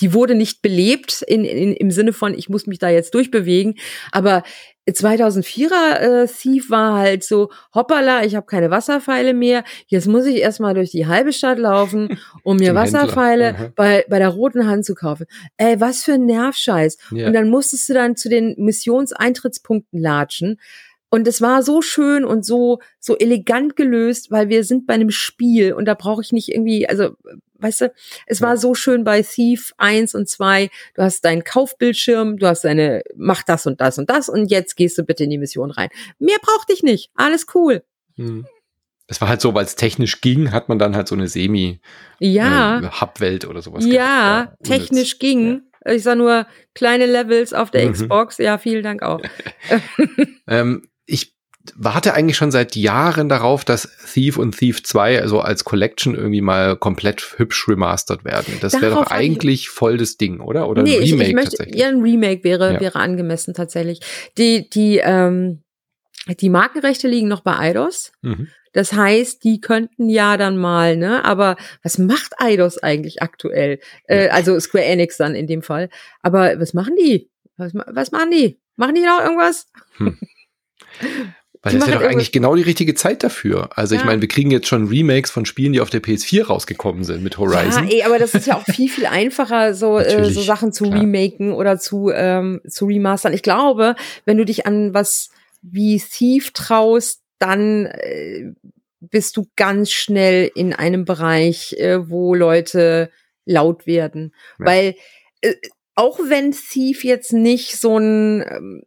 die 0.00 0.14
wurde 0.14 0.34
nicht 0.34 0.62
belebt 0.62 1.22
in, 1.22 1.44
in, 1.44 1.72
im 1.72 1.90
Sinne 1.90 2.12
von, 2.12 2.34
ich 2.34 2.48
muss 2.48 2.66
mich 2.66 2.78
da 2.78 2.88
jetzt 2.88 3.14
durchbewegen. 3.14 3.74
Aber 4.10 4.42
2004er 4.88 6.22
äh, 6.24 6.26
Thief 6.26 6.68
war 6.68 6.98
halt 6.98 7.22
so, 7.22 7.50
hoppala, 7.74 8.24
ich 8.24 8.34
habe 8.34 8.46
keine 8.46 8.70
Wasserpfeile 8.70 9.32
mehr. 9.32 9.62
Jetzt 9.86 10.08
muss 10.08 10.26
ich 10.26 10.36
erstmal 10.36 10.74
durch 10.74 10.90
die 10.90 11.06
halbe 11.06 11.32
Stadt 11.32 11.58
laufen, 11.58 12.18
um 12.42 12.56
mir 12.56 12.74
Wasserpfeile 12.74 13.72
bei, 13.76 14.04
bei 14.08 14.18
der 14.18 14.30
roten 14.30 14.66
Hand 14.66 14.84
zu 14.84 14.94
kaufen. 14.94 15.26
Ey, 15.56 15.80
was 15.80 16.02
für 16.02 16.14
ein 16.14 16.26
Nervscheiß. 16.26 16.98
Ja. 17.12 17.28
Und 17.28 17.32
dann 17.34 17.48
musstest 17.48 17.88
du 17.88 17.94
dann 17.94 18.16
zu 18.16 18.28
den 18.28 18.54
Missionseintrittspunkten 18.58 20.00
latschen. 20.00 20.58
Und 21.10 21.28
es 21.28 21.42
war 21.42 21.62
so 21.62 21.82
schön 21.82 22.24
und 22.24 22.44
so, 22.44 22.80
so 22.98 23.16
elegant 23.18 23.76
gelöst, 23.76 24.30
weil 24.30 24.48
wir 24.48 24.64
sind 24.64 24.86
bei 24.86 24.94
einem 24.94 25.10
Spiel 25.10 25.74
und 25.74 25.84
da 25.84 25.92
brauche 25.92 26.22
ich 26.22 26.32
nicht 26.32 26.48
irgendwie, 26.48 26.88
also 26.88 27.10
weißt 27.62 27.82
du, 27.82 27.92
es 28.26 28.40
ja. 28.40 28.48
war 28.48 28.56
so 28.56 28.74
schön 28.74 29.04
bei 29.04 29.22
Thief 29.22 29.72
1 29.78 30.14
und 30.14 30.28
2, 30.28 30.70
du 30.94 31.02
hast 31.02 31.24
deinen 31.24 31.44
Kaufbildschirm, 31.44 32.38
du 32.38 32.46
hast 32.46 32.64
deine, 32.64 33.02
mach 33.16 33.42
das 33.42 33.66
und 33.66 33.80
das 33.80 33.98
und 33.98 34.10
das 34.10 34.28
und 34.28 34.50
jetzt 34.50 34.76
gehst 34.76 34.98
du 34.98 35.04
bitte 35.04 35.24
in 35.24 35.30
die 35.30 35.38
Mission 35.38 35.70
rein. 35.70 35.88
Mehr 36.18 36.38
brauchte 36.42 36.72
ich 36.72 36.82
nicht, 36.82 37.10
alles 37.14 37.46
cool. 37.54 37.82
Hm. 38.16 38.46
Es 39.06 39.20
war 39.20 39.28
halt 39.28 39.40
so, 39.40 39.52
weil 39.54 39.64
es 39.64 39.76
technisch 39.76 40.20
ging, 40.20 40.52
hat 40.52 40.68
man 40.68 40.78
dann 40.78 40.96
halt 40.96 41.08
so 41.08 41.14
eine 41.14 41.28
Semi 41.28 41.80
ja. 42.18 42.80
Äh, 42.80 43.00
Hub-Welt 43.00 43.44
oder 43.44 43.60
sowas. 43.60 43.84
Ja, 43.84 43.92
ja 43.92 44.54
technisch 44.62 45.18
ging. 45.18 45.62
Ich 45.84 46.04
sah 46.04 46.14
nur 46.14 46.46
kleine 46.74 47.06
Levels 47.06 47.52
auf 47.52 47.70
der 47.70 47.86
mhm. 47.86 47.92
Xbox. 47.92 48.38
Ja, 48.38 48.58
vielen 48.58 48.82
Dank 48.82 49.02
auch. 49.02 49.20
ähm, 50.46 50.88
ich 51.04 51.34
warte 51.76 52.14
eigentlich 52.14 52.36
schon 52.36 52.50
seit 52.50 52.76
Jahren 52.76 53.28
darauf, 53.28 53.64
dass 53.64 53.88
Thief 54.12 54.36
und 54.36 54.58
Thief 54.58 54.82
2 54.82 55.20
also 55.20 55.40
als 55.40 55.64
Collection 55.64 56.14
irgendwie 56.14 56.40
mal 56.40 56.76
komplett 56.76 57.34
hübsch 57.36 57.68
remastert 57.68 58.24
werden. 58.24 58.58
Das 58.60 58.80
wäre 58.80 58.94
doch 58.94 59.10
eigentlich 59.10 59.68
voll 59.68 59.96
das 59.96 60.16
Ding, 60.16 60.40
oder? 60.40 60.68
Oder 60.68 60.82
nee, 60.82 60.96
ein 60.96 61.02
Remake 61.02 61.22
ich, 61.22 61.28
ich 61.28 61.34
möchte, 61.34 61.50
tatsächlich. 61.50 61.80
Ja, 61.80 61.88
ein 61.88 62.02
Remake 62.02 62.44
wäre, 62.44 62.74
ja. 62.74 62.80
wäre 62.80 62.98
angemessen 62.98 63.54
tatsächlich. 63.54 64.00
Die, 64.38 64.68
die, 64.68 65.00
ähm, 65.02 65.62
die 66.40 66.50
Markenrechte 66.50 67.08
liegen 67.08 67.28
noch 67.28 67.40
bei 67.40 67.56
Eidos. 67.56 68.12
Mhm. 68.22 68.48
Das 68.72 68.92
heißt, 68.92 69.44
die 69.44 69.60
könnten 69.60 70.08
ja 70.08 70.36
dann 70.36 70.56
mal, 70.56 70.96
ne? 70.96 71.24
Aber 71.24 71.56
was 71.82 71.98
macht 71.98 72.32
Eidos 72.38 72.78
eigentlich 72.78 73.22
aktuell? 73.22 73.80
Äh, 74.06 74.28
also 74.28 74.58
Square 74.58 74.84
Enix 74.84 75.18
dann 75.18 75.34
in 75.34 75.46
dem 75.46 75.62
Fall. 75.62 75.90
Aber 76.22 76.58
was 76.58 76.72
machen 76.72 76.96
die? 76.96 77.30
Was, 77.56 77.72
was 77.74 78.12
machen 78.12 78.30
die? 78.30 78.58
Machen 78.76 78.94
die 78.94 79.02
noch 79.02 79.20
irgendwas? 79.20 79.66
Hm. 79.98 80.18
Weil 81.62 81.78
das 81.78 81.86
wäre 81.86 82.00
doch 82.00 82.06
eigentlich 82.08 82.32
genau 82.32 82.56
die 82.56 82.62
richtige 82.62 82.94
Zeit 82.94 83.22
dafür. 83.22 83.70
Also 83.76 83.94
ja. 83.94 84.00
ich 84.00 84.04
meine, 84.04 84.20
wir 84.20 84.26
kriegen 84.26 84.50
jetzt 84.50 84.66
schon 84.66 84.88
Remakes 84.88 85.30
von 85.30 85.46
Spielen, 85.46 85.72
die 85.72 85.80
auf 85.80 85.90
der 85.90 86.02
PS4 86.02 86.46
rausgekommen 86.46 87.04
sind 87.04 87.22
mit 87.22 87.38
Horizon. 87.38 87.86
Ja, 87.86 87.94
ey, 87.94 88.02
aber 88.02 88.18
das 88.18 88.34
ist 88.34 88.48
ja 88.48 88.56
auch 88.56 88.64
viel, 88.64 88.88
viel 88.88 89.06
einfacher, 89.10 89.74
so, 89.74 89.98
äh, 89.98 90.24
so 90.24 90.42
Sachen 90.42 90.72
zu 90.72 90.84
klar. 90.84 91.00
remaken 91.00 91.52
oder 91.52 91.78
zu, 91.78 92.10
ähm, 92.12 92.60
zu 92.68 92.86
remastern. 92.86 93.32
Ich 93.32 93.44
glaube, 93.44 93.94
wenn 94.24 94.38
du 94.38 94.44
dich 94.44 94.66
an 94.66 94.92
was 94.92 95.30
wie 95.62 96.00
Thief 96.00 96.50
traust, 96.50 97.22
dann 97.38 97.86
äh, 97.86 98.52
bist 98.98 99.36
du 99.36 99.46
ganz 99.54 99.92
schnell 99.92 100.50
in 100.54 100.72
einem 100.72 101.04
Bereich, 101.04 101.74
äh, 101.78 102.08
wo 102.10 102.34
Leute 102.34 103.10
laut 103.44 103.86
werden. 103.86 104.34
Ja. 104.58 104.66
Weil 104.66 104.94
äh, 105.42 105.54
auch 105.94 106.18
wenn 106.18 106.50
Thief 106.50 107.04
jetzt 107.04 107.32
nicht 107.32 107.78
so 107.78 107.98
ein 107.98 108.44
ähm, 108.48 108.82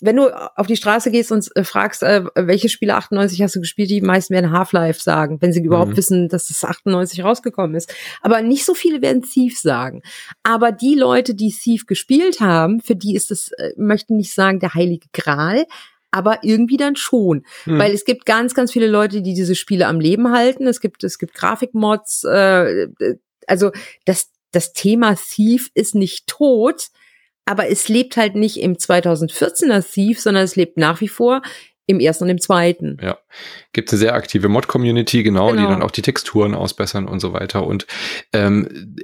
wenn 0.00 0.16
du 0.16 0.28
auf 0.56 0.66
die 0.66 0.76
Straße 0.76 1.10
gehst 1.10 1.32
und 1.32 1.48
äh, 1.56 1.64
fragst, 1.64 2.02
äh, 2.02 2.24
welche 2.34 2.68
Spiele 2.68 2.94
98 2.94 3.42
hast 3.42 3.56
du 3.56 3.60
gespielt, 3.60 3.90
die 3.90 4.00
meisten 4.00 4.34
werden 4.34 4.52
Half-Life 4.52 5.00
sagen, 5.00 5.38
wenn 5.40 5.52
sie 5.52 5.60
überhaupt 5.60 5.92
mhm. 5.92 5.96
wissen, 5.96 6.28
dass 6.28 6.48
das 6.48 6.64
98 6.64 7.24
rausgekommen 7.24 7.76
ist. 7.76 7.92
Aber 8.20 8.40
nicht 8.42 8.64
so 8.64 8.74
viele 8.74 9.02
werden 9.02 9.22
Thief 9.22 9.58
sagen. 9.58 10.02
Aber 10.42 10.72
die 10.72 10.94
Leute, 10.94 11.34
die 11.34 11.50
Thief 11.52 11.86
gespielt 11.86 12.40
haben, 12.40 12.80
für 12.80 12.96
die 12.96 13.14
ist 13.14 13.30
es, 13.30 13.50
äh, 13.52 13.72
möchten 13.76 14.16
nicht 14.16 14.32
sagen, 14.32 14.60
der 14.60 14.74
heilige 14.74 15.08
Gral, 15.12 15.66
aber 16.10 16.38
irgendwie 16.42 16.76
dann 16.76 16.96
schon. 16.96 17.44
Mhm. 17.66 17.78
Weil 17.78 17.92
es 17.92 18.04
gibt 18.04 18.24
ganz, 18.24 18.54
ganz 18.54 18.72
viele 18.72 18.86
Leute, 18.86 19.22
die 19.22 19.34
diese 19.34 19.54
Spiele 19.54 19.86
am 19.86 20.00
Leben 20.00 20.32
halten. 20.32 20.66
Es 20.66 20.80
gibt, 20.80 21.04
es 21.04 21.18
gibt 21.18 21.34
Grafikmods, 21.34 22.24
äh, 22.24 22.88
also 23.46 23.72
das, 24.04 24.30
das 24.52 24.72
Thema 24.72 25.16
Thief 25.16 25.70
ist 25.74 25.94
nicht 25.94 26.26
tot, 26.26 26.88
aber 27.48 27.70
es 27.70 27.88
lebt 27.88 28.18
halt 28.18 28.34
nicht 28.34 28.60
im 28.60 28.74
2014er 28.74 29.82
Thief, 29.82 30.20
sondern 30.20 30.44
es 30.44 30.54
lebt 30.54 30.76
nach 30.76 31.00
wie 31.00 31.08
vor 31.08 31.40
im 31.86 31.98
ersten 31.98 32.24
und 32.24 32.30
im 32.30 32.40
zweiten. 32.40 32.98
Ja. 33.00 33.16
gibt 33.72 33.88
es 33.88 33.94
eine 33.94 34.00
sehr 34.00 34.14
aktive 34.14 34.50
Mod-Community, 34.50 35.22
genau, 35.22 35.50
genau, 35.50 35.62
die 35.62 35.66
dann 35.66 35.82
auch 35.82 35.90
die 35.90 36.02
Texturen 36.02 36.54
ausbessern 36.54 37.08
und 37.08 37.20
so 37.20 37.32
weiter. 37.32 37.66
Und 37.66 37.86
ähm, 38.34 38.96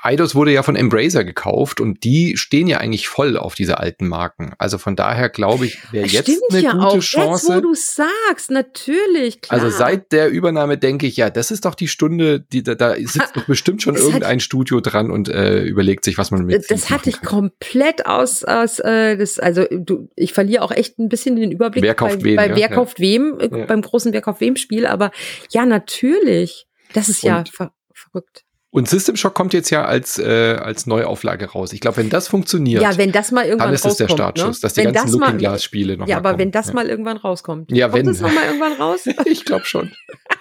Eidos 0.00 0.34
wurde 0.34 0.52
ja 0.52 0.62
von 0.62 0.76
Embracer 0.76 1.24
gekauft 1.24 1.80
und 1.80 2.04
die 2.04 2.36
stehen 2.36 2.66
ja 2.66 2.78
eigentlich 2.78 3.08
voll 3.08 3.36
auf 3.36 3.54
diese 3.54 3.78
alten 3.78 4.08
Marken. 4.08 4.52
Also 4.58 4.78
von 4.78 4.96
daher 4.96 5.28
glaube 5.28 5.66
ich, 5.66 5.78
wäre 5.92 6.06
jetzt 6.06 6.28
eine 6.50 6.60
ja 6.60 6.72
gute 6.72 6.84
auch. 6.86 7.00
Chance. 7.00 7.46
Jetzt, 7.46 7.56
wo 7.56 7.60
du 7.60 7.74
sagst, 7.74 8.50
natürlich, 8.50 9.40
klar. 9.40 9.60
Also 9.60 9.76
seit 9.76 10.12
der 10.12 10.30
Übernahme 10.30 10.78
denke 10.78 11.06
ich, 11.06 11.16
ja, 11.16 11.30
das 11.30 11.50
ist 11.50 11.64
doch 11.64 11.74
die 11.74 11.88
Stunde, 11.88 12.40
die 12.40 12.62
da, 12.62 12.74
da 12.74 12.94
sitzt 12.98 13.36
doch 13.36 13.44
bestimmt 13.44 13.82
schon 13.82 13.96
irgendein 13.96 14.36
hat, 14.36 14.42
Studio 14.42 14.80
dran 14.80 15.10
und 15.10 15.28
äh, 15.28 15.62
überlegt 15.62 16.04
sich, 16.04 16.18
was 16.18 16.30
man 16.30 16.44
mit 16.44 16.70
Das 16.70 16.90
hatte 16.90 17.10
ich 17.10 17.22
komplett 17.22 18.06
aus, 18.06 18.44
aus 18.44 18.78
äh, 18.80 19.16
das, 19.16 19.38
also 19.38 19.66
du, 19.70 20.08
ich 20.16 20.32
verliere 20.32 20.62
auch 20.62 20.72
echt 20.72 20.98
ein 20.98 21.08
bisschen 21.08 21.36
den 21.36 21.52
Überblick 21.52 21.82
wer 21.82 21.94
kauft 21.94 22.18
bei, 22.18 22.24
wen, 22.24 22.36
bei 22.36 22.48
ja, 22.48 22.56
wer 22.56 22.68
kauft 22.68 23.00
wem, 23.00 23.38
äh, 23.38 23.60
ja. 23.60 23.66
beim 23.66 23.82
großen 23.82 24.12
Wer 24.12 24.22
kauft 24.22 24.40
wem 24.40 24.56
Spiel, 24.56 24.86
aber 24.86 25.10
ja, 25.50 25.66
natürlich. 25.66 26.66
Das 26.92 27.08
ist 27.08 27.22
ja 27.22 27.44
ver 27.50 27.72
verrückt. 27.92 28.44
Und 28.72 28.88
System 28.88 29.16
Shock 29.16 29.34
kommt 29.34 29.52
jetzt 29.52 29.70
ja 29.70 29.84
als, 29.84 30.18
äh, 30.18 30.56
als 30.60 30.86
Neuauflage 30.86 31.46
raus. 31.46 31.72
Ich 31.72 31.80
glaube, 31.80 31.96
wenn 31.96 32.08
das 32.08 32.28
funktioniert, 32.28 32.82
ja, 32.82 32.96
wenn 32.96 33.10
das 33.10 33.32
mal 33.32 33.44
irgendwann 33.44 33.68
dann 33.68 33.74
ist 33.74 33.84
es 33.84 33.96
der 33.96 34.08
Startschuss, 34.08 34.58
ne? 34.58 34.62
dass 34.62 34.74
die 34.74 34.84
wenn 34.84 34.92
ganzen 34.92 35.18
Looking 35.18 35.38
Glass 35.38 35.64
Spiele 35.64 35.96
noch 35.96 36.06
Ja, 36.06 36.18
aber 36.18 36.30
kommen. 36.30 36.40
wenn 36.40 36.50
das 36.52 36.68
ja. 36.68 36.74
mal 36.74 36.88
irgendwann 36.88 37.16
rauskommt. 37.16 37.72
Ja, 37.72 37.88
kommt 37.88 37.98
wenn. 37.98 38.06
das 38.06 38.20
noch 38.20 38.32
mal 38.32 38.44
irgendwann 38.44 38.74
raus? 38.74 39.06
ich 39.24 39.44
glaube 39.44 39.64
schon. 39.64 39.90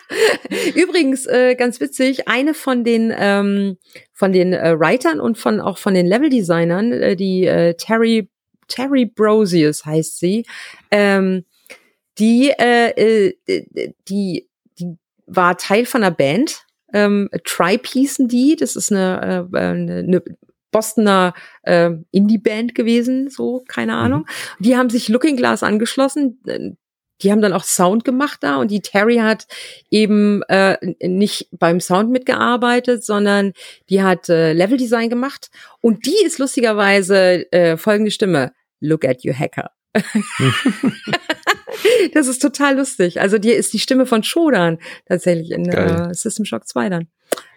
Übrigens, 0.75 1.25
äh, 1.25 1.55
ganz 1.55 1.79
witzig, 1.79 2.27
eine 2.27 2.53
von 2.53 2.83
den 2.83 3.11
ähm, 3.17 3.77
von 4.13 4.31
den 4.31 4.53
äh, 4.53 4.79
Writern 4.79 5.19
und 5.19 5.39
von 5.39 5.59
auch 5.59 5.79
von 5.79 5.95
den 5.95 6.05
Level-Designern, 6.05 6.91
äh, 6.91 7.15
die 7.15 7.45
äh, 7.45 7.73
Terry 7.75 8.29
Terry 8.67 9.05
Brosius 9.05 9.85
heißt 9.85 10.19
sie, 10.19 10.45
ähm, 10.91 11.43
die, 12.19 12.49
äh, 12.49 12.89
äh, 12.91 13.33
die, 14.07 14.47
die 14.77 14.97
war 15.25 15.57
Teil 15.57 15.85
von 15.85 16.03
einer 16.03 16.15
Band, 16.15 16.65
ähm, 16.93 17.29
Tribe 17.43 17.87
hießen 17.87 18.27
die, 18.27 18.55
das 18.55 18.75
ist 18.75 18.91
eine, 18.91 19.47
äh, 19.53 19.57
eine, 19.57 19.97
eine 19.99 20.23
Bostoner 20.71 21.33
äh, 21.63 21.91
Indie-Band 22.11 22.75
gewesen, 22.75 23.29
so, 23.29 23.63
keine 23.67 23.93
mhm. 23.93 23.97
Ahnung. 23.97 24.19
Mhm. 24.59 24.63
Die 24.63 24.77
haben 24.77 24.89
sich 24.89 25.09
Looking 25.09 25.35
Glass 25.35 25.63
angeschlossen. 25.63 26.41
Die 27.21 27.31
haben 27.31 27.41
dann 27.41 27.53
auch 27.53 27.63
Sound 27.63 28.05
gemacht 28.05 28.39
da 28.41 28.57
und 28.57 28.71
die 28.71 28.81
Terry 28.81 29.17
hat 29.17 29.45
eben 29.89 30.41
äh, 30.43 30.77
nicht 31.05 31.49
beim 31.51 31.81
Sound 31.81 32.11
mitgearbeitet, 32.11 33.03
sondern 33.03 33.51
die 33.89 34.01
hat 34.01 34.29
äh, 34.29 34.53
Leveldesign 34.53 35.09
gemacht 35.09 35.49
und 35.81 36.05
die 36.05 36.23
ist 36.23 36.39
lustigerweise 36.39 37.51
äh, 37.51 37.75
folgende 37.75 38.11
Stimme. 38.11 38.53
Look 38.79 39.03
at 39.03 39.23
you 39.23 39.33
Hacker. 39.33 39.71
das 42.13 42.27
ist 42.27 42.41
total 42.41 42.77
lustig. 42.77 43.21
Also 43.21 43.37
die 43.37 43.51
ist 43.51 43.73
die 43.73 43.79
Stimme 43.79 44.05
von 44.05 44.23
Shodan 44.23 44.79
tatsächlich 45.07 45.51
in 45.51 45.69
äh, 45.69 46.13
System 46.13 46.45
Shock 46.45 46.67
2 46.67 46.89
dann. 46.89 47.07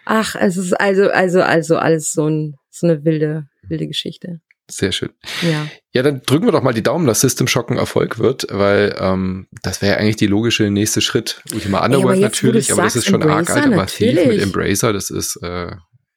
Ach, 0.05 0.35
es 0.35 0.57
ist 0.57 0.73
also, 0.73 1.09
also, 1.09 1.41
also 1.41 1.75
alles 1.75 2.11
so, 2.11 2.27
ein, 2.27 2.55
so 2.69 2.87
eine 2.87 3.05
wilde, 3.05 3.47
wilde 3.67 3.87
Geschichte. 3.87 4.41
Sehr 4.69 4.91
schön. 4.91 5.09
Ja. 5.41 5.67
Ja, 5.91 6.03
dann 6.03 6.21
drücken 6.25 6.45
wir 6.45 6.51
doch 6.51 6.63
mal 6.63 6.73
die 6.73 6.83
Daumen, 6.83 7.05
dass 7.05 7.21
System 7.21 7.47
Shock 7.47 7.69
ein 7.69 7.77
Erfolg 7.77 8.17
wird, 8.17 8.47
weil 8.49 8.95
ähm, 8.97 9.47
das 9.61 9.81
wäre 9.81 9.93
ja 9.93 9.99
eigentlich 9.99 10.15
die 10.15 10.27
logische 10.27 10.69
nächste 10.69 11.01
Schritt. 11.01 11.41
Ultima 11.53 11.85
Underworld 11.85 11.93
Ey, 11.95 12.01
aber 12.01 12.15
jetzt, 12.15 12.43
natürlich, 12.43 12.71
aber 12.71 12.83
das 12.83 12.95
ist 12.95 13.05
schon 13.05 13.21
Embracer, 13.21 13.55
arg 13.55 13.65
alt, 13.65 13.73
aber 13.73 13.85
Thief 13.85 14.25
mit 14.25 14.41
Embracer, 14.41 14.93
das 14.93 15.09
ist 15.09 15.37
äh, 15.43 15.75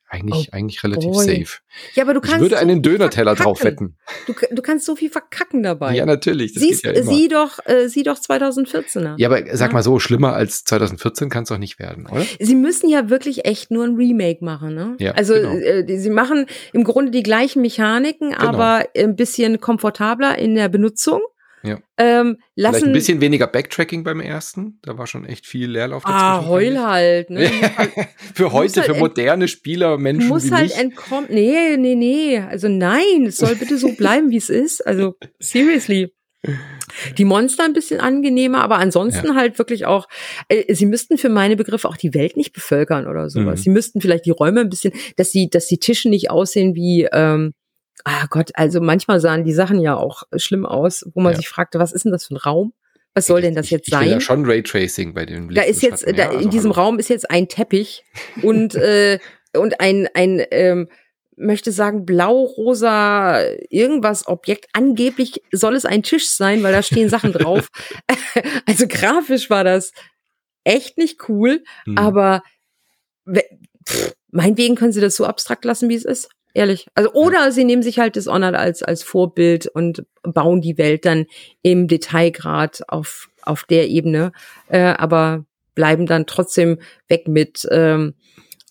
eigentlich, 0.08 0.48
oh, 0.52 0.56
eigentlich 0.56 0.84
relativ 0.84 1.10
boy. 1.10 1.24
safe. 1.24 1.58
Ja, 1.94 2.04
aber 2.04 2.14
du 2.14 2.20
kannst. 2.20 2.36
Ich 2.36 2.42
würde 2.42 2.56
so 2.56 2.60
einen 2.60 2.82
Döner-Teller 2.82 3.34
drauf 3.34 3.62
wetten. 3.64 3.96
Du, 4.26 4.34
du 4.52 4.62
kannst 4.62 4.86
so 4.86 4.94
viel 4.94 5.10
verkacken 5.10 5.62
dabei. 5.62 5.94
Ja, 5.94 6.06
natürlich. 6.06 6.54
Das 6.54 6.62
Siehst, 6.62 6.84
ja 6.84 7.02
sieh 7.02 7.28
doch, 7.28 7.58
äh, 7.64 7.88
sieh 7.88 8.04
doch 8.04 8.16
2014er. 8.16 9.14
Ja, 9.18 9.28
aber 9.28 9.42
sag 9.56 9.70
ja. 9.70 9.74
mal 9.74 9.82
so, 9.82 9.98
schlimmer 9.98 10.34
als 10.34 10.64
2014 10.64 11.28
kann 11.28 11.42
es 11.42 11.48
doch 11.48 11.58
nicht 11.58 11.78
werden, 11.78 12.06
oder? 12.06 12.24
Sie 12.38 12.54
müssen 12.54 12.88
ja 12.88 13.10
wirklich 13.10 13.44
echt 13.46 13.70
nur 13.70 13.84
ein 13.84 13.96
Remake 13.96 14.44
machen, 14.44 14.74
ne? 14.74 14.96
Ja, 14.98 15.12
also, 15.12 15.34
genau. 15.34 15.54
äh, 15.54 15.98
sie 15.98 16.10
machen 16.10 16.46
im 16.72 16.84
Grunde 16.84 17.10
die 17.10 17.22
gleichen 17.22 17.62
Mechaniken, 17.62 18.30
genau. 18.30 18.42
aber 18.42 18.86
ein 18.96 19.16
bisschen 19.16 19.60
komfortabler 19.60 20.38
in 20.38 20.54
der 20.54 20.68
Benutzung. 20.68 21.20
Ja. 21.62 21.78
Ähm, 21.96 22.38
lassen, 22.54 22.74
Vielleicht 22.74 22.86
ein 22.86 22.92
bisschen 22.92 23.20
weniger 23.20 23.46
Backtracking 23.46 24.04
beim 24.04 24.20
ersten. 24.20 24.78
Da 24.82 24.98
war 24.98 25.06
schon 25.06 25.24
echt 25.24 25.46
viel 25.46 25.70
Leerlauf 25.70 26.04
dazwischen. 26.04 26.22
Ah, 26.22 26.46
heul 26.46 26.78
halt. 26.78 27.30
Ne? 27.30 27.50
für 28.34 28.52
heute, 28.52 28.80
halt 28.80 28.92
für 28.92 28.98
moderne 28.98 29.48
Spieler, 29.48 29.98
Menschen 29.98 30.28
muss 30.28 30.46
wie 30.46 30.52
halt 30.52 30.68
mich. 30.68 30.78
entkommen. 30.78 31.28
Nee, 31.30 31.76
nee, 31.76 31.94
nee. 31.94 32.38
Also 32.38 32.68
nein, 32.68 33.26
es 33.26 33.38
soll 33.38 33.56
bitte 33.56 33.78
so 33.78 33.92
bleiben, 33.92 34.30
wie 34.30 34.36
es 34.36 34.50
ist. 34.50 34.86
Also 34.86 35.14
seriously. 35.40 36.12
Die 37.18 37.24
Monster 37.24 37.64
ein 37.64 37.72
bisschen 37.72 37.98
angenehmer, 37.98 38.62
aber 38.62 38.76
ansonsten 38.76 39.28
ja. 39.28 39.34
halt 39.34 39.58
wirklich 39.58 39.86
auch, 39.86 40.06
äh, 40.48 40.72
sie 40.72 40.86
müssten 40.86 41.18
für 41.18 41.28
meine 41.28 41.56
Begriffe 41.56 41.88
auch 41.88 41.96
die 41.96 42.14
Welt 42.14 42.36
nicht 42.36 42.52
bevölkern 42.52 43.08
oder 43.08 43.28
sowas. 43.28 43.60
Mhm. 43.60 43.62
Sie 43.64 43.70
müssten 43.70 44.00
vielleicht 44.00 44.26
die 44.26 44.30
Räume 44.30 44.60
ein 44.60 44.68
bisschen, 44.68 44.92
dass 45.16 45.32
sie, 45.32 45.50
dass 45.50 45.66
die 45.66 45.78
Tische 45.78 46.08
nicht 46.08 46.30
aussehen 46.30 46.76
wie, 46.76 47.08
ähm, 47.12 47.52
ah 48.04 48.26
Gott, 48.28 48.50
also 48.54 48.80
manchmal 48.80 49.20
sahen 49.20 49.44
die 49.44 49.52
Sachen 49.52 49.80
ja 49.80 49.96
auch 49.96 50.24
schlimm 50.36 50.66
aus, 50.66 51.04
wo 51.14 51.20
man 51.20 51.32
ja. 51.32 51.38
sich 51.38 51.48
fragte, 51.48 51.78
was 51.78 51.92
ist 51.92 52.04
denn 52.04 52.12
das 52.12 52.26
für 52.26 52.34
ein 52.34 52.38
Raum? 52.38 52.72
Was 53.14 53.26
soll 53.26 53.40
denn 53.40 53.54
das 53.54 53.70
jetzt 53.70 53.88
ich, 53.88 53.94
sein? 53.94 54.06
Ich 54.08 54.12
da 54.12 54.20
schon 54.20 54.44
Raytracing 54.44 55.14
bei 55.14 55.24
den 55.24 55.48
Da 55.54 55.62
ist 55.62 55.82
jetzt, 55.82 56.06
da, 56.06 56.28
also 56.28 56.38
in 56.38 56.50
diesem 56.50 56.72
hallo. 56.72 56.82
Raum 56.82 56.98
ist 56.98 57.08
jetzt 57.08 57.30
ein 57.30 57.48
Teppich 57.48 58.04
und 58.42 58.74
äh, 58.74 59.18
und 59.54 59.80
ein 59.80 60.06
ein 60.12 60.42
ähm, 60.50 60.88
möchte 61.36 61.72
sagen 61.72 62.04
blau-rosa 62.04 63.40
irgendwas 63.70 64.26
Objekt. 64.26 64.66
Angeblich 64.74 65.42
soll 65.50 65.76
es 65.76 65.84
ein 65.84 66.02
Tisch 66.02 66.28
sein, 66.28 66.62
weil 66.62 66.72
da 66.72 66.82
stehen 66.82 67.08
Sachen 67.08 67.32
drauf. 67.32 67.70
also 68.66 68.86
grafisch 68.86 69.50
war 69.50 69.64
das 69.64 69.92
echt 70.64 70.98
nicht 70.98 71.28
cool, 71.28 71.62
hm. 71.84 71.96
aber 71.96 72.42
pff, 73.88 74.14
meinetwegen 74.30 74.74
können 74.74 74.92
sie 74.92 75.00
das 75.00 75.16
so 75.16 75.24
abstrakt 75.24 75.64
lassen, 75.64 75.88
wie 75.88 75.94
es 75.94 76.04
ist. 76.04 76.28
Ehrlich. 76.56 76.86
Also, 76.94 77.12
oder 77.12 77.52
sie 77.52 77.66
nehmen 77.66 77.82
sich 77.82 77.98
halt 77.98 78.16
Dishonored 78.16 78.54
als, 78.54 78.82
als 78.82 79.02
Vorbild 79.02 79.66
und 79.66 80.06
bauen 80.22 80.62
die 80.62 80.78
Welt 80.78 81.04
dann 81.04 81.26
im 81.60 81.86
Detailgrad 81.86 82.80
auf, 82.88 83.28
auf 83.42 83.64
der 83.64 83.88
Ebene, 83.88 84.32
äh, 84.68 84.78
aber 84.78 85.44
bleiben 85.74 86.06
dann 86.06 86.24
trotzdem 86.24 86.78
weg 87.08 87.28
mit, 87.28 87.68
ähm, 87.70 88.14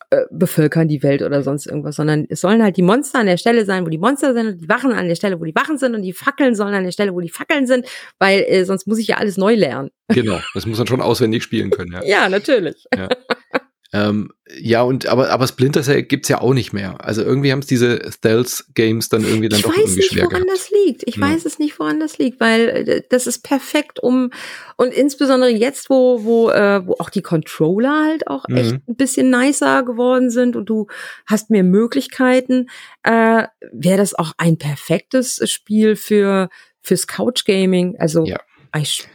äh, 0.09 0.23
bevölkern 0.31 0.87
die 0.87 1.03
Welt 1.03 1.21
oder 1.21 1.43
sonst 1.43 1.67
irgendwas, 1.67 1.97
sondern 1.97 2.25
es 2.27 2.41
sollen 2.41 2.63
halt 2.63 2.75
die 2.75 2.81
Monster 2.81 3.19
an 3.19 3.27
der 3.27 3.37
Stelle 3.37 3.65
sein, 3.65 3.85
wo 3.85 3.89
die 3.89 3.99
Monster 3.99 4.33
sind 4.33 4.47
und 4.47 4.61
die 4.63 4.69
Wachen 4.69 4.91
an 4.91 5.07
der 5.07 5.15
Stelle, 5.15 5.39
wo 5.39 5.45
die 5.45 5.53
Wachen 5.53 5.77
sind 5.77 5.93
und 5.93 6.01
die 6.01 6.13
Fackeln 6.13 6.55
sollen 6.55 6.73
an 6.73 6.85
der 6.85 6.91
Stelle, 6.91 7.13
wo 7.13 7.21
die 7.21 7.29
Fackeln 7.29 7.67
sind, 7.67 7.85
weil 8.17 8.45
äh, 8.47 8.65
sonst 8.65 8.87
muss 8.87 8.97
ich 8.97 9.09
ja 9.09 9.17
alles 9.17 9.37
neu 9.37 9.53
lernen. 9.53 9.91
Genau, 10.07 10.39
das 10.55 10.65
muss 10.65 10.79
man 10.79 10.87
schon 10.87 11.01
auswendig 11.01 11.43
spielen 11.43 11.69
können. 11.69 11.91
Ja, 11.91 12.03
ja 12.03 12.29
natürlich. 12.29 12.83
Ja. 12.95 13.09
Ähm, 13.93 14.31
ja, 14.59 14.81
und 14.81 15.07
aber, 15.07 15.29
aber 15.29 15.47
Splinter 15.47 15.81
Cell 15.81 16.03
gibt's 16.03 16.29
ja 16.29 16.41
auch 16.41 16.53
nicht 16.53 16.73
mehr. 16.73 17.03
Also 17.03 17.21
irgendwie 17.21 17.51
haben 17.51 17.59
es 17.59 17.67
diese 17.67 18.11
Stealth-Games 18.11 19.09
dann 19.09 19.23
irgendwie 19.23 19.49
dann 19.49 19.59
ich 19.59 19.65
doch 19.65 19.75
irgendwie 19.75 19.95
nicht, 19.95 20.11
schwer 20.11 20.23
Ich 20.25 20.29
weiß 20.29 20.31
nicht, 20.31 20.33
woran 20.33 20.43
gehabt. 20.43 20.59
das 20.59 20.71
liegt. 20.85 21.03
Ich 21.07 21.15
ja. 21.15 21.21
weiß 21.21 21.45
es 21.45 21.59
nicht, 21.59 21.79
woran 21.79 21.99
das 21.99 22.17
liegt, 22.17 22.39
weil 22.39 22.69
äh, 22.69 23.01
das 23.09 23.27
ist 23.27 23.43
perfekt 23.43 23.99
um 24.01 24.31
und 24.75 24.93
insbesondere 24.93 25.49
jetzt, 25.49 25.89
wo 25.89 26.23
wo 26.23 26.49
äh, 26.49 26.85
wo 26.85 26.93
auch 26.99 27.09
die 27.09 27.21
Controller 27.21 28.05
halt 28.05 28.27
auch 28.27 28.47
mhm. 28.47 28.57
echt 28.57 28.73
ein 28.87 28.95
bisschen 28.95 29.29
nicer 29.29 29.83
geworden 29.83 30.29
sind 30.29 30.55
und 30.55 30.69
du 30.69 30.87
hast 31.25 31.49
mehr 31.49 31.63
Möglichkeiten, 31.63 32.69
äh, 33.03 33.47
wäre 33.71 33.97
das 33.97 34.13
auch 34.13 34.33
ein 34.37 34.57
perfektes 34.57 35.41
Spiel 35.49 35.95
für 35.95 36.49
fürs 36.81 37.07
Couch 37.07 37.45
Gaming. 37.45 37.95
Also 37.99 38.25
ja. 38.25 38.39
ich, 38.77 39.07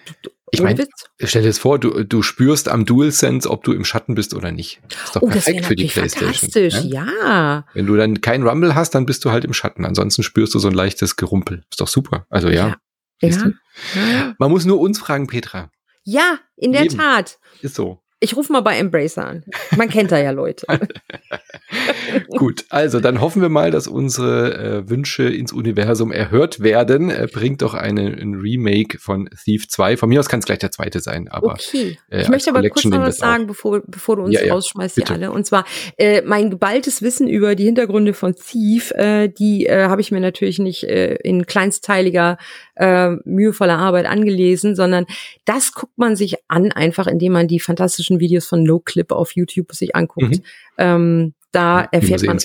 ich 0.53 0.63
meine, 0.63 0.87
stell 1.23 1.43
dir 1.43 1.49
das 1.49 1.59
vor, 1.59 1.79
du, 1.79 2.05
du 2.05 2.23
spürst 2.23 2.69
am 2.69 2.85
DualSense, 2.85 3.49
ob 3.49 3.65
du 3.65 3.73
im 3.73 3.85
Schatten 3.85 4.15
bist 4.15 4.35
oder 4.35 4.53
nicht. 4.53 4.81
Das 4.89 5.05
ist 5.05 5.17
doch 5.17 5.23
oh, 5.23 5.29
perfekt 5.29 5.61
das 5.61 5.67
für 5.67 5.77
die 5.77 5.87
Playstation. 5.87 6.33
Fantastisch, 6.33 6.85
ja? 6.85 7.07
ja. 7.23 7.67
Wenn 7.75 7.87
du 7.87 7.97
dann 7.97 8.21
kein 8.21 8.47
Rumble 8.47 8.75
hast, 8.75 8.95
dann 8.95 9.07
bist 9.07 9.25
du 9.25 9.31
halt 9.31 9.45
im 9.45 9.53
Schatten. 9.53 9.85
Ansonsten 9.85 10.23
spürst 10.23 10.55
du 10.55 10.59
so 10.59 10.69
ein 10.69 10.75
leichtes 10.75 11.17
Gerumpel. 11.17 11.65
Ist 11.71 11.81
doch 11.81 11.89
super. 11.89 12.27
Also 12.31 12.49
ja. 12.49 12.77
ja. 13.21 13.29
ja. 13.29 14.35
Man 14.39 14.51
muss 14.51 14.65
nur 14.65 14.81
uns 14.81 14.99
fragen, 14.99 15.27
Petra. 15.27 15.71
Ja, 16.05 16.39
in 16.57 16.73
der 16.73 16.87
Eben. 16.87 16.97
Tat. 16.97 17.39
Ist 17.61 17.75
so. 17.75 18.01
Ich 18.23 18.37
rufe 18.37 18.53
mal 18.53 18.61
bei 18.61 18.77
Embracer 18.77 19.27
an. 19.27 19.45
Man 19.77 19.89
kennt 19.89 20.13
da 20.13 20.19
ja 20.19 20.31
Leute. 20.31 20.67
Gut, 22.29 22.67
also 22.69 23.01
dann 23.01 23.23
hoffen 23.23 23.41
wir 23.41 23.49
mal, 23.49 23.71
dass 23.71 23.87
unsere 23.87 24.83
äh, 24.85 24.91
Wünsche 24.91 25.23
ins 25.23 25.55
Universum 25.55 26.13
erhört 26.13 26.61
werden. 26.61 27.11
Äh, 27.11 27.29
bringt 27.33 27.63
doch 27.63 27.73
eine, 27.73 28.09
ein 28.09 28.35
Remake 28.35 28.99
von 28.99 29.31
Thief 29.43 29.69
2. 29.69 29.97
Von 29.97 30.11
mir 30.11 30.21
aus 30.21 30.29
kann 30.29 30.41
es 30.41 30.45
gleich 30.45 30.59
der 30.59 30.71
zweite 30.71 31.01
sein, 31.01 31.29
aber. 31.29 31.53
Okay. 31.53 31.99
Äh, 32.11 32.23
ich 32.23 32.29
möchte 32.29 32.51
aber 32.51 32.69
kurz 32.69 32.85
noch 32.85 33.01
was 33.01 33.17
sagen, 33.17 33.47
bevor, 33.47 33.81
bevor 33.87 34.17
du 34.17 34.25
uns 34.25 34.35
ja, 34.35 34.45
ja. 34.45 34.53
rausschmeißt, 34.53 34.97
hier 34.97 35.11
alle. 35.11 35.33
Und 35.33 35.47
zwar 35.47 35.65
äh, 35.97 36.21
mein 36.21 36.51
geballtes 36.51 37.01
Wissen 37.01 37.27
über 37.27 37.55
die 37.55 37.65
Hintergründe 37.65 38.13
von 38.13 38.35
Thief, 38.35 38.91
äh, 38.93 39.29
die 39.29 39.65
äh, 39.65 39.85
habe 39.85 40.03
ich 40.03 40.13
mir 40.13 40.21
natürlich 40.21 40.59
nicht 40.59 40.85
äh, 40.85 41.15
in 41.15 41.47
kleinstteiliger 41.47 42.37
äh, 42.75 43.11
mühevoller 43.25 43.79
Arbeit 43.79 44.07
angelesen, 44.07 44.75
sondern 44.75 45.07
das 45.45 45.73
guckt 45.73 45.97
man 45.97 46.17
sich 46.17 46.37
an, 46.49 46.73
einfach 46.73 47.07
indem 47.07 47.33
man 47.33 47.49
die 47.49 47.61
fantastischen 47.61 48.10
Videos 48.19 48.47
von 48.47 48.65
No 48.65 48.81
Clip 48.81 49.13
auf 49.13 49.37
YouTube 49.37 49.73
sich 49.73 49.95
anguckt. 49.95 50.39
Mhm. 50.39 50.43
Ähm, 50.79 51.35
da 51.53 51.83
erfährt 51.93 52.25
man 52.25 52.39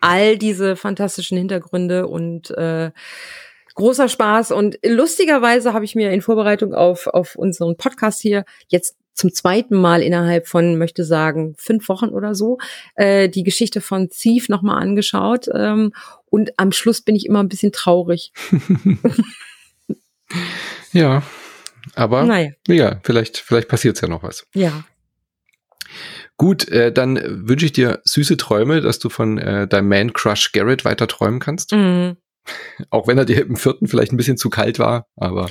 all 0.00 0.36
diese 0.36 0.76
fantastischen 0.76 1.38
Hintergründe 1.38 2.06
und 2.06 2.50
äh, 2.50 2.90
großer 3.74 4.08
Spaß 4.08 4.52
und 4.52 4.78
lustigerweise 4.84 5.72
habe 5.72 5.84
ich 5.84 5.94
mir 5.94 6.10
in 6.10 6.22
Vorbereitung 6.22 6.74
auf, 6.74 7.06
auf 7.06 7.36
unseren 7.36 7.76
Podcast 7.76 8.20
hier 8.20 8.44
jetzt 8.68 8.96
zum 9.14 9.32
zweiten 9.32 9.76
Mal 9.76 10.02
innerhalb 10.02 10.48
von, 10.48 10.76
möchte 10.76 11.04
sagen, 11.04 11.54
fünf 11.56 11.88
Wochen 11.88 12.08
oder 12.08 12.34
so, 12.34 12.58
äh, 12.96 13.28
die 13.28 13.44
Geschichte 13.44 13.80
von 13.80 14.10
Thief 14.10 14.48
nochmal 14.48 14.82
angeschaut. 14.82 15.46
Ähm, 15.54 15.92
und 16.26 16.50
am 16.58 16.72
Schluss 16.72 17.00
bin 17.00 17.14
ich 17.14 17.26
immer 17.26 17.42
ein 17.42 17.48
bisschen 17.48 17.72
traurig. 17.72 18.32
ja, 20.92 21.22
aber 21.94 22.24
naja. 22.24 22.50
ja, 22.66 23.00
vielleicht, 23.04 23.38
vielleicht 23.38 23.68
passiert 23.68 24.00
ja 24.00 24.08
noch 24.08 24.22
was. 24.22 24.46
Ja. 24.52 24.84
Gut, 26.36 26.68
äh, 26.68 26.92
dann 26.92 27.48
wünsche 27.48 27.66
ich 27.66 27.72
dir 27.72 28.00
süße 28.04 28.36
Träume, 28.36 28.80
dass 28.80 28.98
du 28.98 29.08
von 29.08 29.38
äh, 29.38 29.68
deinem 29.68 29.88
Man 29.88 30.12
Crush 30.12 30.52
Garrett 30.52 30.84
weiter 30.84 31.06
träumen 31.06 31.40
kannst. 31.40 31.72
Mhm. 31.72 32.16
Auch 32.90 33.06
wenn 33.06 33.18
er 33.18 33.24
dir 33.24 33.42
im 33.42 33.56
vierten 33.56 33.86
vielleicht 33.86 34.12
ein 34.12 34.16
bisschen 34.16 34.36
zu 34.36 34.50
kalt 34.50 34.78
war, 34.78 35.06
aber. 35.16 35.48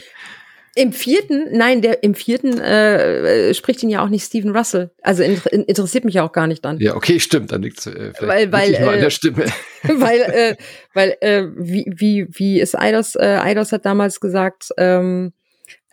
Im 0.76 0.92
vierten, 0.92 1.56
nein, 1.56 1.84
der 1.84 2.02
im 2.02 2.16
vierten 2.16 2.60
äh, 2.60 3.50
äh 3.50 3.54
spricht 3.54 3.84
ihn 3.84 3.92
ja 3.92 4.04
auch 4.04 4.10
nicht 4.10 4.24
Steven 4.24 4.56
Russell. 4.56 4.90
Also 5.04 5.22
inter 5.22 5.54
interessiert 5.54 6.04
mich 6.04 6.16
ja 6.16 6.24
auch 6.24 6.32
gar 6.32 6.48
nicht 6.48 6.66
dann. 6.66 6.80
Ja, 6.80 6.96
okay, 6.96 7.20
stimmt, 7.20 7.52
dann 7.52 7.62
liegt 7.62 7.86
äh, 7.86 8.12
weil, 8.20 8.52
weil, 8.52 8.74
äh, 8.74 8.78
an 8.78 9.00
der 9.00 9.12
Stimme. 9.12 9.46
weil, 9.84 10.22
äh, 10.22 10.56
weil 10.96 11.16
äh, 11.22 11.44
wie 11.56 11.86
wie 11.96 12.28
wie 12.32 12.60
ist 12.60 12.78
Eidos? 12.78 13.14
Äh, 13.14 13.40
Eidos 13.40 13.72
hat 13.72 13.86
damals 13.86 14.20
gesagt, 14.20 14.70
ähm, 14.78 15.34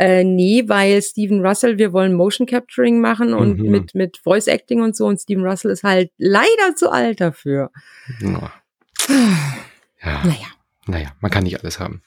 äh, 0.01 0.25
nee, 0.25 0.65
weil 0.67 1.03
Steven 1.03 1.45
Russell, 1.45 1.77
wir 1.77 1.93
wollen 1.93 2.15
Motion 2.15 2.47
Capturing 2.47 3.03
machen 3.03 3.35
und 3.35 3.59
mhm. 3.59 3.71
mit 3.71 3.95
mit 3.95 4.17
Voice 4.17 4.47
Acting 4.47 4.81
und 4.81 4.97
so 4.97 5.05
und 5.07 5.21
Steven 5.21 5.45
Russell 5.45 5.71
ist 5.71 5.83
halt 5.83 6.11
leider 6.17 6.75
zu 6.75 6.91
alt 6.91 7.21
dafür. 7.21 7.71
Ja. 8.21 8.51
ja. 9.09 10.25
Naja. 10.25 10.47
Naja, 10.87 11.13
man 11.21 11.31
kann 11.31 11.45
nicht 11.45 11.61
alles 11.61 11.79
haben. 11.79 12.03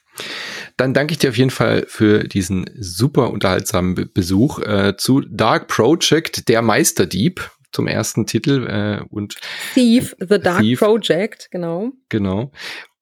Dann 0.76 0.92
danke 0.92 1.12
ich 1.12 1.18
dir 1.18 1.30
auf 1.30 1.36
jeden 1.36 1.50
Fall 1.50 1.84
für 1.86 2.24
diesen 2.24 2.68
super 2.76 3.30
unterhaltsamen 3.30 3.94
Be 3.94 4.06
Besuch 4.06 4.58
äh, 4.58 4.96
zu 4.96 5.20
Dark 5.20 5.68
Project, 5.68 6.48
der 6.48 6.62
Meisterdieb 6.62 7.48
zum 7.70 7.86
ersten 7.86 8.26
Titel 8.26 8.66
äh, 8.66 9.04
und 9.08 9.36
Thief, 9.74 10.16
The 10.18 10.40
Dark 10.40 10.62
Thief. 10.62 10.80
Project, 10.80 11.48
genau. 11.52 11.92
Genau. 12.08 12.50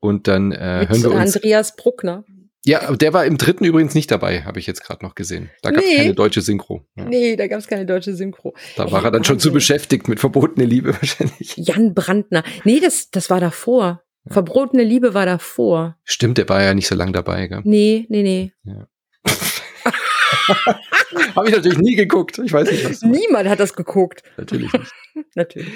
Und 0.01 0.29
dann 0.29 0.53
äh, 0.53 0.87
hören 0.87 1.03
wir 1.03 1.13
uns 1.13 1.37
Andreas 1.37 1.77
Bruckner. 1.77 2.25
Ja, 2.65 2.95
der 2.95 3.13
war 3.13 3.27
im 3.27 3.39
dritten 3.39 3.65
übrigens 3.65 3.95
nicht 3.95 4.11
dabei, 4.11 4.45
habe 4.45 4.61
ich 4.61 4.69
jetzt 4.69 4.85
gerade 4.85 5.05
noch 5.05 5.17
gesehen. 5.17 5.51
Da 5.63 5.71
gab 5.71 5.83
es 5.83 5.89
nee. 5.89 5.97
keine 5.97 6.15
deutsche 6.15 6.43
Synchro. 6.43 6.87
Ja. 6.95 7.05
Nee, 7.05 7.35
da 7.35 7.49
gab 7.49 7.59
es 7.59 7.67
keine 7.67 7.87
deutsche 7.87 8.15
Synchro. 8.15 8.55
Da 8.77 8.85
Ey, 8.85 8.93
war 8.93 9.05
er 9.05 9.11
dann 9.11 9.25
schon 9.25 9.41
zu 9.41 9.53
beschäftigt 9.53 10.07
mit 10.07 10.21
verbotene 10.21 10.65
Liebe 10.65 10.95
wahrscheinlich. 11.01 11.57
Jan 11.57 11.93
Brandner. 11.93 12.45
Nee, 12.65 12.79
das, 12.79 13.11
das 13.11 13.31
war 13.31 13.41
davor. 13.41 14.03
Ja. 14.27 14.35
Verbotene 14.35 14.85
Liebe 14.85 15.13
war 15.13 15.27
davor. 15.27 15.97
Stimmt, 16.05 16.39
der 16.39 16.49
war 16.49 16.63
ja 16.63 16.75
nicht 16.75 16.87
so 16.87 16.95
lang 16.95 17.13
dabei, 17.13 17.49
gell? 17.49 17.63
Nee, 17.65 18.07
nee, 18.09 18.23
nee. 18.23 18.53
Ja. 18.63 18.87
Habe 21.35 21.49
ich 21.49 21.55
natürlich 21.55 21.79
nie 21.79 21.97
geguckt. 21.97 22.39
Ich 22.39 22.53
weiß 22.53 22.71
nicht, 22.71 22.85
was. 22.85 23.03
Niemand 23.03 23.49
hat 23.49 23.61
das 23.61 23.75
geguckt. 23.75 24.23
Natürlich 24.37 24.73
nicht. 24.73 24.93
natürlich. 25.35 25.69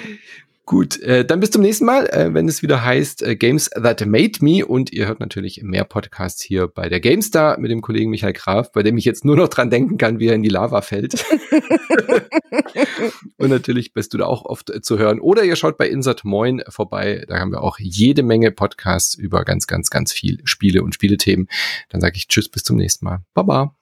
Gut, 0.67 0.99
äh, 0.99 1.23
dann 1.23 1.39
bis 1.39 1.51
zum 1.51 1.61
nächsten 1.61 1.85
Mal, 1.85 2.07
äh, 2.07 2.33
wenn 2.33 2.49
es 2.49 2.61
wieder 2.61 2.83
heißt 2.83 3.23
äh, 3.23 3.37
Games 3.37 3.69
That 3.69 4.05
Made 4.05 4.39
Me 4.41 4.65
und 4.65 4.91
ihr 4.91 5.07
hört 5.07 5.21
natürlich 5.21 5.63
mehr 5.63 5.85
Podcasts 5.85 6.41
hier 6.41 6.67
bei 6.67 6.89
der 6.89 6.99
GameStar 6.99 7.57
mit 7.57 7.71
dem 7.71 7.79
Kollegen 7.79 8.09
Michael 8.09 8.33
Graf, 8.33 8.73
bei 8.73 8.83
dem 8.83 8.97
ich 8.97 9.05
jetzt 9.05 9.23
nur 9.23 9.37
noch 9.37 9.47
dran 9.47 9.69
denken 9.69 9.97
kann, 9.97 10.19
wie 10.19 10.27
er 10.27 10.35
in 10.35 10.43
die 10.43 10.49
Lava 10.49 10.81
fällt. 10.81 11.23
und 13.37 13.49
natürlich 13.49 13.93
bist 13.93 14.13
du 14.13 14.17
da 14.17 14.25
auch 14.25 14.43
oft 14.43 14.69
äh, 14.69 14.81
zu 14.81 14.99
hören. 14.99 15.21
Oder 15.21 15.45
ihr 15.45 15.55
schaut 15.55 15.77
bei 15.77 15.87
Insert 15.87 16.25
Moin 16.25 16.61
vorbei, 16.67 17.23
da 17.29 17.39
haben 17.39 17.53
wir 17.53 17.63
auch 17.63 17.79
jede 17.79 18.21
Menge 18.21 18.51
Podcasts 18.51 19.15
über 19.15 19.45
ganz, 19.45 19.67
ganz, 19.67 19.89
ganz 19.89 20.11
viel 20.11 20.41
Spiele 20.43 20.83
und 20.83 20.93
Spielethemen. 20.93 21.47
Dann 21.87 22.01
sage 22.01 22.17
ich 22.17 22.27
Tschüss, 22.27 22.49
bis 22.49 22.63
zum 22.63 22.75
nächsten 22.75 23.05
Mal. 23.05 23.19
Baba. 23.33 23.73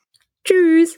Tschüss. 0.43 0.97